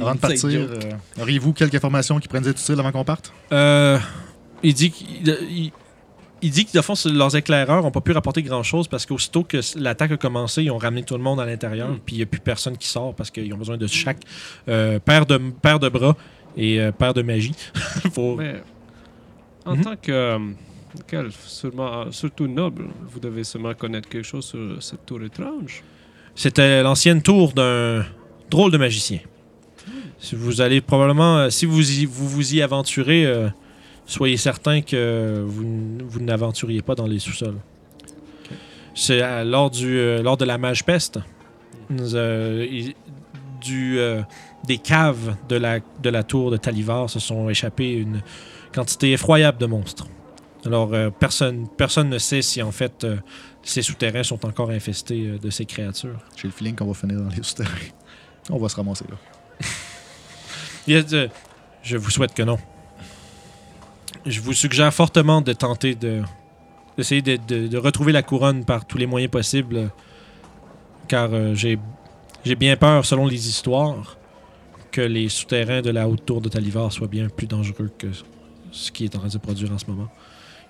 Avant 0.00 0.14
de 0.14 0.18
partir, 0.20 0.60
euh, 0.60 0.92
auriez-vous 1.20 1.52
quelques 1.52 1.74
informations 1.74 2.18
qui 2.20 2.28
prennent 2.28 2.46
utile 2.48 2.78
avant 2.78 2.92
qu'on 2.92 3.04
parte? 3.04 3.32
Euh, 3.52 3.98
il 4.62 4.74
dit 4.74 4.90
qu'il 4.90 5.72
il, 6.42 6.50
dit 6.50 6.66
que 6.66 6.72
de 6.76 6.80
fond, 6.82 6.94
leurs 7.06 7.34
éclaireurs 7.36 7.82
n'ont 7.82 7.90
pas 7.90 8.00
pu 8.00 8.12
rapporter 8.12 8.42
grand-chose 8.42 8.88
parce 8.88 9.06
qu'aussitôt 9.06 9.44
que 9.44 9.58
l'attaque 9.78 10.12
a 10.12 10.16
commencé, 10.16 10.62
ils 10.64 10.70
ont 10.70 10.78
ramené 10.78 11.02
tout 11.04 11.16
le 11.16 11.22
monde 11.22 11.40
à 11.40 11.46
l'intérieur, 11.46 11.88
Mm. 11.90 11.98
puis 12.04 12.16
il 12.16 12.18
n'y 12.18 12.22
a 12.24 12.26
plus 12.26 12.40
personne 12.40 12.76
qui 12.76 12.88
sort 12.88 13.14
parce 13.14 13.30
qu'ils 13.30 13.52
ont 13.54 13.58
besoin 13.58 13.76
de 13.76 13.86
chaque 13.86 14.18
euh, 14.68 14.98
paire, 14.98 15.24
de, 15.26 15.38
paire 15.38 15.78
de 15.78 15.88
bras 15.88 16.16
et 16.56 16.80
euh, 16.80 16.92
paire 16.92 17.14
de 17.14 17.22
magie. 17.22 17.54
pour... 18.14 18.36
Mais 18.36 18.62
en 19.64 19.76
Mhm. 19.76 19.84
tant 19.84 19.96
que 19.96 20.12
euh, 20.12 21.30
sûrement, 21.46 22.00
euh, 22.02 22.10
surtout 22.10 22.46
noble, 22.48 22.86
vous 23.08 23.20
devez 23.20 23.44
sûrement 23.44 23.74
connaître 23.74 24.08
quelque 24.08 24.26
chose 24.26 24.44
sur 24.44 24.82
cette 24.82 25.06
tour 25.06 25.22
étrange. 25.22 25.82
C'était 26.34 26.82
l'ancienne 26.82 27.22
tour 27.22 27.52
d'un 27.52 28.04
drôle 28.50 28.70
de 28.72 28.78
magicien. 28.78 29.20
Si 30.18 30.34
vous 30.36 30.60
allez 30.60 30.80
probablement, 30.80 31.50
si 31.50 31.66
vous 31.66 32.00
y- 32.00 32.04
vous, 32.06 32.28
vous 32.28 32.54
y 32.54 32.62
aventurez, 32.62 33.26
euh, 33.26 33.48
soyez 34.06 34.36
certain 34.36 34.80
que 34.82 35.44
vous, 35.46 35.98
vous 36.06 36.20
n'aventuriez 36.20 36.82
pas 36.82 36.94
dans 36.94 37.06
les 37.06 37.18
sous-sols. 37.18 37.58
C'est 38.94 39.22
euh, 39.22 39.44
lors, 39.44 39.70
du, 39.70 39.98
euh, 39.98 40.22
lors 40.22 40.36
de 40.36 40.44
la 40.44 40.58
mage 40.58 40.84
peste, 40.84 41.18
euh, 41.90 42.92
du, 43.60 43.98
euh, 43.98 44.22
des 44.64 44.78
caves 44.78 45.36
de 45.48 45.56
la, 45.56 45.78
de 46.02 46.10
la 46.10 46.22
tour 46.22 46.50
de 46.50 46.56
Talivar 46.56 47.08
se 47.08 47.18
sont 47.18 47.48
échappés 47.48 47.92
une 47.92 48.22
quantité 48.74 49.12
effroyable 49.12 49.58
de 49.58 49.66
monstres. 49.66 50.06
Alors, 50.64 50.92
personne, 51.18 51.66
personne 51.76 52.08
ne 52.08 52.18
sait 52.18 52.40
si 52.40 52.62
en 52.62 52.70
fait 52.70 53.04
ces 53.64 53.82
souterrains 53.82 54.22
sont 54.22 54.46
encore 54.46 54.70
infestés 54.70 55.36
de 55.42 55.50
ces 55.50 55.64
créatures. 55.64 56.20
J'ai 56.36 56.46
le 56.46 56.52
feeling 56.52 56.76
qu'on 56.76 56.86
va 56.86 56.94
finir 56.94 57.20
dans 57.20 57.28
les 57.28 57.42
souterrains. 57.42 57.70
On 58.48 58.58
va 58.58 58.68
se 58.68 58.76
ramasser 58.76 59.04
là. 59.10 59.16
Je 61.82 61.96
vous 61.96 62.10
souhaite 62.10 62.32
que 62.32 62.44
non. 62.44 62.58
Je 64.26 64.40
vous 64.40 64.52
suggère 64.52 64.92
fortement 64.94 65.40
de 65.40 65.52
tenter 65.52 65.94
de 65.94 66.22
d'essayer 66.96 67.22
de, 67.22 67.36
de- 67.66 67.78
retrouver 67.78 68.12
la 68.12 68.22
couronne 68.22 68.64
par 68.66 68.84
tous 68.86 68.98
les 68.98 69.06
moyens 69.06 69.30
possibles, 69.30 69.90
car 71.08 71.30
euh, 71.32 71.54
j'ai 71.54 71.78
j'ai 72.44 72.54
bien 72.54 72.76
peur, 72.76 73.06
selon 73.06 73.26
les 73.26 73.48
histoires, 73.48 74.16
que 74.90 75.00
les 75.00 75.28
souterrains 75.28 75.80
de 75.80 75.90
la 75.90 76.08
haute 76.08 76.24
tour 76.26 76.40
de 76.40 76.48
Talivar 76.48 76.92
soient 76.92 77.06
bien 77.08 77.28
plus 77.28 77.46
dangereux 77.46 77.90
que 77.96 78.08
ce 78.72 78.90
qui 78.92 79.04
est 79.04 79.14
en 79.16 79.20
train 79.20 79.28
de 79.28 79.32
se 79.32 79.38
produire 79.38 79.72
en 79.72 79.78
ce 79.78 79.86
moment. 79.86 80.08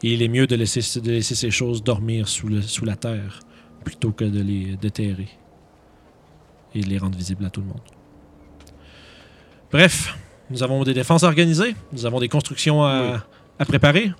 Et 0.03 0.13
il 0.13 0.23
est 0.23 0.29
mieux 0.29 0.47
de 0.47 0.55
laisser, 0.55 1.01
de 1.01 1.11
laisser 1.11 1.35
ces 1.35 1.51
choses 1.51 1.83
dormir 1.83 2.29
sous, 2.29 2.47
le- 2.49 2.63
sous 2.63 2.85
la 2.85 2.95
terre 2.97 3.41
plutôt 3.85 4.13
que 4.13 4.25
de 4.25 4.41
les 4.41 4.77
déterrer 4.77 5.29
et 6.75 6.81
de 6.83 6.89
les 6.89 6.99
rendre 6.99 7.17
visibles 7.19 7.45
à 7.45 7.51
tout 7.51 7.61
le 7.61 7.67
monde. 7.67 7.81
Bref, 9.73 10.17
nous 10.51 10.63
avons 10.63 10.85
des 10.85 10.95
défenses 10.95 11.23
organisées, 11.25 11.75
nous 11.93 12.07
avons 12.07 12.21
des 12.21 12.29
constructions 12.29 12.85
à. 12.85 13.25
À 13.59 13.65
préparer? 13.65 14.13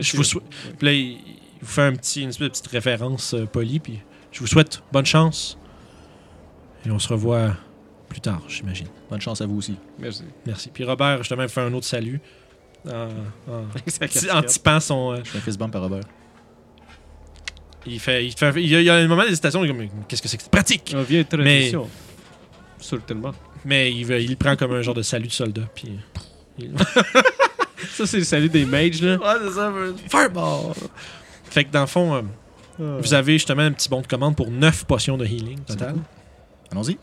Je 0.00 0.16
vous 0.16 0.24
souhaite- 0.24 0.44
Puis 0.78 0.86
là, 0.86 0.92
il, 0.92 1.18
vous 1.60 1.66
fait 1.68 1.82
un 1.82 1.92
petit, 1.94 2.22
une 2.22 2.30
espèce 2.30 2.46
de 2.48 2.52
petite 2.52 2.66
référence 2.68 3.34
euh, 3.34 3.46
polie, 3.46 3.78
puis 3.80 4.00
je 4.32 4.40
vous 4.40 4.46
souhaite 4.46 4.82
bonne 4.92 5.06
chance. 5.06 5.58
Et 6.84 6.90
on 6.90 6.98
se 6.98 7.08
revoit 7.08 7.54
plus 8.08 8.20
tard, 8.20 8.42
j'imagine. 8.48 8.88
Bonne 9.08 9.20
chance 9.20 9.40
à 9.40 9.46
vous 9.46 9.56
aussi. 9.58 9.76
Merci. 9.98 10.24
Merci. 10.46 10.70
Puis 10.74 10.84
Robert, 10.84 11.18
justement, 11.18 11.46
fait 11.48 11.60
un 11.60 11.72
autre 11.72 11.86
salut. 11.86 12.20
En, 12.86 13.08
en, 13.48 13.64
petit- 13.86 14.30
en 14.30 14.42
typant 14.42 14.80
son. 14.80 15.12
euh, 15.12 15.20
Je 15.22 15.30
fais 15.30 15.38
un 15.38 15.40
fist 15.42 15.58
bump 15.58 15.74
à 15.76 15.78
Robert. 15.78 16.02
il, 17.86 18.00
fait, 18.00 18.26
il, 18.26 18.32
fait, 18.32 18.52
il, 18.62 18.68
y 18.68 18.74
a, 18.76 18.80
il 18.80 18.84
y 18.84 18.90
a 18.90 18.94
un 18.96 19.06
moment 19.06 19.22
d'hésitation, 19.24 19.64
il 19.64 19.70
est 19.70 19.74
comme, 19.88 19.88
qu'est-ce 20.08 20.20
que 20.22 20.28
c'est 20.28 20.36
que 20.36 20.42
c'est? 20.42 20.50
Pratique? 20.50 20.92
Une 20.92 21.02
vieille 21.04 21.24
tradition. 21.24 21.88
Certainement. 22.80 23.32
Mais 23.64 23.92
il, 23.92 24.04
veut- 24.04 24.20
il 24.20 24.30
le 24.30 24.36
prend 24.36 24.56
comme 24.56 24.72
un 24.72 24.82
genre 24.82 24.94
de 24.94 25.02
salut 25.02 25.28
de 25.28 25.32
soldat. 25.32 25.62
Puis, 25.74 25.96
il- 26.58 26.72
Ça, 27.94 28.06
c'est 28.06 28.18
le 28.18 28.24
salut 28.24 28.48
des 28.48 28.64
mages, 28.64 29.02
là. 29.02 29.16
Ouais, 29.16 29.40
c'est 29.46 29.54
ça. 29.54 29.72
Fireball! 30.10 30.72
Fait 31.44 31.64
que 31.64 31.70
dans 31.72 31.82
le 31.82 31.86
fond, 31.86 32.14
euh, 32.14 32.20
Ah. 32.80 32.98
vous 33.00 33.14
avez 33.14 33.34
justement 33.34 33.62
un 33.62 33.72
petit 33.72 33.88
bon 33.88 34.00
de 34.00 34.06
commande 34.06 34.34
pour 34.36 34.50
9 34.50 34.84
potions 34.84 35.16
de 35.18 35.26
healing 35.26 35.58
total. 35.60 35.94
Allons-y. 36.70 36.96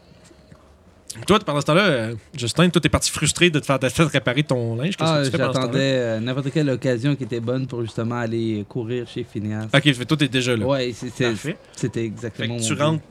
Toi, 1.28 1.40
pendant 1.40 1.60
ce 1.60 1.66
temps-là, 1.66 1.86
euh, 1.88 2.16
Justin, 2.38 2.70
toi, 2.70 2.80
t'es 2.80 2.88
parti 2.90 3.10
frustré 3.12 3.50
de 3.50 3.60
te 3.60 3.66
faire, 3.66 3.80
de 3.80 3.88
te 3.88 3.94
faire 3.94 4.08
réparer 4.10 4.44
ton 4.44 4.76
linge. 4.76 4.96
Qu'est-ce 4.96 5.10
Ah, 5.10 5.24
que 5.30 5.38
j'attendais 5.38 5.80
euh, 5.96 6.20
n'importe 6.20 6.52
quelle 6.52 6.70
occasion 6.70 7.16
qui 7.16 7.24
était 7.24 7.40
bonne 7.40 7.66
pour 7.68 7.82
justement 7.82 8.16
aller 8.20 8.64
courir 8.70 9.08
chez 9.08 9.24
Phineas. 9.24 9.68
Ok, 9.74 9.92
fait, 9.92 10.06
toi, 10.06 10.16
t'es 10.18 10.28
déjà 10.28 10.56
là. 10.56 10.66
Ouais, 10.66 10.92
c'est- 10.96 11.10
c'est- 11.16 11.26
Parfait. 11.30 11.58
c'était 11.76 12.02
Fait 12.02 12.06
exactement 12.06 12.56
que 12.58 12.62
mon 12.62 12.66
tu 12.68 12.74
rentres 12.74 13.04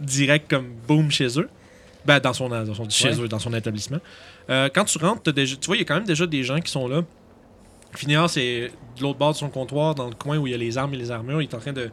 direct 0.00 0.48
comme 0.50 0.66
boom 0.86 1.10
chez 1.10 1.38
eux. 1.38 1.48
Ben, 2.06 2.18
dans 2.18 2.32
son, 2.32 2.48
dans 2.48 2.74
son- 2.74 2.88
chez 2.88 3.10
Ouais. 3.10 3.20
eux, 3.20 3.28
dans 3.28 3.38
son 3.38 3.52
établissement. 3.52 3.98
Euh, 4.50 4.68
quand 4.74 4.84
tu 4.84 4.98
rentres, 4.98 5.32
déjà, 5.32 5.56
tu 5.56 5.66
vois, 5.66 5.76
il 5.76 5.80
y 5.80 5.82
a 5.82 5.84
quand 5.84 5.94
même 5.96 6.04
déjà 6.04 6.26
des 6.26 6.42
gens 6.42 6.60
qui 6.60 6.70
sont 6.72 6.88
là. 6.88 7.02
Phineas 7.94 8.28
c'est 8.28 8.70
de 8.96 9.02
l'autre 9.02 9.18
bord 9.18 9.32
de 9.32 9.36
son 9.36 9.48
comptoir, 9.50 9.94
dans 9.94 10.08
le 10.08 10.14
coin 10.14 10.36
où 10.38 10.46
il 10.46 10.50
y 10.50 10.54
a 10.54 10.58
les 10.58 10.76
armes 10.78 10.94
et 10.94 10.96
les 10.98 11.10
armures. 11.10 11.40
Il 11.42 11.48
est 11.48 11.54
en 11.54 11.58
train 11.58 11.72
de, 11.72 11.90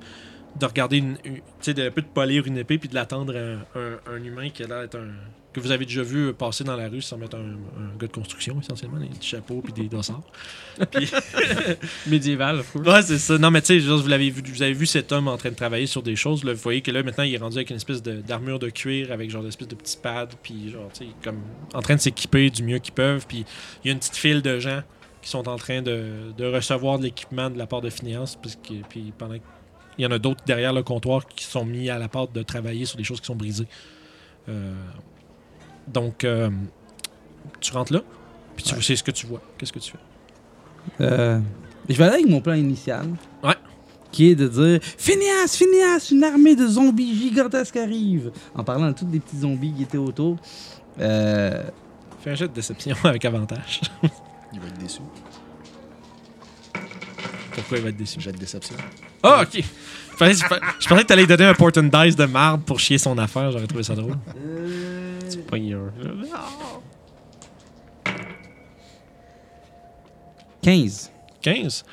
de 0.60 0.66
regarder, 0.66 0.98
une, 0.98 1.18
tu 1.18 1.42
sais, 1.62 1.72
un 1.88 1.92
peu 1.92 2.02
de 2.02 2.08
polir 2.08 2.46
une 2.48 2.58
épée 2.58 2.78
puis 2.78 2.90
de 2.90 2.96
l'attendre 2.96 3.36
un- 3.38 4.14
un 4.14 4.24
humain 4.24 4.50
qui 4.50 4.64
a 4.64 4.68
l'air 4.68 4.82
d'être 4.82 4.98
un. 4.98 5.08
Que 5.56 5.60
vous 5.62 5.72
avez 5.72 5.86
déjà 5.86 6.04
vu 6.04 6.34
passer 6.34 6.64
dans 6.66 6.76
la 6.76 6.90
rue 6.90 7.02
sans 7.02 7.18
mettre 7.18 7.38
un, 7.38 7.40
un 7.82 7.98
gars 7.98 8.08
de 8.08 8.12
construction, 8.12 8.60
essentiellement, 8.60 9.00
des 9.00 9.08
petits 9.08 9.30
chapeaux 9.30 9.62
puis 9.64 9.72
des 9.72 9.88
dossards. 9.88 10.22
Puis- 10.92 11.10
Médiéval, 12.08 12.62
course. 12.74 12.86
Ouais, 12.88 13.02
c'est 13.02 13.18
ça. 13.18 13.38
Non, 13.38 13.52
mais 13.52 13.62
tu 13.62 13.80
sais, 13.80 13.80
vous 13.80 14.08
l'avez 14.08 14.30
vu, 14.30 14.44
vous 14.46 14.62
avez 14.62 14.74
vu 14.74 14.86
cet 14.86 15.14
homme 15.14 15.30
en 15.30 15.38
train 15.38 15.50
de 15.50 15.56
travailler 15.56 15.88
sur 15.88 16.04
des 16.04 16.18
choses. 16.18 16.44
Là, 16.44 16.54
vous 16.54 16.60
voyez 16.60 16.82
que 16.82 16.92
là, 16.92 17.02
maintenant, 17.04 17.24
il 17.24 17.34
est 17.34 17.38
rendu 17.38 17.56
avec 17.56 17.70
une 17.70 17.78
espèce 17.78 18.04
d'armure 18.04 18.60
de, 18.60 18.70
cuir, 18.70 19.12
avec 19.14 19.30
genre 19.32 19.44
d'espèce 19.44 19.70
de 19.70 19.76
petits 19.76 19.98
pads, 19.98 20.28
puis 20.44 20.72
genre, 20.72 20.90
tu 20.94 21.06
sais, 21.06 21.12
comme 21.24 21.40
en 21.74 21.82
train 21.82 21.96
de 21.96 22.02
s'équiper 22.02 22.50
du 22.50 22.62
mieux 22.64 22.80
qu'ils 22.80 22.94
peuvent. 22.94 23.26
Puis 23.26 23.46
il 23.84 23.88
y 23.88 23.90
a 23.90 23.94
une 23.94 24.00
petite 24.00 24.18
file 24.18 24.42
de 24.42 24.60
gens 24.60 24.82
qui 25.22 25.30
sont 25.30 25.48
en 25.48 25.56
train 25.56 25.82
de, 25.82 26.34
de 26.38 26.46
recevoir 26.46 27.00
de 27.00 27.04
l'équipement 27.06 27.50
de 27.50 27.58
la 27.58 27.66
part 27.66 27.82
de 27.82 27.90
que 27.90 28.74
puis 28.90 29.14
pendant 29.18 29.36
il 29.98 30.04
y 30.04 30.06
en 30.06 30.12
a 30.12 30.20
d'autres 30.20 30.44
derrière 30.46 30.74
le 30.74 30.84
comptoir 30.84 31.26
qui 31.26 31.46
sont 31.46 31.66
mis 31.66 31.90
à 31.90 31.98
la 31.98 32.10
part 32.10 32.28
de 32.28 32.44
travailler 32.44 32.86
sur 32.86 32.98
des 32.98 33.04
choses 33.04 33.22
qui 33.22 33.28
sont 33.28 33.36
brisées. 33.36 33.68
Euh, 34.50 34.74
donc, 35.88 36.24
euh, 36.24 36.50
tu 37.60 37.72
rentres 37.74 37.94
là, 37.94 38.02
puis 38.56 38.64
tu 38.66 38.76
Ouais. 38.76 38.82
sais 38.82 38.96
ce 38.96 39.04
que 39.04 39.12
tu 39.12 39.26
vois. 39.28 39.42
Qu'est-ce 39.58 39.74
que 39.74 39.80
tu 39.80 39.92
fais? 39.92 39.98
Euh, 41.02 41.40
je 41.90 41.96
vais 41.96 42.04
aller 42.06 42.14
avec 42.16 42.30
mon 42.30 42.42
plan 42.42 42.54
initial. 42.54 43.08
Ouais. 43.44 43.56
Qui 44.12 44.30
est 44.32 44.36
de 44.36 44.48
dire 44.48 44.80
Phineas, 44.98 45.48
Phineas, 45.58 46.10
une 46.12 46.24
armée 46.24 46.56
de 46.56 46.68
zombies 46.68 47.16
gigantesques 47.18 47.76
arrive. 47.78 48.32
En 48.56 48.64
parlant 48.64 48.88
de 48.88 48.94
tous 48.94 49.08
les 49.12 49.20
petits 49.20 49.40
zombies 49.40 49.74
qui 49.74 49.84
étaient 49.84 49.98
autour. 49.98 50.38
Euh, 51.00 51.64
Fais 52.22 52.32
un 52.32 52.36
jet 52.36 52.48
de 52.48 52.54
déception 52.54 52.96
avec 53.04 53.24
avantage. 53.26 53.82
Il 54.54 54.60
va 54.60 54.68
être 54.68 54.78
déçu. 54.80 55.02
Pourquoi 57.54 57.78
il 57.78 57.84
va 57.84 57.90
être 57.90 57.98
déçu? 57.98 58.20
Jet 58.20 58.32
de 58.32 58.38
déception. 58.38 58.76
Ah, 59.24 59.42
ok. 59.44 59.62
Je 59.62 60.18
pensais, 60.18 60.34
je 60.80 60.88
pensais 60.88 61.02
que 61.04 61.08
t'allais 61.08 61.22
lui 61.24 61.28
donner 61.28 61.46
un 61.46 61.54
port 61.54 61.72
and 61.78 61.84
dice 62.04 62.16
de 62.16 62.26
marde 62.26 62.62
pour 62.64 62.80
chier 62.80 62.98
son 62.98 63.18
affaire. 63.18 63.52
J'aurais 63.52 63.68
trouvé 63.68 63.84
ça 63.84 63.96
drôle. 63.96 64.16
Pogné 65.48 65.74
un. 65.74 65.92
15. 70.62 71.12
15. 71.42 71.84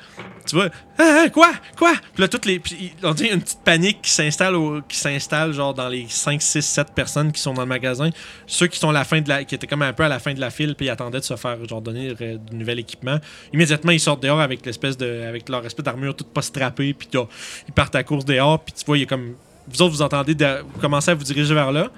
Tu 0.47 0.55
vois, 0.55 0.69
ah, 0.97 1.25
quoi? 1.31 1.51
Quoi? 1.77 1.93
Puis 2.13 2.21
là, 2.21 2.27
toutes 2.27 2.45
les. 2.45 2.59
Puis, 2.59 2.91
on 3.03 3.13
dit 3.13 3.25
une 3.27 3.39
petite 3.39 3.59
panique 3.63 4.01
qui 4.01 4.09
s'installe, 4.09 4.55
au- 4.55 4.81
qui 4.81 4.97
s'installe 4.97 5.53
genre 5.53 5.75
dans 5.75 5.87
les 5.89 6.07
5, 6.09 6.41
6, 6.41 6.61
7 6.65 6.87
personnes 6.95 7.31
qui 7.31 7.39
sont 7.39 7.53
dans 7.53 7.61
le 7.61 7.67
magasin. 7.67 8.09
Ceux 8.47 8.65
qui 8.65 8.79
sont 8.79 8.89
à 8.89 8.93
la 8.93 9.03
fin 9.03 9.21
de 9.21 9.29
la. 9.29 9.43
qui 9.43 9.53
étaient 9.53 9.67
comme 9.67 9.83
un 9.83 9.93
peu 9.93 10.03
à 10.03 10.07
la 10.07 10.17
fin 10.17 10.33
de 10.33 10.39
la 10.39 10.49
file, 10.49 10.73
puis 10.75 10.87
ils 10.87 10.89
attendaient 10.89 11.19
de 11.19 11.23
se 11.23 11.35
faire 11.35 11.63
genre 11.69 11.81
donner 11.83 12.15
euh, 12.19 12.37
du 12.37 12.55
nouvel 12.55 12.79
équipement. 12.79 13.17
Immédiatement, 13.53 13.91
ils 13.91 13.99
sortent 13.99 14.23
dehors 14.23 14.41
avec 14.41 14.65
l'espèce 14.65 14.97
de. 14.97 15.21
avec 15.21 15.47
leur 15.49 15.63
espèce 15.67 15.85
d'armure 15.85 16.15
toute 16.15 16.29
pas 16.29 16.41
strappée, 16.41 16.93
puis 16.95 17.07
ils 17.13 17.73
partent 17.73 17.95
à 17.95 18.03
course 18.03 18.25
dehors, 18.25 18.59
puis 18.59 18.73
tu 18.73 18.83
vois, 18.85 18.97
il 18.97 19.01
y 19.01 19.03
a 19.03 19.07
comme. 19.07 19.35
Vous 19.67 19.81
autres, 19.83 19.93
vous 19.93 20.01
entendez, 20.01 20.33
de- 20.33 20.63
vous 20.73 20.79
commencez 20.81 21.11
à 21.11 21.13
vous 21.13 21.23
diriger 21.23 21.53
vers 21.53 21.71
là, 21.71 21.89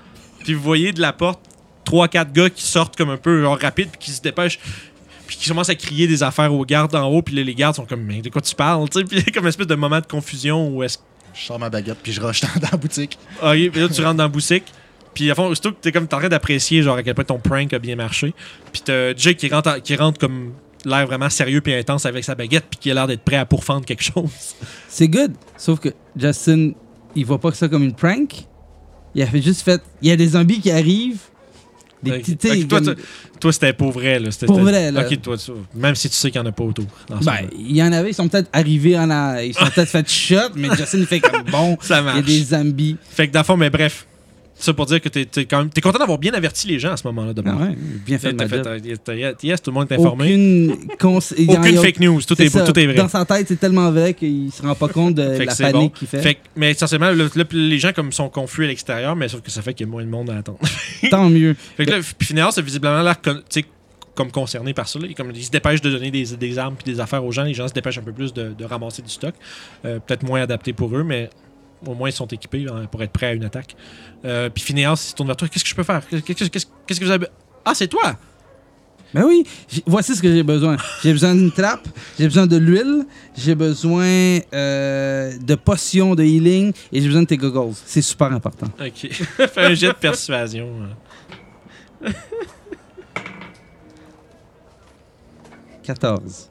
puis 0.45 0.53
vous 0.53 0.63
voyez 0.63 0.93
de 0.93 1.01
la 1.01 1.12
porte 1.12 1.41
3-4 1.86 2.31
gars 2.31 2.49
qui 2.49 2.63
sortent 2.63 2.95
comme 2.95 3.10
un 3.10 3.17
peu 3.17 3.41
genre 3.41 3.60
rapide, 3.60 3.89
puis 3.89 3.99
qui 3.99 4.12
se 4.12 4.21
dépêchent. 4.21 4.60
puis 5.27 5.38
qui 5.38 5.49
commence 5.49 5.69
à 5.69 5.75
crier 5.75 6.08
des 6.08 6.23
affaires 6.23 6.53
aux 6.53 6.63
gardes 6.65 6.95
en 6.95 7.08
haut, 7.08 7.21
puis 7.21 7.36
là, 7.36 7.43
les 7.43 7.55
gardes 7.55 7.75
sont 7.75 7.86
comme, 7.86 8.01
mais 8.03 8.21
de 8.21 8.29
quoi 8.29 8.41
tu 8.41 8.55
parles, 8.55 8.88
tu 8.89 8.99
sais, 8.99 9.05
puis 9.10 9.17
il 9.17 9.25
y 9.25 9.29
a 9.29 9.31
comme 9.34 9.43
une 9.43 9.49
espèce 9.49 9.67
de 9.67 9.75
moment 9.75 9.99
de 9.99 10.05
confusion 10.05 10.69
où 10.69 10.81
est-ce 10.84 10.97
Je 11.34 11.41
sors 11.45 11.60
ma 11.60 11.69
baguette 11.69 11.97
puis 12.01 12.12
je 12.12 12.21
rush 12.21 12.41
dans, 12.41 12.47
dans 12.62 12.69
la 12.71 12.77
boutique. 12.77 13.17
Ah, 13.41 13.51
oui, 13.51 13.69
puis 13.69 13.81
là, 13.81 13.89
tu 13.89 14.01
rentres 14.01 14.15
dans 14.17 14.23
la 14.23 14.29
boutique. 14.29 14.63
Puis, 15.13 15.31
à 15.31 15.36
fond, 15.36 15.47
surtout 15.55 15.71
que 15.71 15.77
t'es 15.79 15.91
comme 15.93 16.08
t'es 16.08 16.13
en 16.15 16.19
train 16.19 16.27
d'apprécier, 16.29 16.81
genre, 16.84 16.97
à 16.97 17.01
quel 17.03 17.15
point 17.15 17.23
ton 17.23 17.39
prank 17.39 17.71
a 17.71 17.79
bien 17.79 17.95
marché. 17.95 18.34
Puis, 18.73 18.81
t'as 18.84 19.15
Jake 19.15 19.38
qui 19.38 19.47
rentre, 19.47 19.69
en- 19.69 19.79
qui 19.79 19.95
rentre 19.95 20.19
comme 20.19 20.51
l'air 20.84 21.08
vraiment 21.08 21.29
sérieux 21.29 21.62
puis 21.62 21.73
intense 21.73 22.05
avec 22.05 22.23
sa 22.25 22.36
baguette, 22.36 22.65
puis 22.69 22.77
qui 22.79 22.91
a 22.91 22.93
l'air 22.93 23.08
d'être 23.08 23.21
prêt 23.23 23.38
à 23.38 23.45
pourfendre 23.45 23.86
quelque 23.86 24.03
chose. 24.03 24.29
C'est 24.89 25.08
good. 25.08 25.31
Sauf 25.58 25.79
que 25.79 25.89
Justin, 26.17 26.71
il 27.15 27.25
voit 27.25 27.39
pas 27.39 27.49
que 27.51 27.55
ça 27.58 27.69
comme 27.69 27.84
une 27.84 27.95
prank. 27.95 28.45
Il 29.15 29.21
a 29.21 29.28
fait 29.28 29.41
juste 29.41 29.62
fait. 29.62 29.82
Il 30.01 30.10
y 30.10 30.12
a 30.12 30.15
des 30.17 30.28
zombies 30.28 30.60
qui 30.60 30.69
arrivent. 30.71 31.19
Des 32.04 32.19
petits. 32.19 32.36
toi, 32.67 32.80
comme- 32.80 32.86
toi, 32.93 33.04
toi, 33.39 33.54
c'était 33.54 33.73
pour 33.73 33.91
vrai, 33.91 34.19
là. 34.19 34.30
Pour 34.45 34.60
vrai, 34.60 34.91
là. 34.91 35.08
Ok, 35.08 35.21
toi, 35.21 35.38
tu- 35.38 35.51
même 35.73 35.95
si 35.95 36.08
tu 36.10 36.15
sais 36.15 36.30
qu'il 36.30 36.39
n'y 36.39 36.45
en 36.47 36.49
a 36.49 36.54
pas 36.54 36.63
autour. 36.63 36.86
Ben, 37.10 37.38
il 37.58 37.75
y 37.75 37.82
en 37.82 37.91
avait, 37.91 38.12
ils 38.12 38.13
sont 38.13 38.28
peut-être 38.28 38.49
arrivés 38.54 38.99
en 38.99 39.10
a... 39.10 39.41
Ils 39.41 39.56
sont 39.56 39.65
peut-être 39.73 39.89
fait 39.89 40.08
shot, 40.08 40.36
mais 40.56 40.67
Justin 40.78 41.04
fait 41.06 41.19
comme 41.19 41.43
bon. 41.49 41.78
ça 41.82 41.95
Il 42.01 42.06
y 42.06 42.10
a 42.10 42.13
marche. 42.13 42.25
des 42.25 42.43
zombies. 42.43 42.97
Fait 43.10 43.28
que, 43.28 43.34
dans 43.34 43.39
le 43.39 43.45
fond, 43.45 43.58
mais 43.58 43.71
bref. 43.71 44.06
Ça 44.58 44.74
pour 44.74 44.86
dire 44.86 45.02
que 45.02 45.10
t'es 45.10 45.26
t'es 45.26 45.44
quand 45.46 45.60
même. 45.60 45.70
Content 45.84 46.00
d'avoir 46.00 46.18
bien 46.18 46.34
averti 46.34 46.68
les 46.68 46.80
gens 46.80 46.91
à 46.94 46.98
ce 46.98 47.06
moment-là, 47.08 47.34
Ah 47.46 47.56
ouais, 47.58 47.76
bien 48.06 48.18
fait, 48.18 48.32
yes, 49.44 49.62
tout 49.62 49.70
le 49.70 49.74
monde 49.74 49.91
est 49.91 49.96
informé. 49.96 50.26
Aucune, 50.26 50.78
cons- 50.98 51.18
a- 51.78 51.82
fake 51.82 52.00
news. 52.00 52.22
Tout 52.22 52.36
c'est 52.38 52.46
est, 52.46 52.50
ça. 52.50 52.63
tout 52.65 52.80
est 52.80 52.86
vrai. 52.86 52.96
Dans 52.96 53.10
sa 53.10 53.26
tête, 53.26 53.48
c'est 53.50 53.60
tellement 53.60 53.91
vrai 53.91 54.13
qu'il 54.13 54.52
se 54.52 54.62
rend 54.62 54.74
pas 54.76 54.88
compte 54.88 55.15
de 55.15 55.24
la 55.46 55.52
c'est 55.54 55.63
panique 55.72 55.74
bon. 55.74 55.89
qu'il 55.89 56.08
fait. 56.08 56.22
Fait 56.22 56.34
que- 56.36 56.39
mais 56.56 56.72
essentiellement, 56.72 57.12
les 57.52 57.80
gens 57.80 57.91
comme 57.94 58.12
sont 58.13 58.30
confus 58.30 58.63
à 58.63 58.68
l'extérieur, 58.68 59.15
mais 59.15 59.28
sauf 59.28 59.41
que 59.41 59.52
ça 59.52 59.62
fait 59.62 59.74
qu'il 59.74 59.88
y 59.88 59.89
a 59.89 59.91
moins 59.91 60.04
de 60.04 60.10
monde 60.10 60.30
à 60.30 60.38
attendre. 60.38 60.60
Tant 61.12 61.30
mieux. 61.30 61.56
fait 61.76 61.86
que 61.86 61.91
là, 61.91 61.98
puis 62.18 62.28
Phineas 62.28 62.54
a 62.58 62.62
visiblement 62.62 63.02
l'air 63.04 63.15
tu 63.50 63.65
comme 64.15 64.32
concerné 64.32 64.74
par 64.74 64.88
ça. 64.88 64.98
là. 65.00 65.08
Il, 65.10 65.13
comme, 65.15 65.32
il 65.36 65.44
se 65.44 65.52
dépêche 65.52 65.82
de 65.82 65.89
donner 65.89 66.10
des, 66.10 66.24
des 66.38 66.58
armes 66.58 66.76
puis 66.82 66.89
des 66.94 67.02
affaires 67.02 67.26
aux 67.26 67.34
gens. 67.34 67.44
Les 67.44 67.54
gens 67.54 67.68
se 67.68 67.74
dépêchent 67.74 67.98
un 67.98 68.02
peu 68.04 68.13
plus 68.13 68.34
de, 68.34 68.54
de 68.58 68.63
ramasser 68.63 69.02
du 69.02 69.10
stock. 69.10 69.34
Euh, 69.84 70.00
Peut-être 70.00 70.24
moins 70.24 70.41
adapté 70.41 70.72
pour 70.72 70.96
eux, 70.96 71.04
mais 71.04 71.30
au 71.88 71.93
moins 71.95 72.10
ils 72.10 72.13
sont 72.13 72.28
équipés 72.28 72.65
hein, 72.69 72.86
pour 72.91 73.02
être 73.04 73.12
prêts 73.12 73.28
à 73.28 73.34
une 73.34 73.45
attaque. 73.45 73.76
Euh, 74.26 74.50
puis 74.50 74.63
Phineas 74.63 74.95
se 74.98 75.13
tourne 75.15 75.28
vers 75.28 75.38
toi. 75.38 75.48
Qu'est-ce 75.48 75.63
que 75.63 75.69
je 75.69 75.76
peux 75.76 75.84
faire? 75.84 76.02
Qu'est-ce 76.08 76.21
qu'est-ce- 76.50 76.65
qu'est-ce 76.88 77.00
que 77.00 77.06
vous 77.06 77.12
avez 77.12 77.28
Ah, 77.63 77.74
c'est 77.76 77.88
toi 77.88 78.15
Ben 79.13 79.24
oui, 79.26 79.43
j'ai- 79.69 79.84
voici 79.86 80.15
ce 80.15 80.21
que 80.21 80.32
j'ai 80.34 80.43
besoin. 80.43 80.78
J'ai 81.04 81.12
besoin 81.13 81.34
d'une 81.36 81.52
trappe, 81.52 81.88
j'ai 82.19 82.26
besoin 82.26 82.48
de 82.48 82.58
l'huile, 82.58 83.06
j'ai 83.38 83.56
besoin 83.56 84.06
euh, 84.54 85.32
de 85.38 85.56
potions 85.56 86.15
de 86.15 86.24
healing 86.24 86.74
et 86.91 87.00
j'ai 87.02 87.08
besoin 87.08 87.21
de 87.21 87.28
tes 87.28 87.38
goggles. 87.38 87.74
C'est 87.86 88.02
super 88.02 88.32
important. 88.34 88.67
Ok. 88.80 89.10
Fais 89.12 89.50
un 89.65 89.74
jet 89.74 89.88
de 89.89 89.93
persuasion. 89.93 90.69
14. 95.86 96.50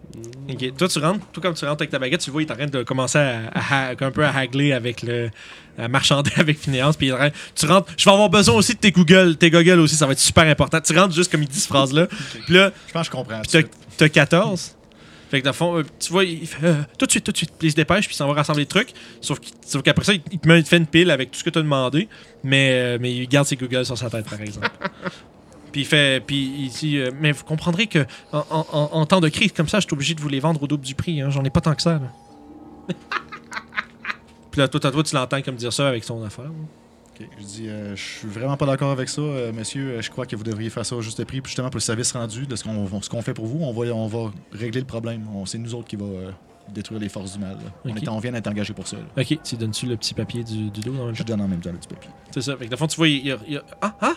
Ok, 0.49 0.77
Toi, 0.77 0.89
tu 0.89 0.99
rentres, 0.99 1.27
tout 1.33 1.41
comme 1.41 1.55
tu 1.55 1.65
rentres 1.65 1.83
avec 1.83 1.91
ta 1.91 1.99
baguette, 1.99 2.21
tu 2.21 2.31
vois, 2.31 2.43
il 2.43 2.47
est 2.47 2.53
en 2.53 2.57
train 2.57 2.67
de 2.67 2.83
commencer 2.83 3.19
à, 3.19 3.41
à- 3.55 3.89
à- 3.89 3.91
un 3.91 4.11
peu 4.11 4.25
à 4.25 4.35
haggler 4.37 4.73
avec 4.73 5.03
le. 5.03 5.31
à 5.79 5.89
marchander 5.89 6.31
avec 6.37 6.59
Phineas. 6.59 6.93
Puis 6.97 7.09
il 7.09 7.33
tu 7.55 7.67
rentres, 7.67 7.93
je 7.97 8.05
vais 8.05 8.11
avoir 8.13 8.29
besoin 8.31 8.55
aussi 8.55 8.75
de 8.75 8.79
tes 8.79 8.93
Google, 8.93 9.37
tes 9.37 9.51
goggles 9.51 9.81
aussi, 9.81 9.97
ça 9.97 10.07
va 10.07 10.13
être 10.13 10.19
super 10.21 10.45
important. 10.47 10.81
Tu 10.81 10.97
rentres 10.99 11.15
juste 11.15 11.31
comme 11.31 11.43
il 11.43 11.49
dit 11.49 11.59
cette 11.59 11.69
phrase-là. 11.69 12.07
Puis 12.47 12.55
là, 12.55 12.71
Je 12.87 12.93
pense 12.93 13.09
que 13.09 13.17
je 13.17 13.19
comprends. 13.23 13.41
puis 13.41 13.51
t'as- 13.51 13.59
suite. 13.61 13.71
t'as 13.97 14.09
14. 14.09 14.77
Fait 15.31 15.41
que 15.41 15.45
dans 15.47 15.51
le 15.51 15.55
fond, 15.57 15.79
euh, 15.79 15.83
tu 15.99 16.13
vois, 16.13 16.23
il 16.25 16.47
fait 16.47 16.65
euh, 16.65 16.75
tout 16.99 17.07
de 17.07 17.11
suite, 17.11 17.25
tout 17.25 17.33
de 17.33 17.37
suite. 17.37 17.51
Puis 17.59 17.69
il 17.69 17.71
se 17.73 17.77
dépêche, 17.77 18.07
puis 18.07 18.15
il 18.15 18.17
s'en 18.17 18.29
va 18.29 18.35
rassembler 18.35 18.65
le 18.65 18.69
truc. 18.69 18.91
Sauf 19.21 19.41
qu'après 19.83 20.05
ça, 20.05 20.13
il, 20.13 20.21
il 20.31 20.39
te 20.39 20.47
met- 20.47 20.59
il 20.61 20.63
te 20.65 20.69
fait 20.69 20.77
une 20.77 20.87
pile 20.87 21.11
avec 21.11 21.33
tout 21.33 21.39
ce 21.39 21.45
que 21.45 21.51
tu 21.51 21.59
as 21.59 21.63
demandé. 21.63 22.09
Mais, 22.45 22.71
euh, 22.73 22.99
mais 23.01 23.13
il 23.13 23.27
garde 23.27 23.47
ses 23.47 23.57
Google 23.57 23.85
sur 23.85 23.99
sa 23.99 24.11
tête, 24.11 24.29
par 24.29 24.41
exemple. 24.41 24.71
puis 25.75 25.81
il 25.81 25.85
fait. 25.87 26.25
Puis 26.25 26.55
il 26.57 26.69
dit 26.71 26.99
euh, 26.99 27.11
Mais 27.21 27.33
vous 27.33 27.43
comprendrez 27.43 27.89
que 27.89 28.07
en, 28.33 28.45
en- 28.49 28.67
en- 28.73 28.91
en 28.93 29.07
temps 29.07 29.21
de 29.21 29.29
crise 29.29 29.51
comme 29.51 29.69
ça, 29.69 29.81
je 29.81 29.87
suis 29.87 29.93
obligé 29.93 30.15
de 30.15 30.21
vous 30.21 30.29
les 30.29 30.39
vendre 30.39 30.63
au 30.63 30.69
double 30.69 30.85
du 30.85 30.95
prix. 30.95 31.21
hein. 31.21 31.31
J'en 31.31 31.43
ai 31.43 31.51
pas 31.51 31.61
tant 31.61 31.75
que 31.75 31.83
ça. 31.83 31.95
là. 31.95 32.13
puis 34.51 34.61
là, 34.61 34.69
toi, 34.69 34.79
toi, 34.79 34.93
toi, 34.93 35.03
tu 35.03 35.15
l'entends 35.17 35.43
comme 35.43 35.57
dire 35.57 35.73
ça 35.73 35.89
avec 35.89 36.05
son 36.05 36.23
affaire. 36.23 36.45
là. 36.45 36.51
Ok, 37.21 37.29
Je 37.41 37.45
dis, 37.45 37.69
euh, 37.69 37.95
je 37.97 38.03
suis 38.03 38.29
vraiment 38.29 38.57
pas 38.57 38.67
d'accord 38.67 38.91
avec 38.93 39.09
ça, 39.09 39.21
euh, 39.21 39.53
monsieur. 39.53 40.01
Je 40.01 40.11
crois 40.11 40.27
que 40.27 40.37
vous 40.37 40.45
devriez 40.45 40.71
faire 40.71 40.87
ça 40.87 40.95
au 40.97 41.03
juste 41.03 41.25
prix, 41.25 41.41
justement 41.45 41.69
pour 41.71 41.77
le 41.79 41.81
service 41.81 42.13
rendu 42.13 42.47
de 42.47 42.55
ce 42.57 42.65
qu'on 43.09 43.23
fait 43.23 43.35
pour 43.35 43.47
vous. 43.47 43.59
On 43.65 43.73
va, 43.73 43.93
on 43.95 44.07
va 44.07 44.33
régler 44.53 44.81
le 44.81 44.87
problème. 44.87 45.27
C'est 45.47 45.59
nous 45.59 45.75
autres 45.75 45.89
qui 45.89 45.97
va 45.97 46.05
euh, 46.07 46.31
détruire 46.73 47.01
les 47.01 47.09
forces 47.09 47.33
du 47.35 47.39
mal. 47.41 47.57
On, 47.85 47.95
est, 47.95 48.09
on 48.09 48.19
vient 48.21 48.33
d'être 48.33 48.47
engagé 48.49 48.73
pour 48.75 48.87
ça. 48.87 48.97
là. 48.97 49.23
Ok, 49.23 49.39
tu 49.43 49.57
donnes-tu 49.57 49.87
le 49.87 49.97
petit 49.97 50.15
papier 50.15 50.45
du, 50.45 50.71
du 50.71 50.81
dos 50.81 50.93
dans 50.93 51.07
le 51.07 51.15
Je 51.15 51.23
donne 51.25 51.41
en 51.41 51.49
même 51.49 51.61
temps 51.61 51.71
le 51.73 51.79
petit 51.79 51.89
papier. 51.89 52.11
C'est 52.33 52.43
ça. 52.43 52.57
Fait 52.57 52.65
que, 52.67 52.71
dans 52.71 52.75
le 52.75 52.79
fond, 52.79 52.87
tu 52.87 52.97
vois, 52.97 53.09
il, 53.09 53.27
il, 53.27 53.37
il- 53.49 53.63
Ah, 53.81 53.95
ah! 54.01 54.15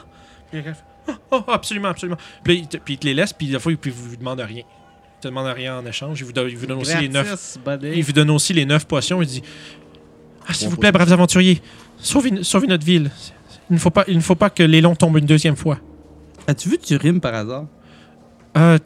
Oh, 1.32 1.44
absolument, 1.48 1.88
absolument. 1.90 2.18
Puis, 2.44 2.60
il 2.60 2.68
te, 2.68 2.78
puis 2.78 2.96
il 2.96 2.98
te 2.98 3.06
les 3.06 3.14
laisse, 3.14 3.32
puis 3.34 3.48
la 3.48 3.60
fois, 3.60 3.72
il, 3.72 3.78
puis 3.78 3.92
il 3.92 3.96
vous 3.96 4.16
demande 4.18 4.40
rien. 4.42 4.64
Il 4.66 5.22
te 5.22 5.28
demande 5.30 5.48
rien 5.48 5.78
en 5.80 5.86
échange. 5.86 6.20
Il 6.20 6.26
vous 6.26 6.34
donne, 6.34 6.50
il 6.50 6.58
vous 6.58 6.66
donne 6.66 6.80
aussi 6.80 6.98
les 7.02 7.10
neuf. 7.10 7.26
Gratis, 7.28 7.60
buddy. 7.66 7.98
Il 7.98 8.04
vous 8.04 8.12
donne 8.12 8.30
aussi 8.30 8.54
les 8.54 8.66
neuf 8.66 8.86
potions. 8.86 9.22
Il 9.22 9.28
dit 9.28 9.42
Ah, 10.48 10.54
s'il 10.54 10.68
vous 10.70 10.78
plaît, 10.78 10.92
braves 10.92 11.12
aventuriers, 11.14 11.62
sauvez, 11.98 12.44
sauvez 12.44 12.68
notre 12.68 12.86
ville. 12.86 13.10
Il 13.70 13.74
ne, 13.74 13.80
faut 13.80 13.90
pas, 13.90 14.04
il 14.08 14.16
ne 14.16 14.22
faut 14.22 14.36
pas 14.36 14.50
que 14.50 14.64
l'élan 14.64 14.96
tombe 14.96 15.18
une 15.18 15.26
deuxième 15.26 15.56
fois. 15.56 15.80
As-tu 16.48 16.70
vu 16.70 16.78
Turim 16.78 17.20
par 17.20 17.34
hasard? 17.34 17.66
Euh, 18.58 18.78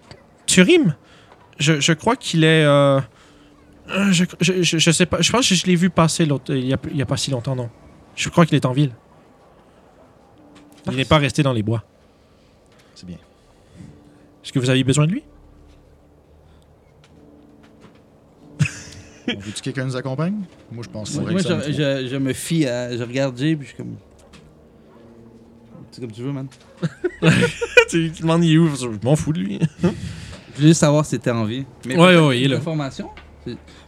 Turim, 0.47 0.95
je, 1.59 1.79
je 1.79 1.93
crois 1.93 2.15
qu'il 2.15 2.43
est. 2.43 2.63
euh, 2.65 2.99
euh, 3.89 4.11
je, 4.11 4.25
je, 4.39 4.61
je- 4.63 4.77
je 4.77 4.91
sais 4.91 5.05
pas. 5.05 5.21
Je 5.21 5.31
pense 5.31 5.47
que 5.49 5.55
je 5.55 5.65
l'ai 5.65 5.75
vu 5.75 5.89
passer 5.89 6.25
l'autre- 6.25 6.53
il 6.55 6.65
y, 6.67 6.73
a, 6.73 6.77
il 6.91 6.97
y 6.97 7.01
a 7.01 7.05
pas 7.05 7.17
si 7.17 7.29
longtemps, 7.31 7.55
non. 7.55 7.69
Je 8.15 8.29
crois 8.29 8.45
qu'il 8.45 8.55
est 8.55 8.65
en 8.65 8.71
ville. 8.73 8.91
Il 10.87 10.95
n'est 10.95 11.05
pas 11.05 11.17
resté 11.17 11.43
dans 11.43 11.53
les 11.53 11.63
bois. 11.63 11.83
C'est 12.95 13.05
bien. 13.05 13.17
Est-ce 14.43 14.51
que 14.51 14.59
vous 14.59 14.69
avez 14.69 14.83
besoin 14.83 15.05
de 15.07 15.11
lui? 15.11 15.23
On 19.27 19.33
veut-tu 19.39 19.51
que 19.59 19.61
quelqu'un 19.61 19.85
nous 19.85 19.95
accompagne? 19.95 20.41
Moi, 20.71 20.83
je 20.83 20.89
pense 20.89 21.09
que 21.09 21.15
c'est 21.15 21.21
Moi, 21.21 21.31
vrai 21.31 21.41
que 21.41 21.47
ça 21.47 21.59
je, 21.61 21.71
je- 21.71 22.07
je 22.07 22.15
me 22.17 22.33
fie 22.33 22.65
à. 22.65 22.95
Je 22.97 23.03
regarde 23.03 23.37
Jay, 23.37 23.55
puis 23.55 23.65
je 23.67 23.73
suis 23.73 23.77
comme. 23.77 23.95
C'est 25.91 26.01
comme 26.01 26.11
tu 26.11 26.21
veux, 26.21 26.31
man. 26.31 26.47
Tu 27.89 28.09
tu 28.13 28.21
demandes 28.21 28.43
il 28.45 28.53
est 28.53 28.57
où? 28.57 28.73
Je 28.73 28.87
m'en 29.03 29.15
fous 29.17 29.33
de 29.33 29.39
lui. 29.39 29.59
Je 29.81 29.87
voulais 30.55 30.67
juste 30.69 30.79
savoir 30.79 31.05
si 31.05 31.11
t'étais 31.11 31.31
en 31.31 31.43
vie. 31.43 31.65
Mais 31.85 31.97
Ouais, 31.97 32.17
ouais, 32.17 32.37
il 32.39 32.43
est 32.43 32.45
une 32.45 32.51
là. 32.53 32.57
Information? 32.57 33.09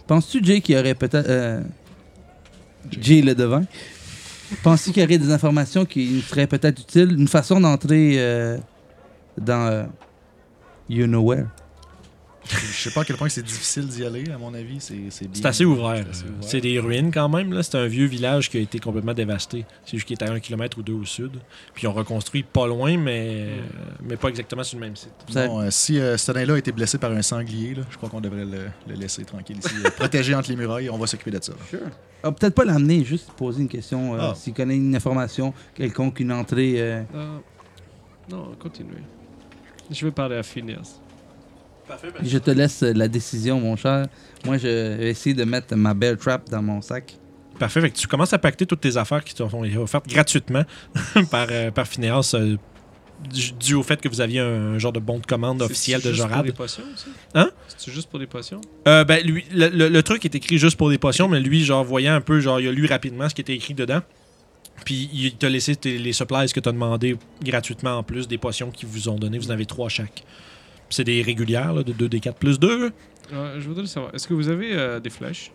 Penses-tu, 0.06 0.43
Jay, 0.43 0.60
qu'il 0.60 0.75
y 0.75 0.77
aurait 0.77 0.93
peut-être. 0.93 1.25
euh, 1.29 1.62
Jay 2.91 3.21
le 3.21 3.34
devin? 3.34 3.63
Penses-tu 4.61 4.91
qu'il 4.91 5.01
y 5.01 5.05
aurait 5.05 5.17
des 5.17 5.31
informations 5.31 5.85
qui 5.85 6.21
seraient 6.21 6.47
peut-être 6.47 6.79
utiles? 6.81 7.15
Une 7.17 7.27
façon 7.27 7.59
d'entrer 7.59 8.15
euh, 8.17 8.57
dans. 9.39 9.67
euh, 9.67 9.83
you 10.89 11.07
know 11.07 11.21
where? 11.21 11.47
Je 12.49 12.89
sais 12.89 12.91
pas 12.91 13.01
à 13.01 13.06
quel 13.06 13.15
point 13.15 13.29
c'est 13.29 13.41
difficile 13.43 13.88
d'y 13.88 14.03
aller, 14.03 14.29
à 14.29 14.38
mon 14.38 14.53
avis. 14.53 14.77
C'est 14.79 14.95
c'est 15.10 15.25
bien. 15.27 15.34
C'est 15.41 15.47
assez 15.47 15.63
ouvert. 15.65 16.06
C'est 16.41 16.60
des 16.60 16.77
ruines 16.79 17.10
quand 17.12 17.29
même. 17.29 17.53
là. 17.53 17.63
C'est 17.63 17.77
un 17.77 17.88
vieux 17.88 18.06
village 18.06 18.49
qui 18.49 18.58
a 18.58 18.60
été 18.60 18.79
complètement 18.79 19.13
dévasté. 19.13 19.65
C'est 19.86 19.97
juste 19.97 20.06
qu'il 20.08 20.17
est 20.19 20.23
à 20.23 20.32
un 20.32 20.39
kilomètre 20.39 20.77
ou 20.77 20.84
deux 20.84 20.93
au 20.93 21.06
sud. 21.06 21.32
Puis 21.73 21.84
ils 21.84 21.88
ont 21.88 21.93
reconstruit 21.93 22.43
pas 22.43 22.67
loin, 22.67 22.97
mais, 22.97 23.47
euh, 23.47 23.62
mais 24.03 24.17
pas 24.17 24.27
exactement 24.27 24.63
sur 24.63 24.77
le 24.77 24.86
même 24.86 24.95
site. 24.97 25.13
Bon, 25.34 25.62
euh, 25.62 25.67
si 25.71 25.97
euh, 25.99 26.17
ce 26.17 26.32
nain-là 26.34 26.56
a 26.56 26.58
été 26.58 26.71
blessé 26.73 26.97
par 26.97 27.12
un 27.12 27.21
sanglier, 27.21 27.75
là, 27.75 27.84
je 27.89 27.95
crois 27.97 28.10
qu'on 28.10 28.21
devrait 28.21 28.45
le, 28.45 28.65
le 28.88 28.93
laisser 28.95 29.23
tranquille 29.23 29.58
ici. 29.60 29.73
euh, 29.86 29.89
protégé 29.95 30.36
entre 30.36 30.49
les 30.49 30.58
murailles, 30.58 30.89
on 30.89 30.97
va 30.97 31.08
s'occuper 31.08 31.32
de 31.32 31.41
ça. 31.41 31.53
là. 31.71 31.79
Ah, 32.23 32.32
peut-être 32.32 32.56
pas 32.56 32.65
l'amener, 32.65 33.03
juste 33.06 33.32
poser 33.32 33.62
une 33.62 33.69
question. 33.69 34.15
euh, 34.15 34.17
Ah. 34.19 34.34
S'il 34.36 34.53
connaît 34.53 34.75
une 34.75 34.95
information 34.95 35.53
quelconque, 35.75 36.19
une 36.19 36.32
entrée. 36.34 36.73
euh, 36.77 37.03
Euh, 37.15 37.38
non, 38.29 38.51
continuez. 38.60 39.01
Je 39.91 40.06
vais 40.06 40.12
parler 40.12 40.36
à 40.38 40.43
Phineas. 40.43 40.99
Parfait. 41.88 42.08
Je 42.24 42.38
te 42.38 42.52
laisse 42.52 42.84
euh, 42.84 42.93
la 42.93 43.08
décision, 43.08 43.60
mon 43.60 43.76
cher. 43.76 44.08
Moi, 44.46 44.58
je 44.58 44.67
vais 44.67 45.10
essayer 45.10 45.34
de 45.36 45.43
mettre 45.43 45.76
ma 45.76 45.93
bear 45.93 46.17
trap 46.17 46.50
dans 46.50 46.62
mon 46.62 46.82
sac. 46.82 47.15
Parfait. 47.60 47.82
Fait 47.82 47.89
que 47.91 47.98
tu 47.98 48.08
commences 48.08 48.34
à 48.34 48.39
pacter 48.39 48.65
toutes 48.65 48.82
tes 48.82 48.98
affaires 48.98 49.24
qui 49.24 49.34
te 49.34 49.48
sont 49.48 49.63
offertes 49.78 50.08
gratuitement 50.08 50.63
par, 51.32 51.48
euh, 51.52 51.72
par 51.72 51.88
Phineas, 51.88 52.34
euh, 52.36 52.58
dû 53.60 53.76
au 53.76 53.84
fait 53.84 54.02
que 54.02 54.10
vous 54.10 54.22
aviez 54.22 54.39
un, 54.39 54.78
genre 54.80 54.91
de 54.91 55.00
bon 55.00 55.19
de 55.19 55.26
commande 55.26 55.62
officiel 55.62 56.00
de 56.02 56.06
C'est 56.06 56.10
juste 56.12 56.22
pour 56.24 56.30
Jorad. 56.30 56.46
des 56.46 56.52
potions, 56.52 56.84
ça? 56.96 57.06
Hein? 57.36 57.52
C'est 57.78 57.91
juste 57.93 58.10
pour 58.10 58.19
des 58.19 58.28
potions? 58.28 58.60
Euh, 58.88 59.04
ben, 59.04 59.26
lui, 59.26 59.46
le, 59.54 59.69
le- 59.69 59.89
le 59.89 60.04
truc 60.04 60.26
est 60.26 60.36
écrit 60.36 60.58
juste 60.58 60.78
pour 60.78 60.89
des 60.89 60.98
potions, 60.98 61.28
mais 61.30 61.39
lui, 61.39 61.63
genre, 61.63 61.84
voyant 61.84 62.15
un 62.15 62.22
peu, 62.22 62.39
genre, 62.39 62.60
il 62.60 62.67
a 62.67 62.72
lu 62.72 62.86
rapidement 62.86 63.30
ce 63.30 63.36
qui 63.36 63.41
était 63.41 63.54
écrit 63.56 63.74
dedans. 63.74 64.02
Puis 64.86 65.10
il 65.13 65.36
t'a 65.36 65.50
laissé 65.50 65.78
les 65.86 66.13
supplies 66.13 66.52
que 66.52 66.60
tu 66.60 66.67
as 66.67 66.72
demandé 66.72 67.15
gratuitement 67.43 67.98
en 68.00 68.04
plus 68.04 68.28
des 68.28 68.38
potions 68.39 68.72
qu'ils 68.72 68.89
vous 68.89 69.08
ont 69.08 69.15
donné. 69.15 69.38
Vous 69.38 69.50
en 69.50 69.54
avez 69.54 69.65
trois 69.67 69.88
chaque. 69.88 70.24
C'est 70.93 71.03
des 71.03 71.23
régulières, 71.23 71.73
là, 71.73 71.82
de 71.82 71.91
2 71.91 72.08
des 72.08 72.19
4 72.19 72.38
plus 72.38 72.60
2. 72.60 72.91
Euh, 73.34 73.60
je 73.60 73.67
voudrais 73.67 73.88
savoir, 73.88 74.13
est-ce 74.13 74.27
que 74.27 74.36
vous 74.36 74.49
avez 74.49 74.75
euh, 74.75 74.99
des 74.99 75.10
flèches? 75.10 75.51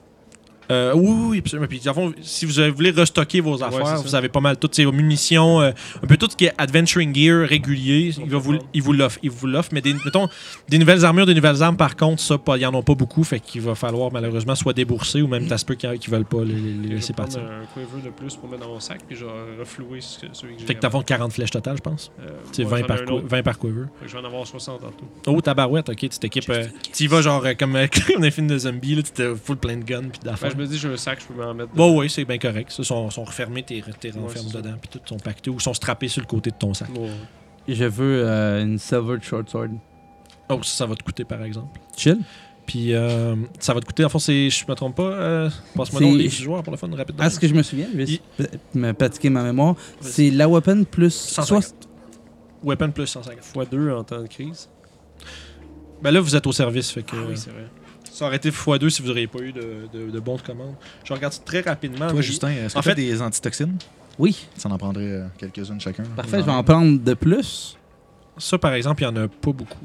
Euh, 0.70 0.92
oui, 0.94 1.10
oui, 1.30 1.38
absolument. 1.38 1.66
Puis, 1.68 1.80
fond, 1.80 2.12
si 2.20 2.44
vous 2.46 2.52
voulez 2.74 2.90
restocker 2.90 3.40
vos 3.40 3.62
affaires, 3.62 4.02
vous 4.02 4.14
avez 4.14 4.28
pas 4.28 4.40
mal 4.40 4.56
toutes 4.58 4.74
ces 4.74 4.84
munitions, 4.86 5.60
euh, 5.60 5.70
un 6.02 6.06
peu 6.06 6.16
tout 6.16 6.28
ce 6.30 6.36
qui 6.36 6.46
est 6.46 6.52
adventuring 6.58 7.14
gear 7.14 7.48
régulier. 7.48 8.12
On 8.18 8.24
Il, 8.24 8.30
va 8.30 8.38
vous, 8.38 8.58
il 8.74 8.82
vous 8.82 8.92
l'offre. 8.92 9.18
Il 9.22 9.30
vous 9.30 9.46
l'offre. 9.46 9.70
Mais 9.72 9.80
des, 9.80 9.94
mettons, 9.94 10.28
des 10.68 10.78
nouvelles 10.78 11.04
armures, 11.04 11.26
des 11.26 11.34
nouvelles 11.34 11.62
armes, 11.62 11.76
par 11.76 11.96
contre, 11.96 12.20
ça, 12.22 12.36
pas- 12.38 12.56
il 12.56 12.62
y 12.62 12.66
en 12.66 12.74
a 12.74 12.82
pas 12.82 12.94
beaucoup. 12.94 13.24
Fait 13.24 13.40
qu'il 13.40 13.60
va 13.62 13.74
falloir 13.74 14.12
malheureusement 14.12 14.54
soit 14.54 14.72
débourser 14.72 15.22
ou 15.22 15.26
même 15.28 15.46
t'as 15.46 15.62
peu 15.64 15.74
qui, 15.74 15.86
qui 15.98 16.10
veulent 16.10 16.24
pas 16.24 16.44
les, 16.44 16.54
laisser 16.94 17.12
partir. 17.12 17.40
un 17.40 17.64
quiver 17.74 18.02
de 18.04 18.10
plus 18.10 18.36
pour 18.36 18.48
mettre 18.48 18.62
dans 18.64 18.72
mon 18.72 18.80
sac, 18.80 19.00
puis 19.06 19.16
je 19.16 19.24
vais 19.24 19.30
reflouer 19.60 20.00
ce 20.00 20.20
celui 20.32 20.54
que 20.54 20.60
j'ai. 20.60 20.66
Fait 20.66 20.74
que 20.74 20.80
t'as 20.80 20.90
fond 20.90 21.02
40 21.02 21.32
flèches 21.32 21.50
totales, 21.50 21.76
je 21.76 21.82
pense. 21.82 22.10
Euh, 22.20 22.28
C'est 22.52 22.64
ouais, 22.64 22.70
20, 22.70 22.76
j'en 22.78 22.84
ai 22.84 22.86
par 22.86 22.96
un 22.98 23.04
qui- 23.04 23.12
autre. 23.12 23.26
20 23.28 23.42
par 23.42 23.58
quiver. 23.58 23.82
Fait 24.00 24.04
que 24.06 24.10
je 24.10 24.16
vais 24.16 24.22
en 24.22 24.26
avoir 24.26 24.46
60 24.46 24.82
en 24.84 24.90
tout. 24.90 25.04
Oh, 25.26 25.40
tabarouette, 25.40 25.88
ok, 25.90 25.98
tu 25.98 26.08
t'équipes. 26.10 26.48
euh, 26.50 26.64
tu 26.92 27.04
y 27.04 27.06
vas 27.06 27.22
genre 27.22 27.44
euh, 27.44 27.54
comme, 27.58 27.72
dans 27.72 28.20
les 28.22 28.30
films 28.30 28.46
de 28.48 28.58
zombies, 28.58 28.94
là, 28.94 29.02
tu 29.02 29.10
t'es 29.12 29.34
full 29.34 29.56
plein 29.56 29.76
de 29.76 29.84
guns 29.84 30.08
puis 30.10 30.20
Ben, 30.24 30.30
d'affaires. 30.30 30.50
Je 30.58 30.62
me 30.62 30.66
dis, 30.68 30.78
j'ai 30.78 30.88
un 30.92 30.96
sac, 30.96 31.20
je 31.20 31.26
peux 31.32 31.34
m'en 31.40 31.54
mettre. 31.54 31.72
Bon, 31.74 31.98
oui, 31.98 32.10
c'est 32.10 32.24
bien 32.24 32.38
correct. 32.38 32.70
Ça, 32.72 32.82
sont, 32.84 33.10
sont 33.10 33.24
refermés, 33.24 33.62
t'es 33.62 33.82
t'es 34.00 34.12
Ouais, 34.14 34.20
renfermes 34.20 34.50
dedans, 34.50 34.74
puis 34.80 34.88
tout 34.90 35.00
sont 35.06 35.16
pactés 35.18 35.50
ou 35.50 35.58
sont 35.60 35.74
strappés 35.74 36.08
sur 36.08 36.20
le 36.20 36.26
côté 36.26 36.50
de 36.50 36.56
ton 36.56 36.74
sac. 36.74 36.88
Je 37.66 37.84
veux 37.84 38.22
euh, 38.24 38.62
une 38.62 38.78
Silver 38.78 39.16
Short 39.22 39.48
Sword. 39.48 39.68
Oh, 40.48 40.60
ça, 40.62 40.78
ça 40.78 40.86
va 40.86 40.94
te 40.96 41.02
coûter, 41.04 41.24
par 41.24 41.42
exemple. 41.42 41.78
Chill. 41.96 42.18
Puis 42.66 42.92
euh, 42.94 43.34
ça 43.60 43.72
va 43.72 43.80
te 43.80 43.86
coûter, 43.86 44.04
en 44.04 44.08
fond, 44.10 44.18
c'est, 44.18 44.50
je 44.50 44.64
me 44.68 44.74
trompe 44.74 44.96
pas, 44.96 45.02
euh, 45.04 45.50
passe-moi 45.74 46.02
donc 46.02 46.16
les 46.18 46.28
joueurs 46.28 46.62
pour 46.62 46.70
le 46.70 46.76
fun, 46.76 46.88
rapidement. 46.94 47.22
À 47.24 47.30
ce 47.30 47.38
que 47.40 47.48
je 47.48 47.54
me 47.54 47.62
souviens, 47.62 47.86
je 47.92 47.96
vais 47.96 48.04
Il- 48.04 48.20
me 48.74 48.92
pratiquer 48.92 49.30
ma 49.30 49.42
mémoire. 49.42 49.74
Vas-y. 50.02 50.12
C'est 50.12 50.30
la 50.30 50.46
weapon 50.48 50.84
plus 50.84 51.14
150. 51.14 51.62
soix- 51.62 51.74
Weapon 52.64 52.90
plus 52.90 53.06
150. 53.06 53.42
x2 53.54 53.92
en 53.94 54.04
temps 54.04 54.20
de 54.20 54.26
crise. 54.26 54.68
Ben 56.02 56.10
là, 56.10 56.20
vous 56.20 56.36
êtes 56.36 56.46
au 56.46 56.52
service, 56.52 56.90
fait 56.90 57.02
que 57.02 57.16
Ah 57.16 57.24
oui, 57.28 57.36
c'est 57.36 57.50
vrai. 57.50 57.66
Ça 58.18 58.26
aurait 58.26 58.36
été 58.36 58.50
x2 58.50 58.88
si 58.90 59.00
vous 59.02 59.08
n'auriez 59.08 59.26
pas 59.28 59.38
eu 59.38 59.52
de, 59.52 59.88
de, 59.92 60.10
de 60.10 60.20
bons 60.20 60.36
de 60.36 60.42
commande. 60.42 60.74
Je 61.04 61.12
regarde 61.12 61.32
ça 61.32 61.40
très 61.44 61.60
rapidement. 61.60 62.08
Toi, 62.08 62.20
Justin, 62.20 62.50
est-ce 62.50 62.74
que 62.74 62.78
en 62.78 62.82
tu 62.82 62.88
as 62.88 62.94
fait- 62.94 63.00
des 63.00 63.22
antitoxines? 63.22 63.76
Oui, 64.18 64.48
Ça 64.56 64.68
en 64.68 64.76
prendrait 64.76 65.04
euh, 65.04 65.26
quelques-unes 65.38 65.80
chacun. 65.80 66.02
parfait. 66.16 66.40
Je 66.40 66.44
vais 66.44 66.50
en 66.50 66.64
prendre 66.64 66.98
de 66.98 67.14
plus. 67.14 67.76
Ça, 68.36 68.58
par 68.58 68.72
exemple, 68.72 69.02
il 69.04 69.08
n'y 69.08 69.18
en 69.18 69.22
a 69.24 69.28
pas 69.28 69.52
beaucoup. 69.52 69.78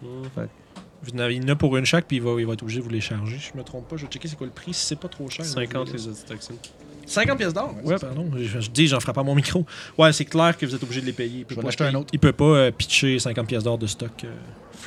Vous 0.00 1.10
en 1.14 1.18
avez- 1.18 1.34
Il 1.34 1.42
y 1.42 1.44
en 1.44 1.48
a 1.52 1.56
pour 1.56 1.76
une 1.76 1.84
chaque, 1.84 2.06
puis 2.06 2.18
il 2.18 2.22
va, 2.22 2.30
il 2.38 2.46
va 2.46 2.52
être 2.52 2.62
obligé 2.62 2.78
de 2.78 2.84
vous 2.84 2.90
les 2.90 3.00
charger. 3.00 3.36
Je 3.38 3.58
me 3.58 3.64
trompe 3.64 3.88
pas, 3.88 3.96
je 3.96 4.02
vais 4.06 4.10
checker 4.12 4.28
c'est 4.28 4.36
quoi 4.36 4.46
le 4.46 4.52
prix, 4.52 4.72
si 4.72 4.86
c'est 4.86 4.98
pas 5.00 5.08
trop 5.08 5.28
cher. 5.28 5.44
50 5.44 5.88
vous 5.88 5.94
les- 5.96 6.08
antitoxines. 6.08 6.56
50 7.04 7.36
pièces 7.38 7.52
d'or? 7.52 7.74
Ouais, 7.82 7.94
Ouais, 7.94 7.98
pardon. 7.98 8.30
Je, 8.36 8.60
je 8.60 8.70
dis, 8.70 8.86
j'en 8.86 9.00
ferai 9.00 9.12
pas 9.12 9.24
mon 9.24 9.34
micro. 9.34 9.66
Ouais, 9.98 10.12
c'est 10.12 10.24
clair 10.24 10.56
que 10.56 10.64
vous 10.64 10.74
êtes 10.76 10.82
obligé 10.84 11.00
de 11.00 11.06
les 11.06 11.12
payer. 11.12 11.38
Il 11.40 11.44
peut 11.44 11.54
Je 11.54 11.56
vais 11.56 11.62
pas 11.62 11.66
en 11.66 11.68
acheter 11.70 11.84
un 11.84 11.94
autre. 11.96 12.10
Il 12.12 12.20
peut 12.20 12.32
pas 12.32 12.44
euh, 12.44 12.70
pitcher 12.70 13.18
50 13.18 13.48
pièces 13.48 13.64
d'or 13.64 13.78
de 13.78 13.88
stock. 13.88 14.12
euh, 14.24 14.28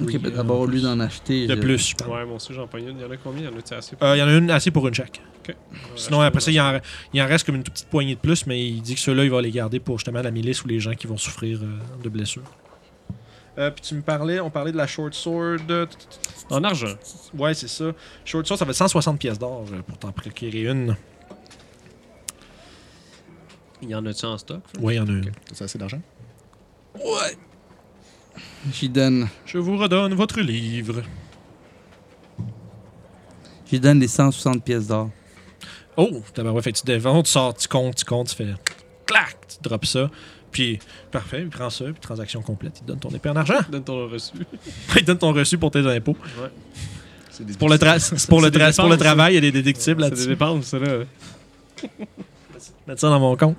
Ok, 0.01 0.17
ben 0.19 0.25
euh, 0.31 0.35
d'abord, 0.35 0.59
au 0.61 0.65
lieu 0.65 0.81
d'en 0.81 0.99
acheter. 0.99 1.47
De 1.47 1.55
plus, 1.55 1.89
je 1.89 1.95
parle. 1.95 2.11
Ouais, 2.11 2.25
mon 2.25 2.35
aussi, 2.35 2.53
j'en 2.53 2.67
pogne 2.67 2.89
une. 2.89 2.97
Il 2.97 3.01
y 3.01 3.05
en 3.05 3.11
a 3.11 3.17
combien? 3.17 3.43
Il 3.43 3.45
y 3.45 3.55
en 3.55 3.57
a-tu 3.57 3.73
assez 3.73 3.95
Euh, 4.01 4.15
Il 4.15 4.19
y 4.19 4.23
en 4.23 4.27
a 4.27 4.33
une 4.33 4.51
assez 4.51 4.71
pour 4.71 4.87
une 4.87 4.93
chaque. 4.93 5.21
Ok. 5.47 5.55
Sinon, 5.95 6.21
après 6.21 6.41
ça, 6.41 6.51
il 6.51 6.59
en, 6.59 6.79
il 7.13 7.21
en 7.21 7.27
reste 7.27 7.45
comme 7.45 7.55
une 7.55 7.63
toute 7.63 7.73
petite 7.73 7.89
poignée 7.89 8.15
de 8.15 8.19
plus, 8.19 8.45
mais 8.45 8.65
il 8.67 8.81
dit 8.81 8.95
que 8.95 8.99
ceux-là, 8.99 9.23
il 9.23 9.31
va 9.31 9.41
les 9.41 9.51
garder 9.51 9.79
pour 9.79 9.97
justement 9.97 10.21
la 10.21 10.31
milice 10.31 10.63
ou 10.63 10.67
les 10.67 10.79
gens 10.79 10.93
qui 10.95 11.07
vont 11.07 11.17
souffrir 11.17 11.59
euh, 11.61 12.03
de 12.03 12.09
blessures. 12.09 12.43
Euh, 13.57 13.71
puis 13.71 13.81
tu 13.83 13.95
me 13.95 14.01
parlais, 14.01 14.41
on 14.41 14.49
parlait 14.49 14.73
de 14.73 14.77
la 14.77 14.87
short 14.87 15.13
sword. 15.13 15.59
En 16.49 16.63
argent. 16.63 16.93
Ouais, 17.37 17.53
c'est 17.53 17.69
ça. 17.69 17.85
Short 18.25 18.45
sword, 18.45 18.59
ça 18.59 18.65
va 18.65 18.71
être 18.71 18.77
160 18.77 19.17
pièces 19.17 19.39
d'or 19.39 19.63
pour 19.87 19.97
t'en 19.97 20.11
procurer 20.11 20.63
une. 20.63 20.95
Il 23.81 23.89
y 23.89 23.95
en 23.95 24.05
a-tu 24.05 24.25
en 24.25 24.37
stock 24.37 24.61
Ouais, 24.79 24.95
il 24.95 24.97
y 24.97 24.99
en 24.99 25.07
a 25.07 25.11
une. 25.11 25.31
T'as 25.57 25.65
assez 25.65 25.77
d'argent 25.77 26.01
J'y 26.95 27.01
donne, 28.89 29.27
Je 29.45 29.57
vous 29.57 29.77
redonne 29.77 30.13
votre 30.13 30.39
livre. 30.41 31.01
j'y 33.71 33.79
donne 33.79 33.99
les 33.99 34.07
160 34.07 34.63
pièces 34.63 34.87
d'or. 34.87 35.09
Oh, 35.97 36.21
tabarouette, 36.33 36.63
fait 36.63 36.71
que 36.73 36.79
tu 36.79 36.85
devant, 36.85 37.23
tu 37.23 37.31
sors, 37.31 37.53
tu 37.55 37.67
comptes, 37.67 37.95
tu 37.95 38.05
comptes, 38.05 38.27
tu 38.29 38.35
fais 38.35 38.53
clac, 39.05 39.37
tu 39.47 39.57
drops 39.61 39.87
ça. 39.89 40.09
Puis, 40.51 40.79
parfait, 41.11 41.41
il 41.41 41.49
prend 41.49 41.69
ça, 41.69 41.85
puis 41.85 41.93
transaction 41.99 42.41
complète, 42.41 42.77
il 42.79 42.81
te 42.81 42.87
donne 42.87 42.99
ton 42.99 43.09
épée 43.09 43.29
en 43.29 43.35
argent. 43.35 43.59
Donne 43.69 43.83
ton 43.83 44.07
reçu. 44.07 44.33
il 44.95 45.01
te 45.01 45.05
donne 45.05 45.17
ton 45.17 45.33
reçu 45.33 45.57
pour 45.57 45.71
tes 45.71 45.79
impôts. 45.79 46.17
Ouais. 46.41 46.49
C'est 47.29 47.57
Pour 47.57 47.67
le, 47.69 47.75
tra- 47.77 48.27
pour 48.29 48.41
le, 48.41 48.49
tra- 48.49 48.73
pour 48.75 48.97
travail, 48.97 49.33
il 49.33 49.35
y 49.35 49.37
a 49.39 49.41
des 49.41 49.51
déductibles 49.51 50.01
C'est 50.03 50.09
des 50.09 50.15
là-dessus. 50.15 50.27
dépenses, 50.29 50.65
ça, 50.67 50.79
là. 50.79 51.03
Mettre 52.87 53.01
ça 53.01 53.09
dans 53.09 53.19
mon 53.19 53.35
compte. 53.35 53.57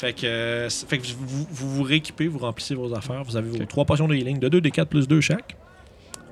Fait 0.00 0.14
que, 0.14 0.24
euh, 0.24 0.70
fait 0.70 0.96
que 0.98 1.06
vous, 1.08 1.46
vous 1.50 1.74
vous 1.76 1.82
rééquipez, 1.82 2.26
vous 2.26 2.38
remplissez 2.38 2.74
vos 2.74 2.94
affaires, 2.94 3.22
vous 3.22 3.36
avez 3.36 3.50
vos 3.50 3.62
trois 3.66 3.84
potions 3.84 4.08
de 4.08 4.14
healing, 4.14 4.38
de 4.38 4.48
2, 4.48 4.62
des 4.62 4.70
4 4.70 4.88
plus 4.88 5.06
2 5.06 5.20
chaque. 5.20 5.54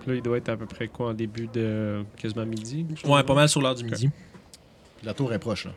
Là, 0.06 0.14
il 0.14 0.22
doit 0.22 0.38
être 0.38 0.48
à 0.48 0.56
peu 0.56 0.64
près 0.64 0.88
quoi 0.88 1.10
en 1.10 1.12
début 1.12 1.48
de 1.52 2.02
quasiment 2.16 2.46
midi? 2.46 2.86
Ouais, 3.04 3.22
pas 3.22 3.34
mal 3.34 3.46
sur 3.46 3.60
l'heure 3.60 3.74
du 3.74 3.84
midi. 3.84 4.08
La 5.04 5.12
tour 5.12 5.30
est 5.34 5.38
proche, 5.38 5.66
là. 5.66 5.72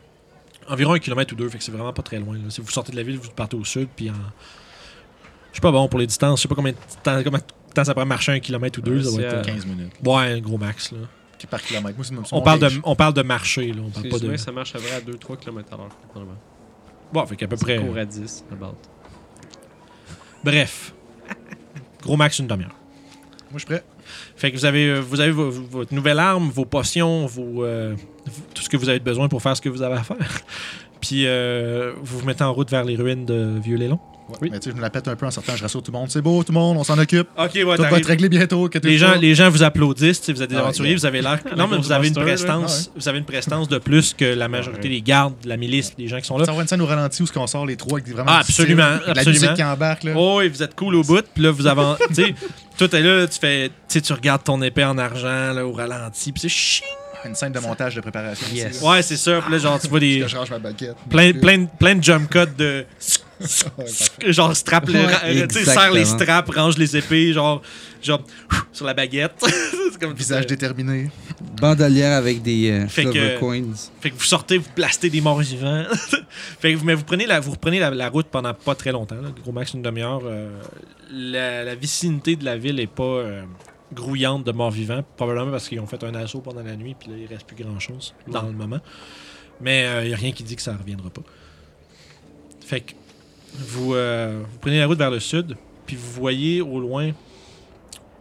Environ 0.68 0.94
un 0.94 0.98
kilomètre 1.00 1.34
ou 1.34 1.36
deux, 1.36 1.50
fait 1.50 1.58
que 1.58 1.64
c'est 1.64 1.70
vraiment 1.72 1.92
pas 1.92 2.00
très 2.00 2.18
loin. 2.18 2.34
là. 2.36 2.48
Si 2.48 2.62
vous 2.62 2.70
sortez 2.70 2.92
de 2.92 2.96
la 2.96 3.02
ville, 3.02 3.18
vous 3.18 3.28
partez 3.30 3.56
au 3.56 3.64
sud, 3.64 3.88
puis 3.94 4.08
en... 4.08 4.14
Je 5.50 5.56
suis 5.56 5.60
pas 5.60 5.70
bon 5.72 5.86
pour 5.86 6.00
les 6.00 6.06
distances, 6.06 6.38
je 6.38 6.42
sais 6.44 6.48
pas 6.48 6.54
combien 6.54 6.72
de 6.72 6.78
temps, 7.02 7.22
combien 7.22 7.40
de 7.40 7.72
temps 7.74 7.84
ça 7.84 7.92
prend 7.92 8.06
marcher 8.06 8.32
un 8.32 8.40
kilomètre 8.40 8.78
ou 8.78 8.82
deux. 8.82 8.96
Ouais, 8.96 9.02
ça 9.04 9.10
c'est 9.10 9.22
être, 9.22 9.34
à- 9.34 9.36
euh, 9.40 9.42
15 9.42 9.66
minutes. 9.66 9.92
Ouais, 10.02 10.14
un 10.14 10.40
gros 10.40 10.56
max. 10.56 10.92
Là. 10.92 10.98
Par 11.50 11.60
kilomètre. 11.60 11.98
Moi, 12.12 12.22
On 12.32 12.40
parle, 12.40 12.60
de, 12.60 12.68
on 12.84 12.96
parle 12.96 13.12
de 13.12 13.22
marché, 13.22 13.66
là. 13.72 13.82
on 13.84 13.90
parle 13.90 14.04
C'est 14.04 14.10
pas 14.10 14.18
de. 14.18 14.26
vrai, 14.28 14.38
ça 14.38 14.50
marche 14.52 14.74
à 14.76 14.78
vrai 14.78 14.92
à 14.92 15.00
2-3 15.00 15.36
km 15.38 15.74
à 15.74 15.76
l'heure. 15.76 15.88
Bon, 17.12 17.26
fait 17.26 17.36
qu'à 17.36 17.46
peu 17.48 17.56
près. 17.56 17.76
court 17.78 17.96
à 17.96 18.04
10, 18.04 18.44
about. 18.52 18.74
Bref. 20.44 20.94
Gros 22.02 22.16
max, 22.16 22.38
une 22.38 22.46
demi-heure. 22.46 22.74
Moi, 23.50 23.54
je 23.54 23.58
suis 23.58 23.66
prêt. 23.66 23.84
Fait 24.34 24.50
que 24.50 24.56
vous 24.56 24.64
avez, 24.64 24.86
euh, 24.88 25.00
vous 25.00 25.20
avez 25.20 25.30
vo- 25.30 25.50
votre 25.50 25.94
nouvelle 25.94 26.18
arme, 26.18 26.48
vos 26.50 26.64
potions, 26.64 27.26
vos, 27.26 27.64
euh, 27.64 27.94
tout 28.54 28.62
ce 28.62 28.68
que 28.68 28.76
vous 28.76 28.88
avez 28.88 28.98
besoin 28.98 29.28
pour 29.28 29.40
faire 29.42 29.56
ce 29.56 29.60
que 29.62 29.68
vous 29.68 29.82
avez 29.82 29.96
à 29.96 30.02
faire. 30.02 30.16
Puis 31.00 31.26
euh, 31.26 31.92
vous 32.02 32.18
vous 32.20 32.26
mettez 32.26 32.44
en 32.44 32.52
route 32.52 32.70
vers 32.70 32.84
les 32.84 32.96
ruines 32.96 33.24
de 33.26 33.58
Vieux-Lélon. 33.62 34.00
Ouais. 34.32 34.38
Oui. 34.42 34.48
Mais 34.52 34.58
tu 34.58 34.64
sais, 34.64 34.70
je 34.70 34.76
me 34.76 34.82
la 34.82 34.90
pète 34.90 35.06
un 35.08 35.14
peu 35.16 35.26
en 35.26 35.30
sortant. 35.30 35.54
Je 35.56 35.62
rassure 35.62 35.82
tout 35.82 35.92
le 35.92 35.98
monde. 35.98 36.10
C'est 36.10 36.22
beau, 36.22 36.42
tout 36.42 36.52
le 36.52 36.58
monde, 36.58 36.76
on 36.78 36.84
s'en 36.84 36.98
occupe. 36.98 37.28
Ok, 37.38 37.50
ouais, 37.54 37.76
Tout 37.76 37.82
va 37.82 37.98
être 37.98 38.06
réglé 38.06 38.28
bientôt. 38.28 38.68
Les 38.82 38.98
gens, 38.98 39.14
les 39.20 39.34
gens 39.34 39.50
vous 39.50 39.62
applaudissent, 39.62 40.28
vous 40.30 40.42
êtes 40.42 40.50
des 40.50 40.56
Ah 40.56 40.60
aventuriers, 40.60 40.94
vous 40.94 41.06
avez 41.06 41.20
l'air. 41.22 41.38
Non, 41.56 41.66
mais 41.68 41.76
vous 41.76 41.92
avez 41.92 42.08
une 42.08 42.14
prestance, 42.14 42.90
vous 42.96 43.08
avez 43.08 43.18
une 43.18 43.24
prestance 43.24 43.68
de 43.68 43.78
plus 43.78 44.14
que 44.14 44.24
la 44.24 44.48
majorité 44.48 44.88
des 44.88 45.00
gardes, 45.02 45.34
de 45.42 45.48
la 45.48 45.56
milice, 45.56 45.94
des 45.96 46.08
gens 46.08 46.18
qui 46.18 46.26
sont 46.26 46.38
là. 46.38 46.44
Ça 46.44 46.52
va 46.52 46.62
une 46.62 46.68
scène 46.68 46.80
au 46.80 46.86
ralenti 46.86 47.22
où 47.22 47.26
ce 47.26 47.32
qu'on 47.32 47.46
sort 47.46 47.66
les 47.66 47.76
trois 47.76 47.94
avec 47.94 48.04
des- 48.06 48.12
vraiment 48.12 48.30
Ah, 48.34 48.42
style. 48.42 48.54
absolument, 48.62 48.82
La 48.82 49.10
absolument. 49.12 49.32
musique 49.32 49.54
qui 49.54 49.62
embarque, 49.64 50.04
là. 50.04 50.12
Oh, 50.16 50.40
et 50.40 50.48
vous 50.48 50.62
êtes 50.62 50.74
cool 50.74 50.94
au 50.96 51.02
bout, 51.02 51.24
puis 51.34 51.42
là 51.42 51.50
vous 51.50 51.66
avez, 51.66 51.82
tu 52.08 52.14
sais, 52.14 52.34
toi 52.78 52.88
t'es 52.88 53.00
là, 53.02 53.26
tu 53.26 53.38
fais, 53.38 53.70
tu 53.88 54.00
tu 54.02 54.12
regardes 54.12 54.42
ton 54.44 54.60
épée 54.62 54.84
en 54.84 54.96
argent 54.98 55.52
là 55.52 55.66
au 55.66 55.72
ralenti, 55.72 56.32
puis 56.32 56.40
c'est 56.40 56.48
ching. 56.48 56.86
Une 57.24 57.36
scène 57.36 57.52
de 57.52 57.60
montage 57.60 57.94
de 57.94 58.00
préparation. 58.00 58.44
Yes. 58.52 58.80
Ouais, 58.82 59.00
c'est 59.00 59.16
ça. 59.16 59.40
Puis 59.42 59.52
là, 59.52 59.58
genre 59.58 59.78
tu 59.80 59.86
vois 59.86 60.00
des 60.00 60.26
je 60.26 60.36
range 60.36 60.50
ma 60.50 60.58
baguette. 60.58 60.96
plein, 61.08 61.32
plein, 61.32 61.58
de- 61.58 61.68
plein 61.78 61.94
de 61.94 62.02
jump 62.02 62.28
cuts 62.28 62.38
de. 62.58 62.84
Genre 64.26 64.54
strap, 64.56 64.88
Ouais, 64.88 64.94
euh, 65.24 65.46
sais, 65.50 65.64
serre 65.64 65.92
les 65.92 66.04
straps, 66.04 66.50
range 66.54 66.78
les 66.78 66.96
épées, 66.96 67.32
genre, 67.32 67.62
genre 68.02 68.22
sur 68.72 68.86
la 68.86 68.94
baguette. 68.94 69.32
c'est 69.92 70.00
comme 70.00 70.14
Visage 70.14 70.46
déterminé. 70.46 71.10
Bandolière 71.60 72.16
avec 72.16 72.42
des 72.42 72.70
euh, 72.70 72.88
Fait 72.88 73.02
silver 73.02 73.34
que- 73.34 73.38
coins. 73.40 73.62
Fait 74.00 74.10
que 74.10 74.16
vous 74.16 74.22
sortez, 74.24 74.58
vous 74.58 74.68
blastez 74.74 75.10
des 75.10 75.20
morts 75.20 75.40
vivants. 75.40 75.84
fait 76.60 76.72
que 76.72 76.78
vous, 76.78 76.84
mais 76.84 76.94
vous 76.94 77.04
prenez 77.04 77.26
la, 77.26 77.40
vous 77.40 77.52
reprenez 77.52 77.78
la, 77.78 77.90
la 77.90 78.08
route 78.08 78.26
pendant 78.26 78.54
pas 78.54 78.74
très 78.74 78.92
longtemps, 78.92 79.20
là, 79.20 79.30
gros 79.42 79.52
max 79.52 79.74
une 79.74 79.82
demi-heure. 79.82 80.22
euh, 80.24 80.48
la, 81.12 81.62
la 81.64 81.74
vicinité 81.74 82.36
de 82.36 82.44
la 82.44 82.56
ville 82.56 82.80
est 82.80 82.86
pas 82.86 83.02
euh, 83.02 83.42
grouillante 83.92 84.44
de 84.44 84.52
morts 84.52 84.70
vivants, 84.70 85.04
probablement 85.16 85.50
parce 85.50 85.68
qu'ils 85.68 85.80
ont 85.80 85.86
fait 85.86 86.02
un 86.04 86.14
assaut 86.14 86.40
pendant 86.40 86.62
la 86.62 86.74
nuit, 86.76 86.96
puis 86.98 87.10
là 87.10 87.16
il 87.20 87.26
reste 87.26 87.46
plus 87.46 87.62
grand 87.62 87.78
chose 87.78 88.14
dans 88.26 88.42
le 88.42 88.52
moment. 88.52 88.80
Mais 89.60 89.86
il 90.02 90.08
n'y 90.08 90.14
a 90.14 90.16
rien 90.16 90.32
qui 90.32 90.42
dit 90.42 90.56
que 90.56 90.62
ça 90.62 90.74
reviendra 90.76 91.10
pas. 91.10 91.20
Fait 92.66 92.80
que 92.80 92.92
vous, 93.54 93.94
euh, 93.94 94.42
vous 94.50 94.58
prenez 94.58 94.78
la 94.78 94.86
route 94.86 94.98
vers 94.98 95.10
le 95.10 95.20
sud, 95.20 95.56
puis 95.86 95.96
vous 95.96 96.10
voyez 96.12 96.60
au 96.60 96.80
loin, 96.80 97.10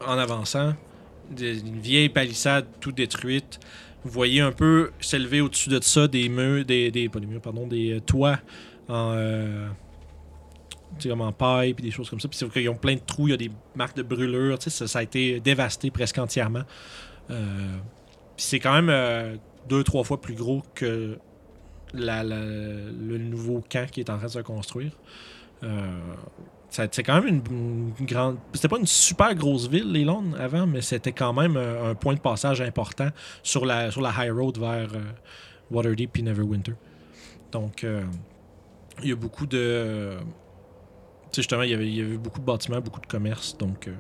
en 0.06 0.18
avançant, 0.18 0.74
une 1.40 1.80
vieille 1.80 2.10
palissade 2.10 2.66
toute 2.80 2.96
détruite. 2.96 3.60
Vous 4.04 4.10
voyez 4.12 4.42
un 4.42 4.52
peu 4.52 4.92
s'élever 5.00 5.42
au-dessus 5.42 5.70
de 5.70 5.80
ça 5.82 6.08
des 6.08 6.28
murs, 6.28 6.66
des, 6.66 6.90
des- 6.92 7.08
pas 7.08 7.20
des 7.20 7.28
murs, 7.28 7.40
pardon, 7.42 7.68
des 7.68 7.94
euh, 7.94 8.00
toits 8.00 8.40
en, 8.90 9.14
euh, 9.16 9.68
en 11.10 11.32
paille 11.32 11.74
puis 11.74 11.84
des 11.84 11.92
choses 11.92 12.10
comme 12.10 12.20
ça. 12.20 12.28
Puis 12.28 12.38
c'est 12.38 12.50
qu'ils 12.50 12.68
ont 12.70 12.76
plein 12.76 12.96
de 12.96 13.02
trous, 13.06 13.28
il 13.28 13.32
y 13.32 13.34
a 13.34 13.38
des 13.38 13.52
marques 13.76 13.96
de 13.96 14.02
brûlure. 14.04 14.58
Ça, 14.62 14.88
ça 14.88 15.00
a 15.00 15.04
été 15.04 15.40
dévasté 15.40 15.92
presque 15.92 16.18
entièrement. 16.18 16.64
Euh, 17.30 17.78
puis 18.36 18.46
c'est 18.46 18.60
quand 18.60 18.82
même 18.82 19.38
deux, 19.70 19.84
trois 19.84 20.04
fois 20.04 20.20
plus 20.20 20.34
gros 20.34 20.64
que 20.74 21.18
la- 21.94 22.24
le 22.24 23.18
nouveau 23.18 23.64
camp 23.70 23.90
qui 23.90 24.00
est 24.00 24.10
en 24.10 24.18
train 24.18 24.28
de 24.28 24.32
se 24.32 24.40
construire. 24.40 24.92
Euh, 25.64 25.88
c'est 26.70 27.04
quand 27.04 27.22
même 27.22 27.42
une, 27.50 28.06
grande. 28.06 28.38
C'était 28.54 28.70
pas 28.70 28.80
une 28.80 28.86
super 28.88 29.36
grosse 29.36 29.68
ville, 29.68 29.92
les 29.92 30.06
Londres, 30.06 30.38
avant, 30.40 30.66
mais 30.66 30.82
c'était 30.82 31.12
quand 31.12 31.34
même 31.34 31.58
un, 31.58 31.90
un 31.90 31.96
point 31.96 32.14
de 32.14 32.20
passage 32.20 32.62
important 32.62 33.10
sur 33.44 33.66
la, 33.66 33.92
sur 33.92 34.02
la 34.02 34.12
high 34.18 34.32
road 34.32 34.58
vers 34.58 34.94
euh, 34.94 35.02
Waterdeep 35.70 36.18
et 36.18 36.22
Neverwinter. 36.22 36.74
Donc, 37.52 37.84
euh, 37.84 38.04
il 39.04 39.10
y 39.10 39.12
a 39.12 39.16
beaucoup 39.16 39.46
de. 39.46 40.16
Tu 41.32 41.36
sais, 41.36 41.42
justement, 41.42 41.64
il 41.64 41.72
y, 41.72 41.74
avait, 41.74 41.88
il 41.88 41.96
y 41.96 42.02
avait 42.02 42.18
beaucoup 42.18 42.40
de 42.40 42.46
bâtiments, 42.46 42.80
beaucoup 42.80 43.02
de 43.02 43.06
commerces, 43.06 43.58
donc, 43.58 43.88
euh, 43.88 43.94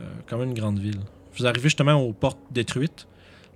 euh, 0.00 0.04
quand 0.26 0.38
même 0.38 0.48
une 0.48 0.54
grande 0.54 0.78
ville. 0.80 1.00
Vous 1.36 1.46
arrivez 1.46 1.64
justement 1.68 1.94
aux 1.94 2.12
portes 2.12 2.38
détruites, 2.50 3.06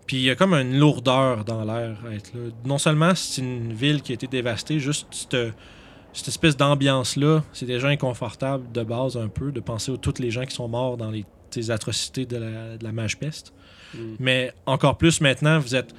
Puis 0.09 0.17
il 0.17 0.23
y 0.23 0.31
a 0.31 0.35
comme 0.35 0.55
une 0.55 0.77
lourdeur 0.77 1.45
dans 1.45 1.65
l'air 1.65 1.97
à 2.05 2.15
être 2.15 2.33
là. 2.35 2.51
Non 2.65 2.79
seulement 2.79 3.15
c'est 3.15 3.43
une 3.43 3.73
ville 3.73 4.03
qui 4.03 4.13
a 4.13 4.15
été 4.15 4.27
dévastée, 4.27 4.81
juste 4.81 5.07
cette, 5.13 5.37
cette 6.13 6.29
espèce 6.29 6.57
d'ambiance-là, 6.57 7.45
c'est 7.53 7.67
déjà 7.67 7.89
inconfortable 7.89 8.73
de 8.73 8.83
base 8.83 9.17
un 9.17 9.29
peu, 9.29 9.53
de 9.53 9.61
penser 9.61 9.93
à 9.93 9.97
tous 9.99 10.19
les 10.19 10.31
gens 10.31 10.45
qui 10.45 10.55
sont 10.55 10.67
morts 10.67 10.97
dans 10.97 11.11
les 11.11 11.71
atrocités 11.71 12.27
de 12.27 12.39
la, 12.39 12.77
de 12.79 12.85
la 12.85 12.93
mage 12.93 13.19
peste. 13.19 13.53
Mm. 13.95 13.99
Mais 14.19 14.53
encore 14.67 14.97
plus 14.97 15.21
maintenant, 15.21 15.59
vous 15.59 15.75
êtes 15.75 15.95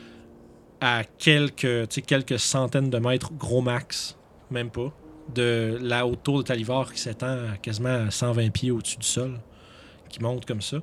à 0.82 1.04
quelques, 1.04 1.88
quelques 2.06 2.40
centaines 2.40 2.90
de 2.90 2.98
mètres, 2.98 3.32
gros 3.34 3.62
max, 3.62 4.18
même 4.50 4.72
pas, 4.72 4.92
de 5.34 5.78
la 5.82 6.08
haute 6.08 6.24
tour 6.24 6.40
de 6.40 6.44
Talivor 6.44 6.92
qui 6.92 7.00
s'étend 7.00 7.38
à 7.54 7.58
quasiment 7.62 8.08
à 8.08 8.12
120 8.12 8.50
pieds 8.50 8.72
au-dessus 8.72 8.98
du 8.98 9.06
sol, 9.06 9.40
qui 10.10 10.22
monte 10.22 10.46
comme 10.46 10.62
ça. 10.62 10.78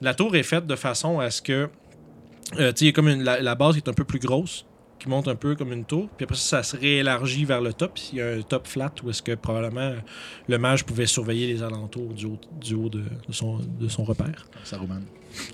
La 0.00 0.14
tour 0.14 0.34
est 0.36 0.42
faite 0.42 0.66
de 0.66 0.76
façon 0.76 1.20
à 1.20 1.30
ce 1.30 1.42
que, 1.42 1.68
euh, 2.58 2.72
il 2.80 2.86
y 2.86 2.90
a 2.90 2.92
comme 2.92 3.08
une- 3.08 3.22
la, 3.22 3.40
la 3.40 3.54
base 3.54 3.74
qui 3.74 3.78
est 3.80 3.88
un 3.88 3.92
peu 3.94 4.04
plus 4.04 4.18
grosse, 4.18 4.64
qui 4.98 5.08
monte 5.08 5.26
un 5.28 5.34
peu 5.34 5.56
comme 5.56 5.72
une 5.72 5.84
tour, 5.84 6.08
puis 6.16 6.24
après 6.24 6.36
ça, 6.36 6.62
ça 6.62 6.62
se 6.62 6.76
réélargit 6.76 7.44
vers 7.44 7.60
le 7.60 7.72
top. 7.72 7.98
Il 8.12 8.18
y 8.18 8.22
a 8.22 8.28
un 8.28 8.42
top 8.42 8.66
flat 8.68 8.92
où 9.02 9.10
est-ce 9.10 9.22
que 9.22 9.32
probablement 9.34 9.92
le 10.48 10.58
mage 10.58 10.84
pouvait 10.84 11.06
surveiller 11.06 11.46
les 11.48 11.62
alentours 11.62 12.12
du 12.14 12.26
haut, 12.26 12.38
du 12.60 12.74
haut 12.74 12.88
de, 12.88 13.00
de 13.00 13.32
son, 13.32 13.58
de 13.58 13.88
son 13.88 14.04
repère. 14.04 14.46
Saruman. 14.64 15.02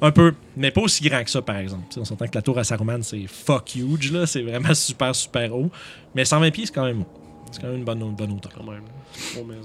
Un 0.03 0.11
peu, 0.11 0.35
mais 0.57 0.71
pas 0.73 0.81
aussi 0.83 1.09
grand 1.09 1.23
que 1.23 1.31
ça, 1.31 1.41
par 1.41 1.57
exemple. 1.57 1.85
T'sais, 1.89 2.01
on 2.01 2.05
s'entend 2.05 2.27
que 2.27 2.35
la 2.35 2.43
tour 2.43 2.59
à 2.59 2.65
Saruman, 2.65 3.03
c'est 3.03 3.27
fuck 3.27 3.75
huge, 3.77 4.13
là. 4.13 4.27
C'est 4.27 4.43
vraiment 4.43 4.75
super, 4.75 5.15
super 5.15 5.55
haut. 5.57 5.71
Mais 6.15 6.25
120 6.25 6.51
pieds, 6.51 6.67
c'est 6.67 6.75
quand 6.75 6.85
même 6.85 7.03
haut. 7.03 7.07
C'est 7.53 7.61
quand 7.63 7.69
même 7.69 7.79
une 7.79 7.85
bonne, 7.85 8.03
une 8.03 8.15
bonne 8.17 8.33
hauteur. 8.33 8.53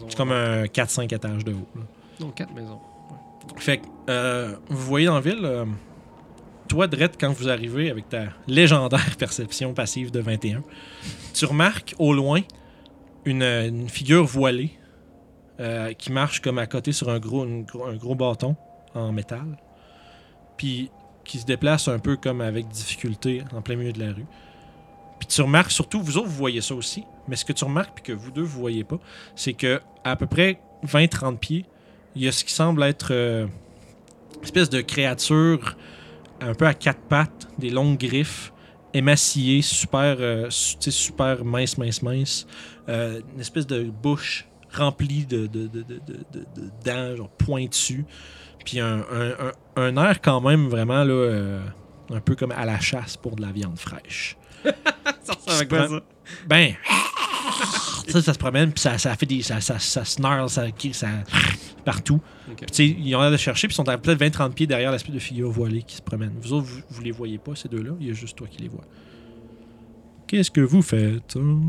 C'est 0.08 0.16
comme 0.16 0.32
un 0.32 0.64
4-5 0.66 1.14
étages 1.14 1.44
de 1.44 1.52
haut. 1.52 1.68
là. 1.76 1.82
Non, 2.22 2.30
quatre 2.32 2.54
maisons. 2.54 2.80
Fait 3.58 3.80
que, 3.80 3.84
euh, 4.10 4.56
vous 4.70 4.78
voyez 4.86 5.08
dans 5.08 5.16
la 5.16 5.20
ville, 5.22 5.42
euh, 5.44 5.66
toi, 6.68 6.88
Dredd, 6.88 7.12
quand 7.20 7.32
vous 7.32 7.50
arrivez 7.50 7.90
avec 7.90 8.10
ta 8.10 8.26
légendaire 8.48 9.16
perception 9.18 9.74
passive 9.74 10.12
de 10.12 10.20
21, 10.20 10.64
tu 11.34 11.46
remarques 11.46 11.96
au 12.00 12.14
loin 12.14 12.42
une, 13.26 13.88
figure 13.90 14.26
voilée 14.26 14.72
euh, 15.60 15.94
qui 15.94 16.12
marche 16.12 16.42
comme 16.42 16.58
à 16.58 16.68
côté 16.68 16.92
sur 16.92 17.10
un 17.10 17.20
gros- 17.20 17.44
un 17.44 17.96
gros 17.96 18.16
bâton 18.16 18.56
en 18.94 19.12
métal, 19.12 19.58
puis 20.58 20.90
qui 21.24 21.40
se 21.40 21.46
déplace 21.46 21.88
un 21.88 22.00
peu 22.00 22.18
comme 22.18 22.42
avec 22.42 22.68
difficulté 22.68 23.44
en 23.56 23.62
plein 23.62 23.76
milieu 23.76 23.94
de 23.94 24.00
la 24.00 24.14
rue. 24.14 24.26
Puis 25.20 25.28
tu 25.28 25.42
remarques, 25.42 25.72
surtout 25.72 26.02
vous 26.02 26.18
autres, 26.18 26.28
vous 26.28 26.36
voyez 26.36 26.60
ça 26.62 26.76
aussi, 26.76 27.04
mais 27.28 27.36
ce 27.36 27.46
que 27.46 27.54
tu 27.54 27.64
remarques, 27.64 27.94
puis 27.96 28.04
que 28.04 28.12
vous 28.14 28.32
deux, 28.32 28.42
vous 28.42 28.60
voyez 28.60 28.84
pas, 28.84 29.00
c'est 29.36 29.54
que 29.54 29.80
à 30.04 30.16
peu 30.16 30.28
près 30.28 30.60
20-30 30.86 31.38
pieds, 31.38 31.66
il 32.16 32.24
y 32.24 32.28
a 32.28 32.32
ce 32.32 32.44
qui 32.44 32.52
semble 32.52 32.84
être 32.84 33.10
euh, 33.12 33.48
une 34.38 34.44
espèce 34.44 34.70
de 34.70 34.82
créature 34.82 35.78
un 36.50 36.54
peu 36.54 36.66
à 36.68 36.74
quatre 36.74 37.02
pattes, 37.02 37.48
des 37.58 37.70
longues 37.70 37.98
griffes, 37.98 38.52
émaciées, 38.94 39.62
super, 39.62 40.18
euh, 40.20 40.48
super 40.50 41.44
mince, 41.44 41.78
mince, 41.78 42.02
mince. 42.02 42.48
Euh, 42.90 43.22
une 43.34 43.42
espèce 43.42 43.66
de 43.68 43.84
bouche 43.84 44.46
remplie 44.72 45.26
de, 45.26 45.48
de, 45.48 45.68
de, 45.68 45.82
de, 45.82 46.00
de- 46.08 46.26
de- 46.34 46.62
de 46.62 46.70
dents, 46.84 47.16
genre 47.16 47.30
pointues. 47.30 48.06
Puis 48.66 48.80
un, 48.80 49.00
un, 49.12 49.30
un- 49.32 49.52
un 49.98 49.98
air 50.10 50.22
quand 50.22 50.42
même 50.42 50.68
vraiment 50.68 51.04
là, 51.04 51.14
euh, 51.14 51.60
un 52.12 52.20
peu 52.20 52.36
comme 52.36 52.52
à 52.52 52.66
la 52.66 52.80
chasse 52.80 53.18
pour 53.18 53.36
de 53.36 53.42
la 53.42 53.52
viande 53.52 53.78
fraîche. 53.78 54.38
Ça 55.24 55.34
ressemble 55.34 55.62
à 55.62 55.66
quoi, 55.66 55.88
ça? 55.90 56.02
Ben, 56.48 56.74
ça, 58.12 58.22
ça 58.22 58.34
se 58.34 58.40
promène, 58.40 58.72
puis 58.72 58.82
ça, 58.82 58.98
ça 58.98 59.16
fait 59.16 59.26
des. 59.26 59.42
Ça, 59.42 59.60
ça, 59.62 59.80
ça 59.80 60.04
snarl, 60.06 60.50
ça, 60.50 60.66
ça. 60.94 61.08
partout. 61.86 62.20
Ok. 62.50 62.58
Puis, 62.58 62.66
tu 62.68 62.74
sais, 62.74 62.88
ils 63.00 63.16
ont 63.16 63.22
l'air 63.22 63.32
de 63.32 63.38
chercher, 63.38 63.68
puis 63.68 63.74
ils 63.74 63.78
sont 63.78 63.88
à 63.90 63.98
peut-être 63.98 64.20
20-30 64.22 64.54
pieds 64.54 64.68
derrière 64.68 64.92
l'espèce 64.92 65.14
de 65.14 65.20
figure 65.20 65.50
voilée 65.52 65.84
qui 65.84 65.96
se 65.96 66.02
promène. 66.02 66.34
Vous 66.42 66.54
autres, 66.54 66.68
vous, 66.68 66.82
vous 66.90 67.02
les 67.02 67.12
voyez 67.12 67.38
pas, 67.38 67.56
ces 67.56 67.70
deux-là? 67.70 67.92
Il 68.00 68.08
y 68.08 68.10
a 68.10 68.14
juste 68.14 68.38
toi 68.38 68.48
qui 68.50 68.62
les 68.62 68.70
vois. 68.70 68.84
Qu'est-ce 70.28 70.52
que 70.52 70.62
vous 70.62 70.82
faites? 70.82 71.36
hein? 71.36 71.62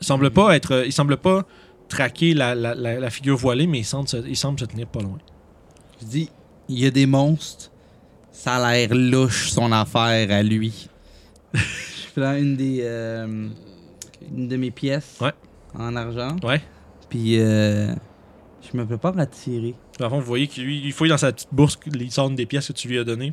Il 0.00 0.06
semble 0.06 0.30
pas 0.30 0.56
être. 0.56 0.72
euh, 0.72 0.86
Il 0.86 0.92
semble 0.92 1.16
pas 1.16 1.44
traquer 1.88 2.34
la, 2.34 2.54
la, 2.54 2.74
la, 2.74 2.98
la 3.00 3.10
figure 3.10 3.36
voilée, 3.36 3.66
mais 3.66 3.80
il 3.80 3.84
semble, 3.84 4.08
se, 4.08 4.16
il 4.26 4.36
semble 4.36 4.58
se 4.58 4.64
tenir 4.64 4.86
pas 4.86 5.00
loin. 5.00 5.18
Je 6.00 6.06
dis, 6.06 6.30
il 6.68 6.78
y 6.78 6.86
a 6.86 6.90
des 6.90 7.06
monstres. 7.06 7.70
Ça 8.32 8.56
a 8.56 8.72
l'air 8.74 8.88
louche, 8.94 9.50
son 9.50 9.70
affaire 9.70 10.30
à 10.32 10.42
lui. 10.42 10.88
je 11.54 11.60
prends 12.20 12.34
une 12.34 12.56
des. 12.56 12.80
euh, 12.82 13.48
une 14.36 14.48
de 14.48 14.56
mes 14.56 14.70
pièces. 14.70 15.18
Ouais. 15.20 15.32
En 15.78 15.96
argent. 15.96 16.36
Ouais. 16.42 16.60
Puis, 17.08 17.38
euh, 17.40 17.92
je 18.72 18.76
me 18.76 18.84
prépare 18.86 19.18
à 19.18 19.26
tirer. 19.26 19.74
Dans 19.98 20.06
le 20.06 20.10
fond, 20.10 20.18
vous 20.20 20.26
voyez 20.26 20.46
qu'il 20.46 20.64
lui, 20.64 20.80
il 20.84 20.92
fouille 20.92 21.08
dans 21.08 21.18
sa 21.18 21.32
petite 21.32 21.48
bourse, 21.52 21.78
il 21.94 22.10
sort 22.10 22.28
une 22.28 22.36
des 22.36 22.46
pièces 22.46 22.68
que 22.68 22.72
tu 22.72 22.88
lui 22.88 22.98
as 22.98 23.04
données. 23.04 23.32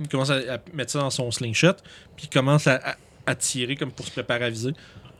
Il 0.00 0.08
commence 0.08 0.30
à, 0.30 0.36
à 0.36 0.58
mettre 0.74 0.92
ça 0.92 1.00
dans 1.00 1.10
son 1.10 1.30
slingshot, 1.30 1.72
puis 2.16 2.26
il 2.26 2.28
commence 2.30 2.66
à, 2.66 2.76
à- 2.76 2.96
à 3.26 3.34
tirer 3.34 3.74
comme 3.76 3.90
pour 3.90 4.06
se 4.06 4.12
préparer 4.12 4.44
à 4.46 4.50
viser. 4.50 4.70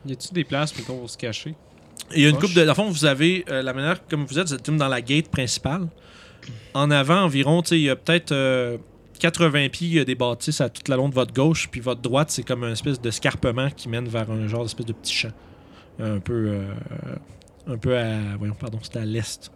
Y 0.06 0.12
a-tu 0.12 0.32
des 0.32 0.44
places, 0.44 0.76
mettons, 0.78 0.98
pour 0.98 1.10
se 1.10 1.18
cacher? 1.18 1.54
Il 2.14 2.22
y 2.22 2.26
a 2.26 2.28
une 2.28 2.38
coupe 2.38 2.54
de. 2.54 2.60
Dans 2.62 2.68
le 2.68 2.74
fond, 2.74 2.88
vous 2.88 3.04
avez 3.04 3.44
euh, 3.50 3.60
la 3.62 3.72
manière 3.74 4.06
comme 4.06 4.24
vous 4.24 4.38
êtes, 4.38 4.48
vous 4.48 4.54
êtes 4.54 4.70
dans 4.70 4.88
la 4.88 5.00
gate 5.02 5.28
principale. 5.28 5.88
En 6.72 6.90
avant, 6.90 7.22
environ, 7.22 7.60
tu 7.62 7.70
sais, 7.70 7.78
il 7.78 7.82
y 7.82 7.90
a 7.90 7.96
peut-être 7.96 8.32
euh, 8.32 8.78
80 9.18 9.68
pieds, 9.70 9.88
il 9.88 9.94
y 9.94 10.00
a 10.00 10.04
des 10.04 10.14
bâtisses 10.14 10.60
à 10.60 10.68
toute 10.68 10.88
la 10.88 10.96
long 10.96 11.08
de 11.08 11.14
votre 11.14 11.32
gauche, 11.34 11.68
puis 11.70 11.80
votre 11.80 12.00
droite, 12.00 12.30
c'est 12.30 12.42
comme 12.42 12.64
un 12.64 12.72
espèce 12.72 13.00
d'escarpement 13.00 13.70
qui 13.70 13.88
mène 13.88 14.08
vers 14.08 14.30
un 14.30 14.46
genre 14.48 14.62
d'espèce 14.62 14.86
de 14.86 14.92
petit 14.92 15.12
champ. 15.14 15.32
Un 16.00 16.20
peu. 16.20 16.32
euh, 16.48 16.72
un 17.66 17.76
peu 17.76 17.96
à. 17.98 18.36
Voyons, 18.38 18.54
pardon, 18.54 18.78
c'est 18.82 18.96
à 18.96 19.04
l'est 19.04 19.50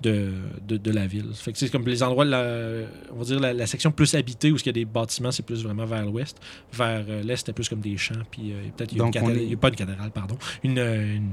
de, 0.00 0.32
de, 0.66 0.76
de 0.76 0.90
la 0.90 1.06
ville. 1.06 1.26
Fait 1.34 1.52
que 1.52 1.58
c'est 1.58 1.68
comme 1.70 1.86
les 1.86 2.02
endroits, 2.02 2.24
de 2.24 2.30
la, 2.30 2.86
on 3.12 3.18
va 3.18 3.24
dire 3.24 3.40
la, 3.40 3.52
la 3.52 3.66
section 3.66 3.90
plus 3.90 4.14
habitée 4.14 4.50
où 4.52 4.56
il 4.56 4.66
y 4.66 4.68
a 4.68 4.72
des 4.72 4.84
bâtiments, 4.84 5.30
c'est 5.30 5.44
plus 5.44 5.62
vraiment 5.64 5.84
vers 5.84 6.04
l'ouest. 6.04 6.38
Vers 6.72 7.04
euh, 7.08 7.22
l'est, 7.22 7.44
c'est 7.46 7.52
plus 7.52 7.68
comme 7.68 7.80
des 7.80 7.96
champs, 7.96 8.14
puis 8.30 8.52
euh, 8.52 8.56
peut-être 8.76 8.92
il 8.92 8.98
y 8.98 9.00
a 9.00 9.04
une 9.04 9.10
cathédrale- 9.12 9.52
est- 9.52 9.56
pas 9.56 9.68
une 9.68 9.74
cathédrale, 9.76 10.10
pardon. 10.10 10.36
Une, 10.62 10.78
euh, 10.78 11.16
une, 11.16 11.30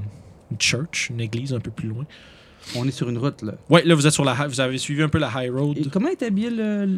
une 0.50 0.60
church, 0.60 1.10
une 1.10 1.20
église 1.20 1.52
un 1.54 1.60
peu 1.60 1.70
plus 1.70 1.88
loin. 1.88 2.04
On 2.76 2.86
est 2.86 2.90
sur 2.92 3.08
une 3.08 3.18
route, 3.18 3.42
là. 3.42 3.52
Ouais, 3.70 3.82
là 3.84 3.94
vous 3.94 4.06
êtes 4.06 4.12
sur 4.12 4.24
la, 4.24 4.34
vous 4.46 4.60
avez 4.60 4.78
suivi 4.78 5.02
un 5.02 5.08
peu 5.08 5.18
la 5.18 5.30
high 5.34 5.52
road. 5.52 5.76
Et 5.78 5.84
comment 5.88 6.08
est 6.08 6.22
habillé 6.22 6.50
le, 6.50 6.88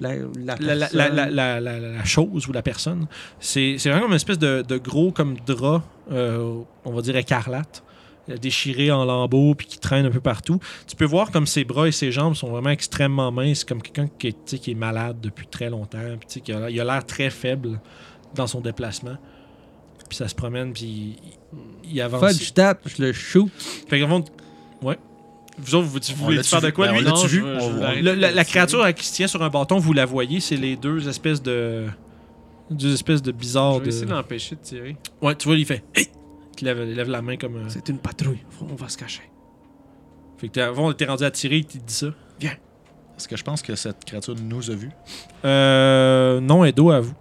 la, 0.00 0.14
la, 0.16 0.24
La, 0.36 0.74
la, 0.74 0.86
personne? 0.88 0.98
la, 0.98 1.08
la, 1.30 1.30
la, 1.30 1.60
la- 1.60 1.80
la 1.96 2.04
chose 2.04 2.46
ou 2.48 2.52
la 2.52 2.62
personne, 2.62 3.06
c'est 3.40 3.76
c'est 3.78 3.88
vraiment 3.88 4.04
comme 4.04 4.12
une 4.12 4.16
espèce 4.16 4.38
de, 4.38 4.62
de 4.66 4.76
gros 4.78 5.12
comme 5.12 5.36
drap, 5.46 5.82
euh, 6.12 6.58
on 6.84 6.92
va 6.92 7.00
dire 7.02 7.16
écarlate, 7.16 7.82
euh, 8.30 8.36
déchiré 8.36 8.90
en 8.90 9.04
lambeaux 9.04 9.54
puis 9.54 9.66
qui 9.66 9.78
traîne 9.78 10.04
un 10.06 10.10
peu 10.10 10.20
partout. 10.20 10.58
Tu 10.86 10.94
peux 10.96 11.04
voir 11.06 11.30
comme 11.30 11.46
ses 11.46 11.64
bras 11.64 11.88
et 11.88 11.92
ses 11.92 12.12
jambes 12.12 12.34
sont 12.34 12.50
vraiment 12.50 12.70
extrêmement 12.70 13.32
minces, 13.32 13.64
comme 13.64 13.80
quelqu'un 13.82 14.08
qui, 14.18 14.28
est- 14.28 14.58
qui 14.58 14.70
est 14.72 14.74
malade 14.74 15.16
depuis 15.22 15.46
très 15.46 15.70
longtemps, 15.70 15.98
puis 16.28 16.40
qui 16.42 16.52
a, 16.52 16.68
il 16.70 16.80
a 16.80 16.84
l'air 16.84 17.04
très 17.06 17.30
faible 17.30 17.80
dans 18.34 18.46
son 18.46 18.60
déplacement. 18.60 19.16
Puis 20.08 20.16
ça 20.18 20.28
se 20.28 20.34
promène, 20.34 20.72
puis 20.74 21.16
il, 21.84 21.92
il 21.94 22.00
avance. 22.02 22.36
Fudge 22.36 22.52
tape, 22.52 22.82
je 22.94 23.02
le 23.02 23.12
shoot. 23.14 23.48
Fait 23.88 23.98
que, 23.98 24.06
fond, 24.06 24.22
ouais. 24.82 24.98
Vous 25.58 25.74
autres, 25.76 25.86
vous, 25.86 25.98
vous 26.16 26.24
voulez 26.24 26.42
faire 26.42 26.60
de 26.60 26.70
quoi, 26.70 26.88
Ben, 26.88 26.96
lui? 26.98 27.04
Non, 27.04 27.14
je 27.16 27.28
je 27.28 27.40
On- 27.40 28.02
la, 28.02 28.30
la 28.32 28.44
créature 28.44 28.92
qui 28.94 29.06
se 29.06 29.12
tient 29.14 29.26
sur 29.28 29.42
un 29.42 29.48
bâton, 29.50 29.78
vous 29.78 29.92
la 29.92 30.04
voyez, 30.04 30.40
c'est 30.40 30.56
les 30.56 30.76
deux 30.76 31.08
espèces 31.08 31.42
de. 31.42 31.86
Deux 32.70 32.92
espèces 32.94 33.22
de 33.22 33.30
Je 33.30 33.36
bizarres. 33.36 33.74
vais 33.78 33.84
De... 33.84 33.88
essayer 33.88 34.06
de 34.06 34.10
l'empêcher 34.10 34.56
de 34.56 34.60
tirer. 34.60 34.96
Ouais, 35.22 35.34
tu 35.36 35.46
vois, 35.48 35.56
il 35.56 35.64
fait. 35.66 35.84
Hey! 35.94 36.08
Il 36.60 36.64
lève, 36.64 36.78
il 36.88 36.94
lève 36.94 37.08
la 37.10 37.20
main 37.22 37.36
comme. 37.36 37.64
C'est 37.68 37.88
une 37.88 37.98
patrouille. 37.98 38.42
On 38.62 38.74
va 38.74 38.88
se 38.88 38.96
cacher. 38.98 39.22
Fait 40.38 40.48
que 40.48 40.60
avant, 40.60 40.92
t'es 40.92 41.04
rendu 41.04 41.24
à 41.24 41.30
tirer, 41.30 41.58
il 41.58 41.66
te 41.66 41.78
dit 41.78 41.94
ça. 41.94 42.06
Est-ce 43.16 43.28
que 43.28 43.36
je 43.36 43.44
pense 43.44 43.62
que 43.62 43.76
cette 43.76 44.04
créature 44.04 44.34
nous 44.42 44.70
a 44.72 44.74
vus? 44.74 44.90
Euh. 45.44 46.40
Non, 46.40 46.64
elle 46.64 46.70
est 46.70 46.72
dos 46.72 46.90
à 46.90 46.98
vous. 46.98 47.14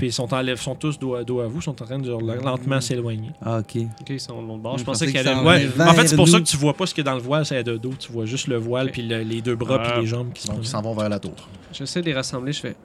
Puis 0.00 0.08
ils 0.08 0.12
sont, 0.14 0.26
sont 0.56 0.74
tous 0.76 0.98
dos 0.98 1.14
à, 1.14 1.24
dos 1.24 1.40
à 1.40 1.46
vous, 1.46 1.60
sont 1.60 1.72
en 1.82 1.84
train 1.84 1.98
de 1.98 2.06
genre, 2.06 2.22
lentement 2.22 2.80
s'éloigner. 2.80 3.32
Ah, 3.42 3.58
ok. 3.58 3.82
Ok, 4.00 4.08
ils 4.08 4.18
sont 4.18 4.40
de 4.40 4.48
l'autre 4.48 4.58
bord. 4.60 4.78
Je 4.78 4.80
Je 4.80 4.84
pensais 4.86 5.04
qu'il 5.06 5.14
y 5.14 5.28
en 5.28 5.44
Ouais, 5.44 5.68
en 5.78 5.92
fait, 5.92 6.06
c'est 6.06 6.16
pour 6.16 6.26
ça 6.26 6.38
que 6.38 6.44
tu 6.44 6.56
vois 6.56 6.72
pas 6.72 6.86
ce 6.86 6.94
qui 6.94 7.02
est 7.02 7.04
dans 7.04 7.12
le 7.16 7.20
voile, 7.20 7.44
c'est 7.44 7.62
de 7.62 7.76
dos. 7.76 7.92
Tu 7.98 8.10
vois 8.10 8.24
juste 8.24 8.46
le 8.46 8.56
voile, 8.56 8.90
puis 8.92 9.02
le- 9.02 9.20
les 9.20 9.42
deux 9.42 9.56
bras, 9.56 9.78
Ah. 9.78 9.90
puis 9.92 10.00
les 10.00 10.06
jambes 10.06 10.32
qui 10.32 10.48
Donc, 10.48 10.64
s'en 10.64 10.80
vont 10.80 10.94
vers 10.94 11.10
la 11.10 11.18
tour. 11.18 11.34
J'essaie 11.70 12.00
de 12.00 12.06
les 12.06 12.14
rassembler. 12.14 12.52
Je 12.54 12.60
fais. 12.60 12.76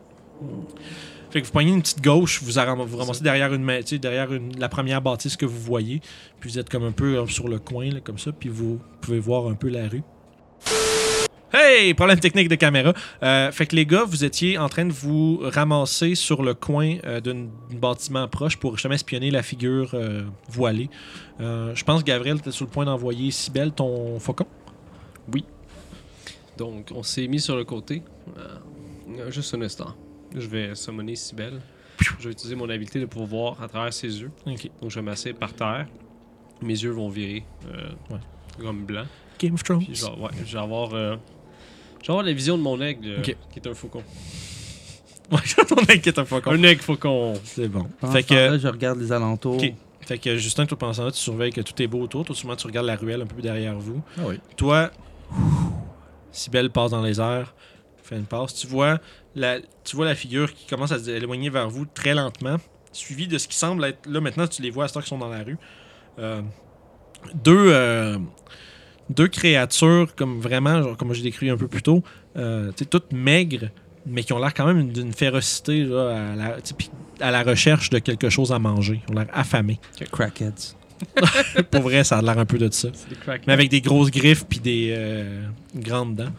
Fait 1.30 1.40
que 1.42 1.46
vous 1.46 1.54
poignez 1.54 1.72
une 1.72 1.82
petite 1.82 2.04
gauche, 2.04 2.42
vous, 2.44 2.52
vous 2.86 2.98
ramassez 2.98 3.24
derrière, 3.24 3.54
une, 3.54 3.66
derrière 4.02 4.34
une- 4.34 4.60
la 4.60 4.68
première 4.68 5.02
bâtisse 5.02 5.38
que 5.38 5.46
vous 5.46 5.60
voyez, 5.60 6.02
puis 6.42 6.50
vous 6.50 6.60
êtes 6.60 6.70
comme 6.70 6.84
un 6.84 6.92
peu 6.92 7.18
euh, 7.18 7.28
sur 7.28 7.48
le 7.48 7.60
coin, 7.60 7.90
là, 7.92 8.02
comme 8.04 8.18
ça, 8.20 8.34
puis 8.34 8.50
vous 8.50 8.80
pouvez 9.00 9.20
voir 9.20 9.48
un 9.48 9.54
peu 9.56 9.70
la 9.70 9.88
rue. 9.88 10.04
Hey! 11.58 11.94
Problème 11.94 12.20
technique 12.20 12.50
de 12.50 12.56
caméra. 12.56 12.92
Euh, 13.24 13.50
fait 13.50 13.66
que 13.66 13.78
les 13.78 13.86
gars, 13.86 14.04
vous 14.04 14.26
étiez 14.26 14.58
en 14.58 14.68
train 14.68 14.84
de 14.84 14.92
vous 14.92 15.40
ramasser 15.42 16.14
sur 16.14 16.44
le 16.44 16.54
coin 16.54 16.98
euh, 17.06 17.22
d'un 17.22 17.48
bâtiment 17.80 18.28
proche 18.28 18.58
pour 18.58 18.76
justement 18.76 18.96
espionner 18.96 19.32
la 19.32 19.42
figure 19.42 19.92
euh, 19.94 20.24
voilée. 20.50 20.90
Je 21.40 21.84
pense, 21.86 22.04
Gabriel, 22.04 22.42
tu 22.42 22.52
sur 22.52 22.66
le 22.66 22.72
point 22.72 22.84
d'envoyer 22.84 23.32
Sibelle 23.32 23.72
ton 23.72 24.20
faucon? 24.20 24.46
Donc, 26.58 26.92
on 26.94 27.04
s'est 27.04 27.28
mis 27.28 27.40
sur 27.40 27.56
le 27.56 27.64
côté. 27.64 28.02
Juste 29.30 29.54
un 29.54 29.62
instant. 29.62 29.96
Je 30.36 30.48
vais 30.48 30.76
summoner 30.76 31.16
Sibelle. 31.16 31.62
Je 32.20 32.28
vais 32.28 32.32
utiliser 32.32 32.56
mon 32.56 32.70
habileté 32.70 33.00
de 33.00 33.06
pouvoir 33.06 33.56
voir 33.56 33.64
à 33.64 33.68
travers 33.70 33.94
ses 33.94 34.22
yeux. 34.22 34.32
Ok. 34.46 34.70
Donc, 34.82 34.90
je 34.92 34.96
vais 34.96 35.02
m'asseoir 35.02 35.36
par 35.36 35.54
terre. 35.54 35.88
Mes 36.62 36.74
yeux 36.74 36.92
vont 36.92 37.08
virer 37.08 37.46
Ouais. 38.10 38.20
comme 38.60 38.86
blanc. 38.86 39.06
Game 39.40 39.54
of 39.54 39.64
Thrones. 39.64 39.84
Puis, 39.84 39.96
genre, 39.96 40.20
ouais, 40.22 40.30
je 40.34 40.38
vais 40.38 40.42
euh, 40.42 40.46
je 40.48 40.54
vais 40.54 40.64
avoir 40.64 40.94
la 42.08 42.34
vision 42.34 42.58
de 42.58 42.64
mon 42.64 42.80
aigle, 42.82 43.08
euh, 43.10 43.22
qui 43.22 43.32
est 43.56 43.68
un 43.68 43.74
faucon. 43.74 44.04
Ouais, 45.32 45.40
ton 45.68 45.78
egg 45.88 46.08
est 46.08 46.20
un 46.20 46.26
faucon. 46.26 46.52
Un 46.52 46.62
egg 46.62 46.80
faucon. 46.80 47.34
C'est 47.44 47.68
bon. 47.68 47.88
Pendant 48.00 48.14
Fait 48.14 48.22
ce 48.22 48.28
que, 48.28 48.60
je 48.60 48.68
regarde 48.68 49.00
les 49.00 49.12
alentours. 49.12 49.56
Ok. 49.56 49.74
fait 50.02 50.20
que 50.20 50.38
Justin, 50.38 50.68
toi, 50.68 50.78
pendant 50.78 50.94
ce 50.94 51.00
temps-là, 51.00 51.12
tu 51.12 51.18
surveilles 51.18 51.52
que 51.52 51.62
tout 51.62 51.82
est 51.82 51.88
beau 51.88 52.02
autour. 52.02 52.26
Toi, 52.26 52.36
souvent, 52.36 52.56
tu 52.56 52.68
regardes 52.68 52.86
la 52.86 52.96
ruelle 52.96 53.24
un 53.24 53.26
peu 53.26 53.34
plus 53.34 53.42
derrière 53.42 53.76
vous. 53.76 54.04
Ah 54.20 54.22
oui. 54.28 54.40
Toi, 54.56 54.92
Sibelle 56.32 56.70
passe 56.70 56.92
dans 56.92 57.02
les 57.02 57.20
airs, 57.20 57.56
fait 58.04 58.18
une 58.18 58.26
passe. 58.26 58.54
Tu 58.54 58.68
vois 58.68 59.00
la, 59.36 59.60
tu 59.84 59.96
vois 59.96 60.06
la 60.06 60.14
figure 60.14 60.54
qui 60.54 60.68
commence 60.68 60.92
à 60.92 61.00
s'éloigner 61.00 61.50
vers 61.50 61.70
vous 61.70 61.86
très 61.86 62.14
lentement, 62.14 62.58
suivi 62.92 63.28
de 63.28 63.40
ce 63.40 63.48
qui 63.48 63.58
semble 63.58 63.84
être. 63.84 64.08
Là, 64.08 64.22
maintenant, 64.22 64.48
tu 64.48 64.62
les 64.62 64.70
vois 64.70 64.86
à 64.86 64.88
ce 64.88 64.94
temps 64.94 65.00
qu'ils 65.00 65.10
sont 65.10 65.18
dans 65.18 65.30
la 65.30 65.44
rue. 65.44 65.58
Euh, 66.20 66.42
deux, 67.34 67.72
euh, 67.74 68.18
deux 69.10 69.28
créatures, 69.28 70.16
comme 70.16 70.40
vraiment, 70.40 70.82
genre, 70.82 70.98
comme 70.98 71.14
j'ai 71.14 71.24
décrit 71.24 71.50
un 71.50 71.58
peu 71.58 71.68
plus 71.68 71.82
tôt, 71.82 72.04
euh, 72.38 72.72
toutes 72.90 73.12
maigres, 73.12 73.70
mais 74.06 74.24
qui 74.24 74.34
ont 74.34 74.40
l'air 74.40 74.54
quand 74.54 74.66
même 74.66 74.92
d'une 74.92 75.14
férocité 75.14 75.84
là, 75.84 76.32
à, 76.34 76.36
la, 76.36 76.58
à 77.20 77.32
la 77.32 77.44
recherche 77.44 77.90
de 77.90 78.00
quelque 78.00 78.30
chose 78.30 78.52
à 78.52 78.60
manger. 78.60 79.02
Ils 79.08 79.12
ont 79.12 79.16
l'air 79.16 79.28
affamés. 79.34 79.80
Crackheads. 80.12 80.76
Pour 81.72 81.82
vrai, 81.82 82.04
ça 82.04 82.18
a 82.18 82.22
l'air 82.22 82.38
un 82.38 82.46
peu 82.46 82.58
de 82.58 82.72
ça. 82.72 82.90
C'est 82.94 83.10
des 83.10 83.16
crack. 83.16 83.42
Mais 83.48 83.54
avec 83.54 83.70
des 83.70 83.82
grosses 83.82 84.12
griffes 84.12 84.46
puis 84.46 84.60
des 84.60 84.94
euh, 84.96 85.44
grandes 85.76 86.16
dents. 86.16 86.32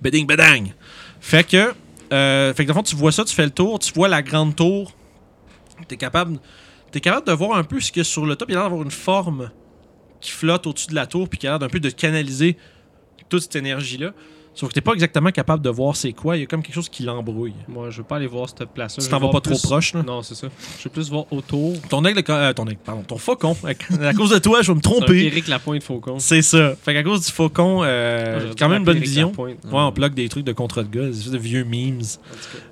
Beding 0.00 0.26
bedang. 0.26 0.72
Fait 1.20 1.46
que, 1.46 1.74
euh, 2.12 2.54
fait 2.54 2.64
que 2.64 2.68
dans 2.68 2.74
le 2.74 2.78
fond, 2.78 2.82
tu 2.82 2.96
vois 2.96 3.12
ça, 3.12 3.24
tu 3.24 3.34
fais 3.34 3.44
le 3.44 3.50
tour, 3.50 3.78
tu 3.78 3.92
vois 3.92 4.08
la 4.08 4.22
grande 4.22 4.56
tour. 4.56 4.94
T'es 5.88 5.96
capable, 5.96 6.38
es 6.94 7.00
capable 7.00 7.26
de 7.26 7.32
voir 7.32 7.58
un 7.58 7.64
peu 7.64 7.80
ce 7.80 7.92
qu'il 7.92 8.00
y 8.00 8.02
a 8.02 8.04
sur 8.04 8.24
le 8.24 8.36
top. 8.36 8.48
Il 8.50 8.56
a 8.56 8.60
l'air 8.60 8.64
d'avoir 8.64 8.82
une 8.82 8.90
forme 8.90 9.50
qui 10.20 10.30
flotte 10.30 10.66
au-dessus 10.66 10.88
de 10.88 10.94
la 10.94 11.06
tour 11.06 11.28
puis 11.28 11.38
qui 11.38 11.46
a 11.46 11.50
l'air 11.50 11.58
d'un 11.58 11.68
peu 11.68 11.80
de 11.80 11.90
canaliser 11.90 12.56
toute 13.28 13.42
cette 13.42 13.56
énergie-là. 13.56 14.12
Sauf 14.52 14.70
que 14.70 14.74
t'es 14.74 14.80
pas 14.80 14.92
exactement 14.94 15.30
capable 15.30 15.62
de 15.62 15.70
voir 15.70 15.94
c'est 15.94 16.12
quoi. 16.12 16.36
Il 16.36 16.40
y 16.40 16.42
a 16.42 16.46
comme 16.46 16.62
quelque 16.62 16.74
chose 16.74 16.88
qui 16.88 17.04
l'embrouille. 17.04 17.54
Moi, 17.68 17.90
je 17.90 17.98
veux 17.98 18.04
pas 18.04 18.16
aller 18.16 18.26
voir 18.26 18.48
cette 18.48 18.68
place-là. 18.68 19.02
Tu 19.02 19.06
Je 19.06 19.10
t'en 19.10 19.20
vas 19.20 19.30
pas 19.30 19.40
trop 19.40 19.56
proche, 19.56 19.94
là? 19.94 20.02
Non, 20.02 20.22
c'est 20.22 20.34
ça. 20.34 20.48
Je 20.78 20.84
veux 20.84 20.90
plus 20.90 21.08
voir 21.08 21.32
autour. 21.32 21.80
Ton 21.88 22.04
aigle, 22.04 22.22
euh, 22.28 22.52
ton 22.52 22.66
aigle, 22.66 22.80
pardon, 22.84 23.02
ton 23.02 23.16
faucon. 23.16 23.56
À, 23.64 24.12
cause 24.12 24.30
de 24.30 24.38
toi, 24.38 24.60
je 24.62 24.72
vais 24.72 24.76
me 24.76 24.80
tromper. 24.80 25.26
Eric 25.26 25.46
Lapointe 25.46 25.84
faucon. 25.84 26.18
C'est 26.18 26.42
ça. 26.42 26.74
Fait 26.82 26.92
qu'à 26.92 27.04
cause 27.04 27.24
du 27.24 27.32
faucon, 27.32 27.82
euh, 27.84 28.32
Moi, 28.32 28.40
j'aurais 28.40 28.54
quand 28.58 28.68
même 28.68 28.78
une 28.78 28.84
bonne 28.84 28.96
Eric 28.96 29.08
vision. 29.08 29.28
Lapointe. 29.28 29.64
Ouais, 29.64 29.70
on 29.72 29.92
bloque 29.92 30.14
des 30.14 30.28
trucs 30.28 30.44
de 30.44 30.52
contre 30.52 30.82
de 30.82 30.88
gars, 30.88 31.08
des 31.08 31.30
de 31.30 31.38
vieux 31.38 31.64
memes. 31.64 32.02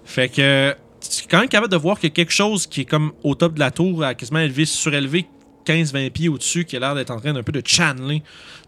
Fait 0.05 0.29
que 0.29 0.75
tu 1.01 1.25
es 1.25 1.27
quand 1.31 1.39
même 1.39 1.49
capable 1.49 1.73
de 1.73 1.79
voir 1.79 2.01
qu'il 2.01 2.11
y 2.11 2.13
a 2.13 2.15
quelque 2.15 2.33
chose 2.33 2.67
qui 2.67 2.81
est 2.81 2.87
comme 2.87 3.13
au 3.23 3.37
top 3.37 3.55
de 3.55 3.61
la 3.61 3.71
tour, 3.71 4.03
à 4.03 4.15
quasiment 4.15 4.41
élevé, 4.41 4.65
surélevé 4.65 5.27
15-20 5.69 6.11
pieds 6.11 6.29
au-dessus, 6.29 6.65
qui 6.65 6.77
a 6.77 6.81
l'air 6.81 6.95
d'être 6.95 7.11
en 7.11 7.21
train 7.21 7.33
d'un 7.33 7.43
peu 7.43 7.53
de 7.53 7.63
channeler 7.65 8.23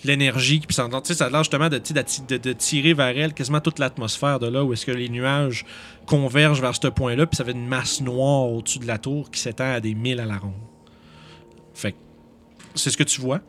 l'énergie. 0.04 0.60
Puis 0.60 0.74
ça, 0.74 0.88
ça 1.02 1.26
a 1.26 1.30
l'air 1.30 1.42
justement 1.42 1.68
de, 1.68 1.78
de- 1.78 2.52
tirer 2.52 2.94
vers 2.94 3.16
elle 3.16 3.32
quasiment 3.32 3.60
toute 3.60 3.78
l'atmosphère 3.78 4.38
de 4.38 4.48
là 4.48 4.64
où 4.64 4.72
est-ce 4.72 4.84
que 4.84 4.92
les 4.92 5.08
nuages 5.08 5.64
convergent 6.06 6.60
vers 6.60 6.74
ce 6.74 6.88
point-là. 6.88 7.26
Puis 7.26 7.36
ça 7.36 7.44
fait 7.44 7.52
une 7.52 7.66
masse 7.66 8.00
noire 8.00 8.50
au-dessus 8.52 8.78
de 8.80 8.86
la 8.86 8.98
tour 8.98 9.30
qui 9.30 9.40
s'étend 9.40 9.72
à 9.72 9.80
des 9.80 9.94
milles 9.94 10.20
à 10.20 10.26
la 10.26 10.38
ronde. 10.38 10.52
Fait 11.74 11.94
c'est 12.74 12.90
ce 12.90 12.96
que 12.96 13.02
tu 13.04 13.20
vois. 13.20 13.40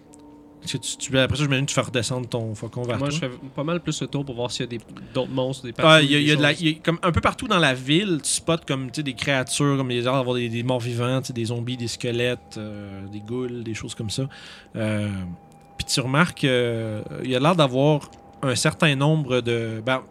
Que 0.62 0.68
tu, 0.68 0.80
tu- 0.80 1.18
après 1.18 1.38
ça, 1.38 1.44
j'imagine 1.44 1.66
que 1.66 1.70
tu 1.72 1.76
fais 1.76 1.82
redescendre 1.82 2.30
ton 2.30 2.54
faucon 2.54 2.84
vers 2.84 3.00
Moi, 3.00 3.08
toi. 3.10 3.16
je 3.16 3.26
fais 3.26 3.32
pas 3.56 3.64
mal 3.64 3.80
plus 3.82 4.00
le 4.02 4.08
tour 4.08 4.24
pour 4.24 4.36
voir 4.36 4.52
s'il 4.52 4.72
y 4.72 4.76
a 4.76 4.80
d'autres 5.14 5.32
monstres, 5.32 5.64
des 5.66 5.74
Ah, 5.78 5.82
patrouilles, 5.82 6.06
il 6.06 6.12
y 6.12 6.16
a, 6.16 6.20
il 6.20 6.28
y 6.28 6.32
a 6.32 6.34
des 6.36 6.38
de 6.38 6.42
la- 6.44 6.50
choses. 6.52 6.62
il 6.62 6.68
y 6.68 6.72
a 6.72 6.80
comme 6.84 7.00
un 7.02 7.12
peu 7.12 7.20
partout 7.22 7.48
dans 7.48 7.58
la 7.60 7.74
ville, 7.74 8.20
tu 8.24 8.30
spots 8.30 8.58
comme 8.68 8.92
des 8.92 9.14
créatures, 9.14 9.76
comme 9.78 9.90
il 9.92 9.98
y 9.98 10.00
a 10.00 10.04
l'air 10.04 10.14
d'avoir 10.14 10.36
des, 10.36 10.50
des 10.50 10.62
morts 10.64 10.80
vivants, 10.80 11.20
des 11.34 11.46
zombies, 11.46 11.78
des 11.78 11.88
squelettes, 11.88 12.58
euh, 12.58 13.06
des 13.08 13.22
ghouls, 13.22 13.64
des 13.64 13.74
choses 13.74 13.96
comme 13.96 14.10
ça. 14.12 14.30
Euh, 14.76 15.10
Puis 15.78 15.86
tu 15.88 16.00
remarques 16.00 16.44
euh, 16.44 17.02
il 17.24 17.32
y 17.32 17.36
a 17.36 17.40
l'air 17.40 17.56
d'avoir 17.56 18.12
un 18.44 18.56
certain 18.56 18.96
nombre 18.96 19.42
de. 19.42 19.82
ben, 19.86 20.02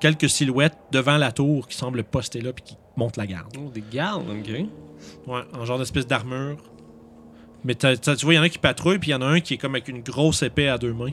quelques 0.00 0.28
silhouettes 0.28 0.76
devant 0.92 1.16
la 1.16 1.32
tour 1.32 1.66
qui 1.66 1.76
semblent 1.76 2.04
poster 2.04 2.40
là 2.40 2.52
puis 2.52 2.62
qui 2.64 2.76
montent 2.96 3.16
la 3.16 3.26
garde. 3.26 3.56
Oh, 3.58 3.70
des 3.74 3.82
gardes, 3.90 4.28
ok. 4.28 4.66
Ouais, 5.26 5.40
en 5.58 5.64
genre 5.64 5.78
d'espèce 5.78 6.06
d'armure. 6.06 6.58
Mais 7.64 7.74
tu 7.74 7.86
vois, 7.86 8.34
il 8.34 8.36
y 8.36 8.38
en 8.38 8.42
a 8.42 8.44
un 8.44 8.48
qui 8.48 8.58
patrouille, 8.58 8.98
puis 8.98 9.10
il 9.10 9.12
y 9.12 9.14
en 9.16 9.22
a 9.22 9.26
un 9.26 9.40
qui 9.40 9.54
est 9.54 9.56
comme 9.58 9.74
avec 9.74 9.88
une 9.88 10.02
grosse 10.02 10.42
épée 10.42 10.68
à 10.68 10.76
deux 10.78 10.92
mains. 10.92 11.12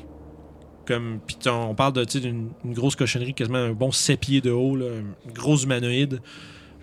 Comme, 0.85 1.19
puis 1.25 1.37
on 1.47 1.75
parle 1.75 1.93
de, 1.93 2.03
d'une 2.03 2.49
une 2.65 2.73
grosse 2.73 2.95
cochonnerie, 2.95 3.33
quasiment 3.33 3.59
un 3.59 3.71
bon 3.73 3.91
7 3.91 4.19
pieds 4.19 4.41
de 4.41 4.51
haut, 4.51 4.75
là, 4.75 4.87
un 4.87 5.31
gros 5.31 5.55
humanoïde, 5.57 6.21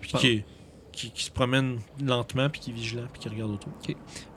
puis 0.01 0.11
qui, 0.13 0.27
est- 0.27 0.45
qui, 0.93 1.11
qui 1.11 1.23
se 1.25 1.31
promène 1.31 1.79
lentement, 2.03 2.49
puis 2.49 2.61
qui 2.61 2.69
est 2.71 2.73
vigilant, 2.73 3.03
puis 3.11 3.21
qui 3.21 3.29
regarde 3.29 3.51
autour. 3.51 3.71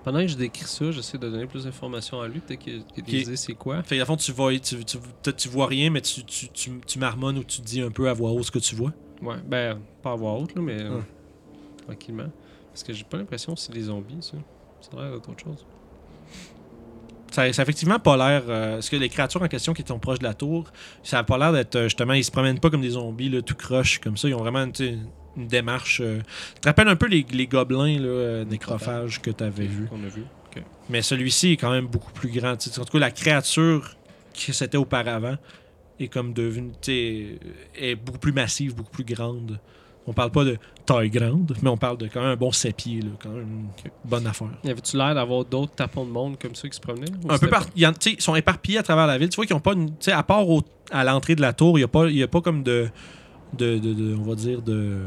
Pendant 0.05 0.18
que 0.20 0.26
je 0.26 0.37
décris 0.37 0.64
ça, 0.66 0.91
j'essaie 0.91 1.16
de 1.16 1.28
donner 1.30 1.47
plus 1.47 1.64
d'informations 1.64 2.20
à 2.20 2.28
lui. 2.28 2.41
Peut-être 2.41 2.59
qu'il 2.61 2.76
y 2.76 2.80
a- 2.80 2.83
qu'il 2.83 2.99
y 2.99 3.01
a 3.01 3.11
des 3.11 3.18
Ok. 3.20 3.26
idées 3.28 3.37
c'est 3.37 3.55
quoi? 3.55 3.83
Fait 3.85 3.97
qu'à 3.97 4.05
fond, 4.05 4.16
tu 4.16 4.33
vois, 4.33 4.53
tu, 4.59 4.85
tu, 4.85 4.99
tu 5.37 5.49
vois 5.49 5.66
rien, 5.68 5.91
mais 5.91 6.01
tu, 6.01 6.24
tu, 6.24 6.49
tu, 6.51 6.72
tu 6.87 6.99
marmonnes 6.99 7.39
ou 7.39 7.45
tu 7.45 7.62
dis 7.62 7.80
un 7.80 7.91
peu 7.91 8.09
à 8.09 8.12
voix 8.12 8.33
haute 8.33 8.45
ce 8.45 8.51
que 8.51 8.59
tu 8.59 8.74
vois. 8.74 8.93
Ouais, 9.22 9.37
ben, 9.47 9.78
pas 10.03 10.12
à 10.12 10.16
voix 10.16 10.33
haute, 10.35 10.55
là, 10.57 10.61
mais 10.61 10.83
euh, 10.83 10.97
Ouais. 10.99 11.03
tranquillement. 11.87 12.30
Parce 12.72 12.83
que 12.83 12.93
j'ai 12.93 13.05
pas 13.05 13.16
l'impression 13.16 13.55
que 13.55 13.61
c'est 13.61 13.72
des 13.72 13.83
zombies, 13.83 14.18
ça. 14.20 14.37
Ça 14.83 14.99
a 14.99 15.03
l'air 15.03 15.12
d'autre 15.12 15.33
chose. 15.43 15.64
Ça, 17.30 17.51
ça 17.53 17.62
a 17.62 17.64
effectivement 17.64 17.99
pas 17.99 18.16
l'air. 18.16 18.43
euh, 18.49 18.74
parce 18.74 18.91
que 18.91 18.97
les 18.97 19.09
créatures 19.09 19.41
en 19.43 19.49
question 19.49 19.72
qui 19.72 19.83
sont 19.87 19.99
proches 19.99 20.18
de 20.18 20.24
la 20.24 20.35
tour, 20.35 20.70
ça 21.03 21.18
a 21.20 21.24
pas 21.24 21.39
l'air 21.39 21.53
d'être. 21.53 21.76
euh, 21.76 21.85
justement, 21.85 22.12
ils 22.12 22.24
se 22.24 22.30
promènent 22.30 22.61
pas 22.61 22.68
comme 22.68 22.83
des 22.83 22.91
zombies, 22.91 23.30
là, 23.30 23.41
tout 23.41 23.55
croche 23.55 24.01
comme 24.01 24.16
ça. 24.18 24.28
Ils 24.28 24.35
ont 24.35 24.41
vraiment 24.41 24.66
une 24.78 25.09
démarche. 25.49 26.01
euh, 26.03 26.18
tu 26.55 26.61
te 26.61 26.68
rappelles 26.68 26.89
un 26.89 26.97
peu 26.97 27.07
les, 27.07 27.24
les 27.33 27.47
gobelins 27.47 27.99
là, 27.99 28.07
euh, 28.07 28.45
nécrophages 28.45 29.22
que 29.22 29.30
tu 29.30 29.43
avais 29.45 29.66
vus? 29.66 29.87
Qu'on 29.87 30.05
a 30.05 30.09
vu. 30.09 30.24
Mais 30.91 31.01
celui-ci 31.01 31.53
est 31.53 31.57
quand 31.57 31.70
même 31.70 31.87
beaucoup 31.87 32.12
plus 32.12 32.28
grand. 32.28 32.53
En 32.53 32.57
tout 32.85 32.85
cas, 32.93 32.99
la 32.99 33.11
créature 33.11 33.97
que 34.35 34.53
c'était 34.53 34.76
auparavant 34.76 35.37
est 35.99 36.09
comme 36.09 36.35
devenue. 36.35 36.72
est 36.87 37.95
beaucoup 37.95 38.18
plus 38.18 38.33
massive, 38.33 38.74
beaucoup 38.74 38.91
plus 38.91 39.05
grande. 39.05 39.59
On 40.07 40.12
parle 40.12 40.30
pas 40.32 40.44
de 40.44 40.59
taille 40.84 41.11
grande, 41.11 41.55
mais 41.62 41.70
on 41.70 41.76
parle 41.76 41.96
de 41.96 42.09
quand 42.09 42.20
même 42.20 42.30
un 42.30 42.36
bon 42.36 42.50
7 42.50 42.74
pieds, 42.74 43.00
là, 43.03 43.11
quand 43.22 43.28
même 43.30 43.42
une 43.84 43.90
bonne 44.05 44.26
affaire. 44.26 44.48
Y 44.64 44.70
avait-tu 44.70 44.96
l'air 44.96 45.14
d'avoir 45.14 45.44
d'autres 45.44 45.74
tapons 45.76 46.05
de 46.05 46.11
monde 46.11 46.36
comme 46.40 46.57
ça 46.57 46.68
qui 46.68 46.74
se 46.74 46.80
promenaient 46.80 47.07
Un 47.28 47.38
peu 47.38 47.46
par... 47.48 47.66
Ils 47.76 47.88
sont 48.18 48.34
éparpillés 48.34 48.78
à 48.78 48.82
travers 48.82 49.07
la 49.07 49.16
ville. 49.16 49.28
Tu 49.28 49.36
vois 49.36 49.46
qu'ils 49.46 49.55
ont 49.55 49.61
pas 49.61 49.74
une. 49.74 49.92
à 50.09 50.22
part 50.24 50.48
au- 50.48 50.62
à 50.90 51.05
l'entrée 51.05 51.36
de 51.36 51.40
la 51.40 51.53
tour, 51.53 51.78
il 51.78 51.82
n'y 51.82 51.84
a, 51.84 51.88
pas- 51.88 52.11
y 52.11 52.22
a 52.22 52.26
pas 52.28 52.40
comme 52.40 52.64
de, 52.64 52.88
de, 53.57 53.78
de- 53.78 53.92
de- 53.94 54.16
On 54.16 54.22
va 54.24 54.34
dire 54.34 54.61
de. 54.61 55.03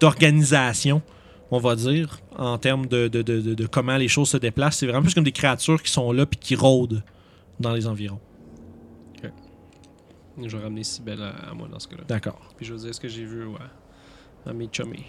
d'organisation, 0.00 1.02
on 1.52 1.58
va 1.58 1.76
dire, 1.76 2.18
en 2.36 2.58
termes 2.58 2.86
de, 2.86 3.06
de, 3.06 3.66
comment 3.66 3.96
les 3.96 4.08
choses 4.08 4.30
se 4.30 4.36
déplacent. 4.38 4.78
C'est 4.78 4.86
vraiment 4.86 5.02
plus 5.02 5.14
comme 5.14 5.22
des 5.24 5.30
créatures 5.32 5.80
qui 5.80 5.92
sont 5.92 6.10
là 6.10 6.26
puis 6.26 6.38
qui 6.40 6.56
rôdent 6.56 7.04
dans 7.60 7.72
les 7.72 7.86
environs. 7.86 8.18
Je 10.42 10.54
vais 10.54 10.62
ramener 10.64 10.84
Sibelle 10.84 11.22
à, 11.22 11.50
à 11.50 11.54
moi 11.54 11.66
dans 11.66 11.78
ce 11.78 11.88
cas-là. 11.88 12.02
D'accord. 12.08 12.38
Puis 12.58 12.66
je 12.66 12.74
vais 12.74 12.80
dire 12.80 12.94
ce 12.94 13.00
que 13.00 13.08
j'ai 13.08 13.24
vu 13.24 13.46
ouais, 13.46 13.56
à 14.46 14.52
mes 14.52 14.68
chummies. 14.72 15.04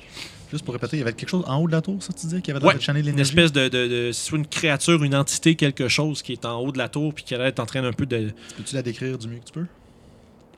Juste 0.51 0.63
pour 0.63 0.73
répéter, 0.73 0.95
il 0.97 0.99
y 0.99 1.03
avait 1.03 1.13
quelque 1.13 1.29
chose 1.29 1.43
en 1.45 1.57
haut 1.61 1.67
de 1.67 1.73
la 1.73 1.81
tour, 1.81 2.01
ça, 2.01 2.13
tu 2.13 2.21
disais, 2.25 2.41
qui 2.41 2.51
avait 2.51 2.59
l'air 2.61 2.67
Ouais, 2.69 2.75
de 2.75 2.79
channel 2.79 3.01
Une 3.03 3.09
l'énergie? 3.11 3.31
espèce 3.31 3.51
de, 3.51 3.67
de, 3.67 3.87
de- 4.07 4.11
soit 4.13 4.37
une 4.37 4.47
créature, 4.47 5.03
une 5.03 5.13
entité, 5.15 5.55
quelque 5.55 5.87
chose 5.89 6.21
qui 6.21 6.31
est 6.33 6.45
en 6.45 6.59
haut 6.59 6.71
de 6.71 6.77
la 6.77 6.87
tour 6.87 7.13
puis 7.13 7.23
qui 7.25 7.35
a 7.35 7.37
l'air 7.37 7.47
d'être 7.47 7.59
en 7.59 7.65
train 7.65 7.81
d'un 7.81 7.91
peu 7.93 8.05
de. 8.05 8.31
Peux-tu 8.55 8.73
la 8.75 8.81
décrire 8.81 9.17
du 9.17 9.27
mieux 9.27 9.39
que 9.39 9.45
tu 9.45 9.51
peux? 9.53 9.65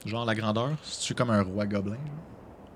Genre 0.06 0.26
la 0.26 0.36
grandeur 0.36 0.72
C'est-tu 0.84 1.14
comme 1.16 1.30
un 1.32 1.42
roi 1.42 1.66
gobelin? 1.66 1.98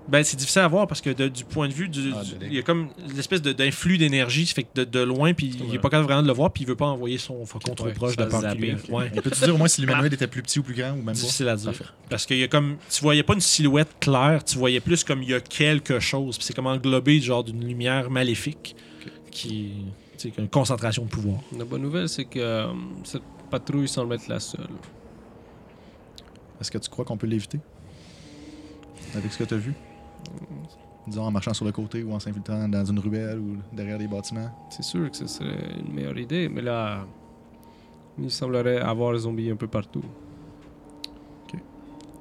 Ben, 0.06 0.22
c'est 0.22 0.36
difficile 0.36 0.60
à 0.60 0.68
voir 0.68 0.86
parce 0.86 1.00
que 1.00 1.08
de- 1.10 1.28
du 1.28 1.44
point 1.44 1.66
de 1.66 1.72
vue 1.72 1.88
du. 1.88 2.12
Ah, 2.14 2.22
du- 2.22 2.46
il 2.46 2.52
y 2.54 2.58
a 2.58 2.62
comme 2.62 2.88
l'espèce 3.16 3.40
de- 3.40 3.52
d'influx 3.54 3.96
d'énergie, 3.96 4.44
fait 4.46 4.64
que 4.64 4.68
de, 4.74 4.84
de 4.84 5.00
loin, 5.00 5.32
puis 5.32 5.46
il 5.58 5.62
Ouais. 5.70 5.74
est 5.76 5.78
pas 5.78 5.88
capable 5.88 6.04
vraiment 6.04 6.22
de 6.22 6.26
le 6.26 6.32
voir, 6.34 6.50
puis 6.52 6.64
il 6.64 6.66
veut 6.66 6.76
pas 6.76 6.84
envoyer 6.86 7.16
son 7.16 7.46
faucon 7.46 7.74
trop 7.74 7.86
Ouais, 7.86 7.92
proche 7.94 8.14
de. 8.16 8.24
Ouais. 8.92 9.10
Et 9.14 9.20
peux-tu 9.22 9.42
dire 9.42 9.54
au 9.54 9.58
moins 9.58 9.66
si 9.68 9.80
l'humanoïde 9.80 10.12
était 10.12 10.26
plus 10.26 10.42
petit 10.42 10.58
ou 10.58 10.62
plus 10.62 10.74
grand 10.74 10.90
ou 10.92 10.96
même 10.96 11.06
pas? 11.06 11.12
Difficile 11.12 11.48
à 11.48 11.56
dire. 11.56 11.66
Parfait. 11.72 11.84
Parce 12.10 12.26
qu'il 12.26 12.36
y 12.38 12.42
a 12.42 12.48
comme. 12.48 12.76
Tu 12.90 13.00
voyais 13.00 13.22
pas 13.22 13.32
une 13.32 13.40
silhouette 13.40 13.88
claire, 13.98 14.44
tu 14.44 14.58
voyais 14.58 14.80
plus 14.80 15.04
comme 15.04 15.22
il 15.22 15.30
y 15.30 15.34
a 15.34 15.40
quelque 15.40 15.98
chose, 16.00 16.36
puis 16.36 16.44
c'est 16.46 16.54
comme 16.54 16.66
englobé 16.66 17.18
genre 17.20 17.42
d'une 17.42 17.66
lumière 17.66 18.10
maléfique 18.10 18.76
qui. 19.30 19.72
Tu 20.18 20.28
sais, 20.28 20.34
une 20.38 20.48
concentration 20.48 21.04
de 21.04 21.08
pouvoir. 21.08 21.38
La 21.58 21.64
bonne 21.64 21.80
nouvelle, 21.82 22.08
c'est 22.10 22.26
que 22.26 22.38
euh, 22.38 22.66
cette 23.04 23.22
patrouille 23.50 23.88
semble 23.88 24.14
être 24.14 24.28
la 24.28 24.38
seule. 24.38 24.68
Est-ce 26.60 26.70
que 26.70 26.78
tu 26.78 26.88
crois 26.90 27.04
qu'on 27.06 27.16
peut 27.16 27.26
l'éviter? 27.26 27.58
Avec 29.16 29.32
ce 29.32 29.38
que 29.38 29.44
tu 29.44 29.54
as 29.54 29.58
vu? 29.58 29.74
Disons 31.06 31.22
en 31.24 31.30
marchant 31.30 31.52
sur 31.52 31.64
le 31.66 31.72
côté 31.72 32.02
ou 32.02 32.12
en 32.12 32.18
s'infiltrant 32.20 32.66
dans 32.68 32.84
une 32.84 32.98
ruelle 32.98 33.38
ou 33.38 33.56
derrière 33.72 33.98
des 33.98 34.06
bâtiments. 34.06 34.50
C'est 34.70 34.82
sûr 34.82 35.10
que 35.10 35.16
ce 35.16 35.26
serait 35.26 35.76
une 35.86 35.92
meilleure 35.92 36.16
idée, 36.18 36.48
mais 36.48 36.62
là, 36.62 37.04
il 38.18 38.30
semblerait 38.30 38.78
avoir 38.80 39.12
des 39.12 39.18
zombies 39.20 39.50
un 39.50 39.56
peu 39.56 39.66
partout. 39.66 40.02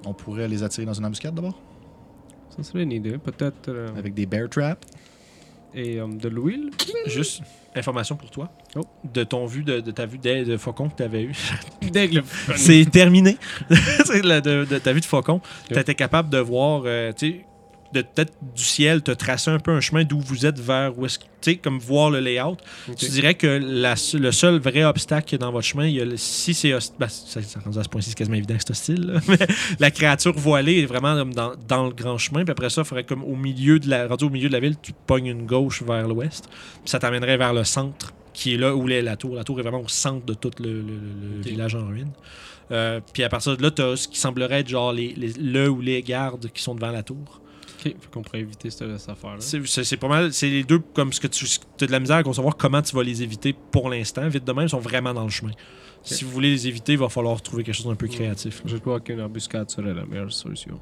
On 0.05 0.13
pourrait 0.13 0.49
les 0.49 0.63
attirer 0.63 0.85
dans 0.85 0.93
une 0.93 1.05
embuscade 1.05 1.33
d'abord? 1.33 1.57
Ça 2.49 2.61
serait 2.63 2.83
une 2.83 2.91
idée, 2.91 3.17
peut-être. 3.17 3.69
euh, 3.69 3.87
Avec 3.97 4.13
des 4.13 4.25
bear 4.25 4.49
traps? 4.49 4.85
Et 5.73 5.99
euh, 5.99 6.07
de 6.07 6.27
l'huile. 6.27 6.69
Juste 7.07 7.41
information 7.73 8.15
pour 8.17 8.29
toi. 8.29 8.51
Oh. 8.75 8.81
De 9.11 9.23
ton 9.23 9.45
vue, 9.45 9.63
de, 9.63 9.79
de 9.79 9.91
ta 9.91 10.05
vue 10.05 10.17
de, 10.19 10.43
de 10.43 10.57
faucon 10.57 10.89
que 10.89 10.97
tu 10.97 11.03
avais 11.03 11.23
eu. 11.23 11.33
D'aigle. 11.81 12.23
C'est 12.57 12.85
terminé. 12.91 13.37
De, 13.69 14.65
de 14.65 14.77
ta 14.77 14.91
vue 14.93 14.99
de 14.99 15.05
faucon. 15.05 15.35
Ok. 15.35 15.41
Tu 15.73 15.79
étais 15.79 15.95
capable 15.95 16.29
de 16.29 16.37
voir, 16.37 16.83
euh, 16.85 17.11
tu 17.13 17.29
sais, 17.31 17.45
de 17.93 18.01
peut-être 18.01 18.33
du 18.55 18.63
ciel, 18.63 19.01
te 19.01 19.11
tracer 19.11 19.51
un 19.51 19.59
peu 19.59 19.71
un 19.71 19.79
chemin 19.79 20.03
d'où 20.03 20.19
vous 20.19 20.45
êtes 20.45 20.59
vers 20.59 20.97
où 20.97 21.05
est-ce 21.05 21.19
que- 21.19 21.23
tu 21.41 21.51
sais, 21.51 21.55
comme 21.57 21.77
voir 21.79 22.09
le 22.09 22.19
layout. 22.19 22.57
Tu 22.97 23.05
dirais 23.09 23.35
que 23.35 23.47
la- 23.47 23.95
le 24.13 24.31
seul 24.31 24.59
vrai 24.59 24.83
obstacle 24.83 25.37
dans 25.37 25.51
votre 25.51 25.65
chemin, 25.67 25.85
il 25.87 25.95
y 25.95 26.01
a 26.01 26.05
le- 26.05 26.17
si 26.17 26.53
c'est 26.53 26.73
host- 26.73 26.95
ben, 26.99 27.07
ça, 27.07 27.41
ça 27.41 27.59
rendu 27.59 27.77
à 27.79 27.83
ce 27.83 27.89
point-ci, 27.89 28.09
c'est 28.09 28.15
quasiment 28.17 28.37
évident 28.37 28.55
que 28.55 28.61
c'est 28.61 28.71
hostile, 28.71 29.05
là. 29.05 29.19
mais 29.27 29.37
la 29.79 29.91
créature 29.91 30.33
voilée 30.33 30.79
est 30.81 30.85
vraiment 30.85 31.15
comme 31.15 31.33
dans, 31.33 31.53
dans 31.67 31.85
le 31.87 31.93
grand 31.93 32.17
chemin. 32.17 32.43
Puis 32.43 32.51
après 32.51 32.69
ça, 32.69 32.81
il 32.81 32.85
faudrait 32.85 33.03
comme 33.03 33.23
au 33.23 33.35
milieu 33.35 33.79
de 33.79 33.89
la 33.89 34.07
rendu 34.07 34.25
au 34.25 34.29
milieu 34.29 34.47
de 34.49 34.53
la 34.53 34.59
ville, 34.59 34.75
tu 34.81 34.91
pognes 35.05 35.27
une 35.27 35.45
gauche 35.45 35.83
vers 35.83 36.07
l'ouest. 36.07 36.45
Puis 36.47 36.89
ça 36.89 36.99
t'amènerait 36.99 37.37
vers 37.37 37.53
le 37.53 37.63
centre, 37.63 38.13
qui 38.33 38.55
est 38.55 38.57
là 38.57 38.75
où 38.75 38.89
est 38.89 39.01
la 39.01 39.15
tour. 39.15 39.35
La 39.35 39.43
tour 39.43 39.59
est 39.59 39.63
vraiment 39.63 39.81
au 39.81 39.87
centre 39.87 40.25
de 40.25 40.33
tout 40.33 40.51
le, 40.59 40.83
village 41.43 41.75
en 41.75 41.85
ruine. 41.87 42.11
Euh, 42.71 43.01
puis 43.13 43.21
à 43.23 43.29
partir 43.29 43.55
de 43.57 43.61
là, 43.61 43.69
tu 43.69 43.81
as 43.81 43.97
ce 43.97 44.07
qui 44.07 44.17
semblerait 44.17 44.61
être 44.61 44.69
genre 44.69 44.93
les, 44.93 45.13
les- 45.15 45.33
le 45.33 45.69
ou 45.69 45.81
les 45.81 46.01
gardes 46.01 46.49
qui 46.53 46.63
sont 46.63 46.73
devant 46.73 46.91
la 46.91 47.03
tour. 47.03 47.41
Ok, 47.85 47.95
fait 47.99 48.11
qu'on 48.11 48.21
pourrait 48.21 48.39
éviter 48.39 48.69
cette, 48.69 48.97
cette 48.97 49.09
affaire-là. 49.09 49.41
C'est- 49.41 49.97
pas 49.97 50.07
mal. 50.07 50.31
C'est 50.33 50.49
les 50.49 50.63
deux 50.63 50.79
comme 50.79 51.11
ce 51.11 51.19
que 51.19 51.27
tu 51.27 51.45
as 51.81 51.85
de 51.87 51.91
la 51.91 51.99
misère 51.99 52.17
à 52.17 52.23
concevoir 52.23 52.55
comment 52.55 52.81
tu 52.81 52.95
vas 52.95 53.03
les 53.03 53.21
éviter 53.23 53.53
pour 53.53 53.89
l'instant. 53.89 54.27
Vite 54.29 54.45
de 54.45 54.51
même, 54.53 54.65
ils 54.65 54.69
sont 54.69 54.79
vraiment 54.79 55.13
dans 55.13 55.23
le 55.23 55.29
chemin. 55.29 55.51
Si 56.03 56.23
vous 56.25 56.31
voulez 56.31 56.51
les 56.51 56.67
éviter, 56.67 56.93
il 56.93 56.99
va 56.99 57.09
falloir 57.09 57.41
trouver 57.41 57.63
quelque 57.63 57.75
chose 57.75 57.87
d'un 57.87 57.95
peu 57.95 58.07
créatif. 58.07 58.61
Je 58.65 58.77
crois 58.77 58.99
qu'une 58.99 59.21
embuscade 59.21 59.69
serait 59.69 59.93
la 59.93 60.05
meilleure 60.05 60.31
solution. 60.33 60.79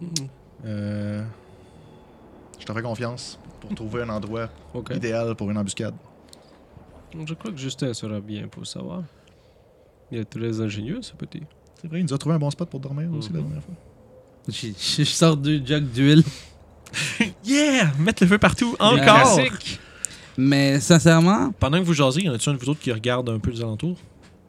Mhm. 0.00 0.08
Euh, 0.64 1.22
je 2.58 2.64
te 2.64 2.72
fais 2.72 2.82
confiance 2.82 3.38
pour 3.60 3.74
trouver 3.74 4.02
un 4.02 4.08
endroit 4.10 4.48
Ok. 4.74 4.92
idéal 4.94 5.34
pour 5.34 5.50
une 5.50 5.58
embuscade. 5.58 5.94
Je 7.26 7.34
crois 7.34 7.50
que 7.52 7.58
Justin 7.58 7.92
sera 7.92 8.20
bien 8.20 8.48
pour 8.48 8.66
savoir. 8.66 9.02
Il 10.10 10.18
est 10.18 10.24
très 10.24 10.60
ingénieux, 10.60 11.02
ce 11.02 11.12
petit. 11.14 11.42
C'est 11.80 11.88
vrai, 11.88 12.00
il 12.00 12.04
nous 12.04 12.12
a 12.14 12.18
trouvé 12.18 12.34
un 12.34 12.38
bon 12.38 12.50
spot 12.50 12.68
pour 12.68 12.80
dormir 12.80 13.08
aussi 13.12 13.32
la 13.32 13.38
Mhm. 13.40 13.44
dernière 13.46 13.62
fois. 13.62 13.74
Je 14.48 15.04
sors 15.04 15.36
du 15.36 15.62
jug 15.64 15.84
d'huile. 15.90 16.22
Yeah! 17.44 17.92
Mettre 18.00 18.24
le 18.24 18.28
feu 18.28 18.38
partout, 18.38 18.74
encore! 18.80 19.36
Classique. 19.36 19.78
Mais 20.36 20.80
sincèrement, 20.80 21.52
Pendant 21.58 21.78
que 21.78 21.84
vous 21.84 21.94
jasez, 21.94 22.22
y 22.22 22.28
en 22.28 22.32
a-tu 22.34 22.48
un 22.48 22.54
de 22.54 22.58
vous 22.58 22.68
autres 22.70 22.80
qui 22.80 22.90
regarde 22.92 23.28
un 23.28 23.38
peu 23.38 23.50
les 23.50 23.60
alentours? 23.60 23.96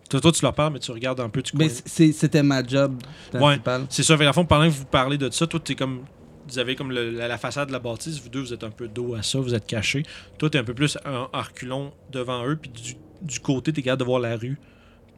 Toi, 0.10 0.20
toi, 0.20 0.32
tu 0.32 0.42
leur 0.42 0.54
parles, 0.54 0.74
mais 0.74 0.80
tu 0.80 0.92
regardes 0.92 1.20
un 1.20 1.30
peu 1.30 1.42
ben, 1.54 1.70
c'est- 1.86 2.12
c'était 2.12 2.44
ma 2.44 2.66
job 2.66 2.96
principale. 3.32 3.86
C'est 3.89 4.04
ça, 4.04 4.18
fait 4.18 4.24
qu'à 4.26 4.34
fond, 4.34 4.46
pendant 4.46 4.66
que 4.66 4.74
vous 4.74 4.86
parlez 4.86 5.18
de 5.18 5.30
ça, 5.30 5.46
toi, 5.48 5.60
t'es 5.64 5.76
comme. 5.76 6.02
Vous 6.50 6.58
avez 6.60 6.76
comme 6.76 6.92
le- 6.92 7.12
la, 7.12 7.28
la 7.28 7.38
façade 7.38 7.68
de 7.68 7.74
la 7.74 7.80
bâtisse, 7.80 8.20
vous 8.22 8.28
deux, 8.30 8.42
vous 8.42 8.54
êtes 8.54 8.64
un 8.64 8.72
peu 8.72 8.88
dos 8.88 9.14
à 9.16 9.22
ça, 9.24 9.39
vous 9.39 9.54
êtes 9.54 9.66
cachés. 9.68 10.04
Toi, 10.38 10.50
t'es 10.50 10.58
un 10.58 10.64
peu 10.64 10.74
plus 10.74 10.98
en 11.06 11.30
en 11.32 11.42
reculon 11.42 11.94
devant 12.12 12.46
eux, 12.48 12.58
puis 12.58 12.72
du, 12.72 12.96
du 13.22 13.39
côté, 13.39 13.72
t'es 13.72 13.82
capable 13.84 14.00
de 14.02 14.06
voir 14.06 14.20
la 14.20 14.36
rue. 14.36 14.58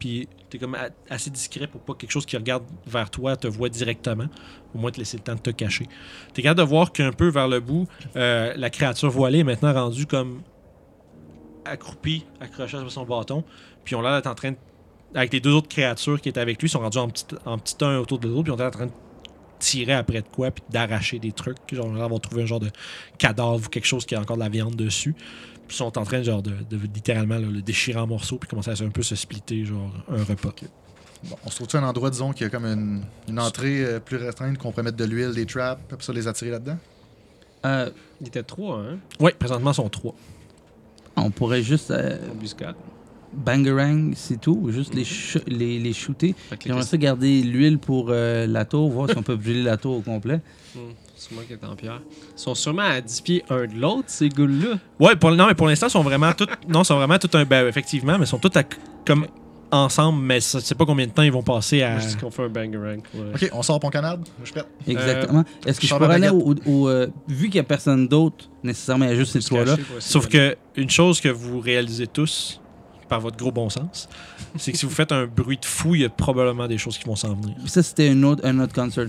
Puis 0.04 0.28
t'es 0.50 0.58
comme 0.58 0.76
assez 1.10 1.30
discret 1.30 1.66
pour 1.66 1.80
pas 1.80 1.94
que 1.94 2.00
quelque 2.00 2.12
chose 2.12 2.26
qui 2.26 2.36
regarde 2.36 2.66
vers 2.86 3.10
toi 3.10 3.38
te 3.38 3.48
voit 3.48 3.70
directement. 3.70 4.26
Au 4.76 4.78
moins 4.78 4.92
te 4.92 4.98
laisser 4.98 5.16
le 5.16 5.24
temps 5.24 5.36
de 5.36 5.40
te 5.40 5.50
cacher. 5.50 5.88
T'es 6.34 6.42
capable 6.42 6.60
de 6.60 6.66
voir 6.66 6.92
qu'un 6.92 7.14
peu 7.14 7.30
vers 7.30 7.48
le 7.48 7.62
bout, 7.62 7.88
euh, 8.18 8.54
la 8.58 8.70
créature 8.70 9.10
voilée 9.10 9.40
est 9.40 9.44
maintenant 9.46 9.72
rendue 9.72 10.06
comme 10.06 10.42
accroupie, 11.64 12.26
accrochée 12.42 12.80
sur 12.80 12.92
son 12.92 13.06
bâton. 13.06 13.46
Puis 13.86 13.96
on 13.96 14.02
l'a 14.02 14.22
en 14.26 14.36
train 14.36 14.52
de 14.52 14.58
avec 15.16 15.32
les 15.32 15.40
deux 15.40 15.54
autres 15.54 15.70
créatures 15.70 16.20
qui 16.20 16.28
étaient 16.28 16.42
avec 16.42 16.62
lui, 16.62 16.68
sont 16.68 16.80
rendus 16.80 16.98
en 16.98 17.08
petit, 17.08 17.26
en 17.46 17.58
petit 17.58 17.78
un 17.80 18.00
autour 18.00 18.20
de 18.20 18.28
l'autre, 18.28 18.44
puis 18.44 18.52
on 18.52 18.58
est 18.58 18.66
en 18.66 18.72
train 18.72 18.88
de 18.88 18.92
tirer 19.60 19.94
après 19.94 20.22
de 20.22 20.28
quoi, 20.28 20.52
puis 20.52 20.64
d'arracher 20.70 21.20
des 21.20 21.32
trucs. 21.32 21.58
Genre, 21.72 21.86
on 21.86 21.94
va 21.94 22.20
trouver 22.20 22.44
un 22.44 22.46
genre 22.46 22.60
de 22.60 22.72
cadavre 23.18 23.66
ou 23.66 23.70
quelque 23.70 23.86
chose 23.86 24.06
qui 24.06 24.16
a 24.16 24.20
encore 24.20 24.36
de 24.36 24.42
la 24.42 24.50
viande 24.50 24.76
dessus. 24.76 25.16
Puis 25.68 25.76
ils 25.76 25.78
sont 25.78 25.98
en 25.98 26.04
train 26.04 26.22
genre, 26.24 26.42
de, 26.42 26.52
de 26.70 26.78
littéralement 26.94 27.36
là, 27.38 27.48
le 27.48 27.62
déchirer 27.62 28.00
en 28.00 28.08
morceaux, 28.08 28.38
puis 28.38 28.50
commencer 28.50 28.72
à 28.72 28.76
se- 28.76 28.84
un 28.84 28.90
peu 28.90 29.04
se 29.04 29.16
splitter, 29.16 29.66
genre 29.66 29.92
un 30.10 30.24
repas. 30.24 30.54
Bon, 31.24 31.38
on 31.46 31.50
se 31.50 31.56
trouve-tu 31.56 31.78
un 31.78 31.84
endroit, 31.84 32.10
disons, 32.10 32.34
qui 32.34 32.44
a 32.44 32.50
comme 32.50 32.66
une, 32.66 33.02
une 33.30 33.40
entrée 33.40 33.84
euh, 33.86 34.00
plus 34.02 34.18
restreinte, 34.18 34.58
qu'on 34.58 34.72
pourrait 34.72 34.84
mettre 34.84 34.98
de 34.98 35.06
l'huile, 35.06 35.32
des 35.34 35.46
traps, 35.46 35.82
puis 35.88 35.98
ça 36.06 36.12
les 36.12 36.28
attirer 36.28 36.52
là-dedans? 36.52 36.78
Euh, 37.66 37.90
Il 38.20 38.28
était 38.28 38.44
trois, 38.44 38.80
hein? 38.80 38.98
Oui, 39.22 39.32
présentement, 39.40 39.72
ils 39.72 39.76
sont 39.76 39.88
trois. 39.90 40.14
on 41.16 41.32
pourrait 41.32 41.64
juste 41.64 41.92
euh, 41.92 42.18
bangerang, 43.34 44.14
c'est 44.16 44.40
tout. 44.40 44.70
Juste 44.72 44.94
les, 44.94 45.06
les, 45.48 45.80
les 45.80 45.94
shooter. 45.94 46.36
J'aimerais 46.64 46.84
ça 46.84 46.98
garder 46.98 47.42
l'huile 47.42 47.80
pour 47.80 48.08
euh, 48.10 48.46
la 48.46 48.66
tour, 48.66 48.90
voir 48.92 49.10
si 49.10 49.18
on 49.18 49.24
peut 49.24 49.36
brûler 49.36 49.64
la 49.64 49.78
tour 49.78 49.98
au 49.98 50.02
complet. 50.02 50.42
Hmm, 51.14 51.20
Sûrement 51.20 51.42
qu'il 51.44 51.54
est 51.56 51.64
en 51.66 51.76
pierre. 51.76 52.02
Ils 52.36 52.40
sont 52.40 52.56
sûrement 52.56 52.82
à 52.84 53.02
10 53.02 53.22
pieds 53.22 53.44
un 53.50 53.66
de 53.68 53.76
l'autre, 53.80 54.06
ces 54.08 54.30
goules-là. 54.30 54.78
Ouais, 55.00 55.16
pour, 55.16 55.32
non, 55.32 55.48
mais 55.48 55.54
pour 55.56 55.68
l'instant, 55.68 55.88
ils 55.88 55.92
sont 55.92 56.04
vraiment 56.04 56.34
tous. 56.34 56.48
Non, 56.68 56.82
ils 56.82 56.86
sont 56.86 56.98
vraiment 56.98 57.18
tout 57.18 57.30
un. 57.38 57.46
Ben, 57.46 57.68
effectivement, 57.68 58.18
mais 58.18 58.26
ils 58.26 58.28
sont 58.28 58.40
tous 58.40 58.58
à- 58.58 58.64
comme 59.06 59.28
ensemble, 59.72 60.22
mais 60.22 60.40
je 60.40 60.60
sais 60.60 60.76
pas 60.76 60.86
combien 60.86 61.08
de 61.08 61.12
temps 61.12 61.24
ils 61.24 61.32
vont 61.32 61.42
passer 61.44 61.82
à. 61.82 62.00
Juste 62.00 62.20
qu'on 62.20 62.30
fait 62.32 62.44
un 62.44 62.50
bangerang. 62.50 63.02
Ouais. 63.14 63.32
Ok, 63.34 63.50
on 63.54 63.64
sort 63.64 63.80
Pont-Canard, 63.80 64.18
je 64.42 64.46
suis 64.46 64.54
prêt. 64.54 64.66
Exactement. 64.88 65.44
Est-ce 65.66 65.80
que 65.80 65.88
je 65.88 65.96
pourrais 65.96 66.16
aller 66.16 66.30
au. 66.30 66.56
au, 66.66 66.88
euh, 66.90 67.08
vu 67.28 67.46
qu'il 67.46 67.56
n'y 67.56 67.60
a 67.60 67.64
personne 67.64 68.08
d'autre, 68.08 68.50
nécessairement, 68.64 69.06
il 69.06 69.12
y 69.12 69.14
a 69.14 69.16
juste 69.16 69.34
ces 69.34 69.40
trois-là. 69.40 69.78
pour 69.78 69.96
Sauf 70.02 70.28
que 70.28 70.56
une 70.76 70.90
chose 70.90 71.20
que 71.22 71.30
vous 71.30 71.60
réalisez 71.60 72.08
tous, 72.08 72.60
par 73.10 73.20
votre 73.20 73.38
gros 73.38 73.52
bon 73.52 73.70
sens, 73.70 74.08
c'est 74.58 74.72
que 74.72 74.78
si 74.78 74.86
vous 74.86 74.92
faites 74.92 75.12
un 75.12 75.26
bruit 75.28 75.58
de 75.58 75.66
fou, 75.66 75.96
il 75.96 76.02
y 76.02 76.06
a 76.06 76.10
probablement 76.10 76.68
des 76.68 76.78
choses 76.78 76.98
qui 76.98 77.06
vont 77.06 77.16
s'en 77.16 77.34
venir. 77.36 77.56
Puis 77.60 77.70
ça, 77.70 77.84
c'était 77.84 78.10
un 78.10 78.22
autre, 78.24 78.46
un 78.46 78.60
autre 78.60 78.74
concert. 78.74 79.08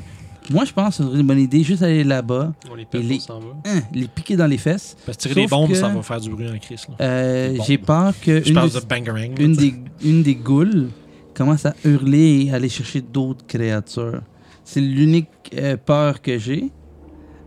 Moi, 0.50 0.64
je 0.66 0.72
pense 0.72 0.98
que 0.98 1.02
ce 1.04 1.08
serait 1.08 1.20
une 1.20 1.26
bonne 1.26 1.38
idée, 1.38 1.62
juste 1.62 1.82
aller 1.82 2.04
là-bas, 2.04 2.52
On 2.70 2.74
les 2.74 2.84
pète, 2.84 3.00
Et 3.00 3.04
les- 3.04 3.16
on 3.16 3.20
s'en 3.20 3.40
va. 3.40 3.46
hein, 3.64 3.80
les 3.94 4.06
piquer 4.08 4.36
dans 4.36 4.46
les 4.46 4.58
fesses. 4.58 4.94
Parce 5.06 5.16
que 5.16 5.22
tirer 5.22 5.34
Sauf 5.34 5.44
des 5.44 5.48
bombes, 5.48 5.68
que- 5.70 5.74
ça 5.74 5.88
va 5.88 6.02
faire 6.02 6.20
du 6.20 6.30
bruit 6.30 6.48
en 6.50 6.58
crise. 6.58 6.86
Euh. 7.00 7.56
J'ai 7.66 7.78
peur 7.78 8.12
que 8.20 8.42
Je 8.42 8.48
une, 8.48 8.54
parle 8.54 8.70
de- 8.70 8.78
de 8.80 8.84
bangerang. 8.84 9.38
là, 9.38 9.42
une 9.44 9.56
tu 9.56 9.64
sais. 9.64 9.70
des, 10.02 10.08
une 10.10 10.22
des 10.22 10.34
goules 10.34 10.88
commence 11.34 11.64
à 11.64 11.74
hurler 11.84 12.44
et 12.46 12.52
aller 12.52 12.68
chercher 12.68 13.00
d'autres 13.00 13.46
créatures. 13.46 14.20
C'est 14.64 14.80
l'unique 14.80 15.28
euh, 15.56 15.76
peur 15.78 16.20
que 16.20 16.38
j'ai. 16.38 16.70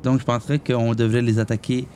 Donc, 0.03 0.19
je 0.19 0.25
penserais 0.25 0.59
qu'on 0.59 0.93
devrait 0.95 1.21
les 1.21 1.37
attaquer. 1.39 1.87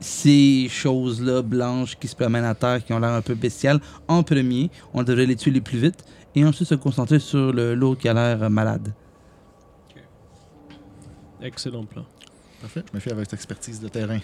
Ces 0.00 0.66
choses-là 0.68 1.42
blanches 1.42 1.96
qui 1.98 2.08
se 2.08 2.16
promènent 2.16 2.44
à 2.44 2.54
terre, 2.56 2.84
qui 2.84 2.92
ont 2.92 2.98
l'air 2.98 3.10
un 3.12 3.22
peu 3.22 3.34
bestiales, 3.34 3.80
en 4.08 4.22
premier. 4.24 4.70
On 4.92 5.04
devrait 5.04 5.26
les 5.26 5.36
tuer 5.36 5.52
les 5.52 5.60
plus 5.60 5.78
vite. 5.78 6.04
Et 6.34 6.44
ensuite 6.44 6.66
se 6.68 6.74
concentrer 6.74 7.18
sur 7.20 7.52
le- 7.52 7.74
l'autre 7.74 8.00
qui 8.00 8.08
a 8.08 8.14
l'air 8.14 8.50
malade. 8.50 8.92
Excellent 11.42 11.84
plan. 11.84 12.04
Parfait. 12.60 12.82
Je 12.90 12.96
me 12.96 13.00
fie 13.00 13.10
avec 13.10 13.24
cette 13.24 13.34
expertise 13.34 13.80
de 13.80 13.88
terrain. 13.88 14.20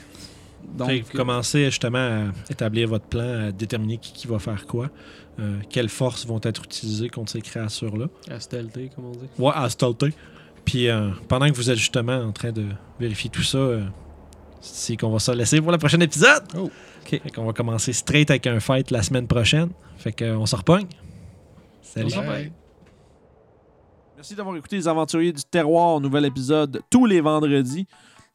Donc, 0.77 0.89
Fait 0.89 1.01
vous 1.01 1.17
commencez 1.17 1.67
justement 1.67 1.99
à 1.99 2.51
établir 2.51 2.89
votre 2.89 3.07
plan, 3.07 3.49
à 3.49 3.53
déterminer 3.53 3.99
qui, 3.99 4.13
qui 4.13 4.27
va 4.27 4.39
faire 4.39 4.67
quoi, 4.67 4.91
euh, 5.39 5.59
quelles 5.71 5.89
forces 5.89 6.27
vont 6.27 6.41
être 6.43 6.65
utilisées 6.65 7.09
contre 7.09 7.33
ces 7.33 7.41
créatures-là. 7.41 8.07
À 8.29 8.39
comme 8.95 9.05
on 9.07 9.13
dit. 9.13 9.29
Ouais, 9.39 9.53
à 9.55 9.69
stealther. 9.69 10.11
Puis 10.65 10.89
euh, 10.89 11.11
pendant 11.29 11.49
que 11.49 11.55
vous 11.55 11.71
êtes 11.71 11.79
justement 11.79 12.17
en 12.17 12.33
train 12.33 12.53
de 12.53 12.67
vérifier 12.99 13.31
tout 13.31 13.43
ça, 13.43 13.59
euh, 13.59 13.85
c'est 14.61 14.97
qu'on 14.97 15.11
va 15.11 15.19
se 15.19 15.31
laisser 15.31 15.61
pour 15.61 15.73
le 15.73 15.79
prochain 15.79 16.01
épisode. 16.01 16.43
Oh. 16.57 16.71
OK. 17.03 17.21
Fait 17.23 17.31
qu'on 17.35 17.45
va 17.45 17.53
commencer 17.53 17.93
straight 17.93 18.31
avec 18.31 18.47
un 18.47 18.61
fight 18.61 18.91
la 18.91 19.03
semaine 19.03 19.27
prochaine. 19.27 19.71
Fait 19.97 20.13
qu'on 20.13 20.45
se 20.47 20.57
repogne. 20.57 20.89
Salut. 21.83 22.13
Bye. 22.15 22.53
Merci 24.19 24.35
d'avoir 24.35 24.57
écouté 24.57 24.75
Les 24.75 24.89
Aventuriers 24.89 25.33
du 25.33 25.45
Terroir, 25.45 26.01
nouvel 26.01 26.25
épisode 26.25 26.81
tous 26.91 27.07
les 27.07 27.21
vendredis. 27.21 27.87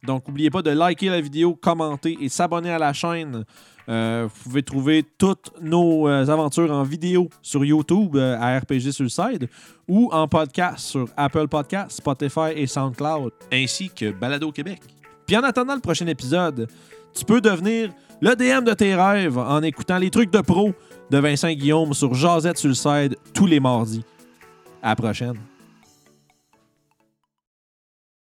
Donc, 0.07 0.25
n'oubliez 0.25 0.49
pas 0.49 0.61
de 0.61 0.69
liker 0.69 1.09
la 1.09 1.19
vidéo, 1.19 1.55
commenter 1.55 2.17
et 2.21 2.29
s'abonner 2.29 2.71
à 2.71 2.79
la 2.79 2.93
chaîne. 2.93 3.43
Euh, 3.89 4.29
vous 4.33 4.43
pouvez 4.43 4.63
trouver 4.63 5.03
toutes 5.17 5.51
nos 5.61 6.07
euh, 6.07 6.25
aventures 6.29 6.71
en 6.71 6.83
vidéo 6.83 7.27
sur 7.41 7.65
YouTube 7.65 8.15
euh, 8.15 8.37
à 8.39 8.57
RPG 8.59 8.93
Suicide 8.93 9.49
ou 9.85 10.09
en 10.13 10.25
podcast 10.25 10.79
sur 10.79 11.09
Apple 11.17 11.49
Podcasts, 11.49 11.97
Spotify 11.97 12.53
et 12.55 12.65
SoundCloud, 12.65 13.33
ainsi 13.51 13.89
que 13.89 14.09
Balado 14.11 14.53
Québec. 14.53 14.79
Puis 15.27 15.35
en 15.35 15.43
attendant 15.43 15.75
le 15.75 15.81
prochain 15.81 16.07
épisode, 16.07 16.69
tu 17.13 17.25
peux 17.25 17.41
devenir 17.41 17.91
le 18.21 18.37
DM 18.37 18.63
de 18.63 18.73
tes 18.73 18.95
rêves 18.95 19.37
en 19.37 19.61
écoutant 19.61 19.97
les 19.97 20.09
trucs 20.09 20.31
de 20.31 20.39
pro 20.39 20.71
de 21.11 21.17
Vincent 21.17 21.51
Guillaume 21.51 21.93
sur 21.93 22.13
Jazette 22.13 22.57
Suicide 22.57 23.17
tous 23.33 23.47
les 23.47 23.59
mardis. 23.59 24.05
À 24.81 24.91
la 24.91 24.95
prochaine. 24.95 25.52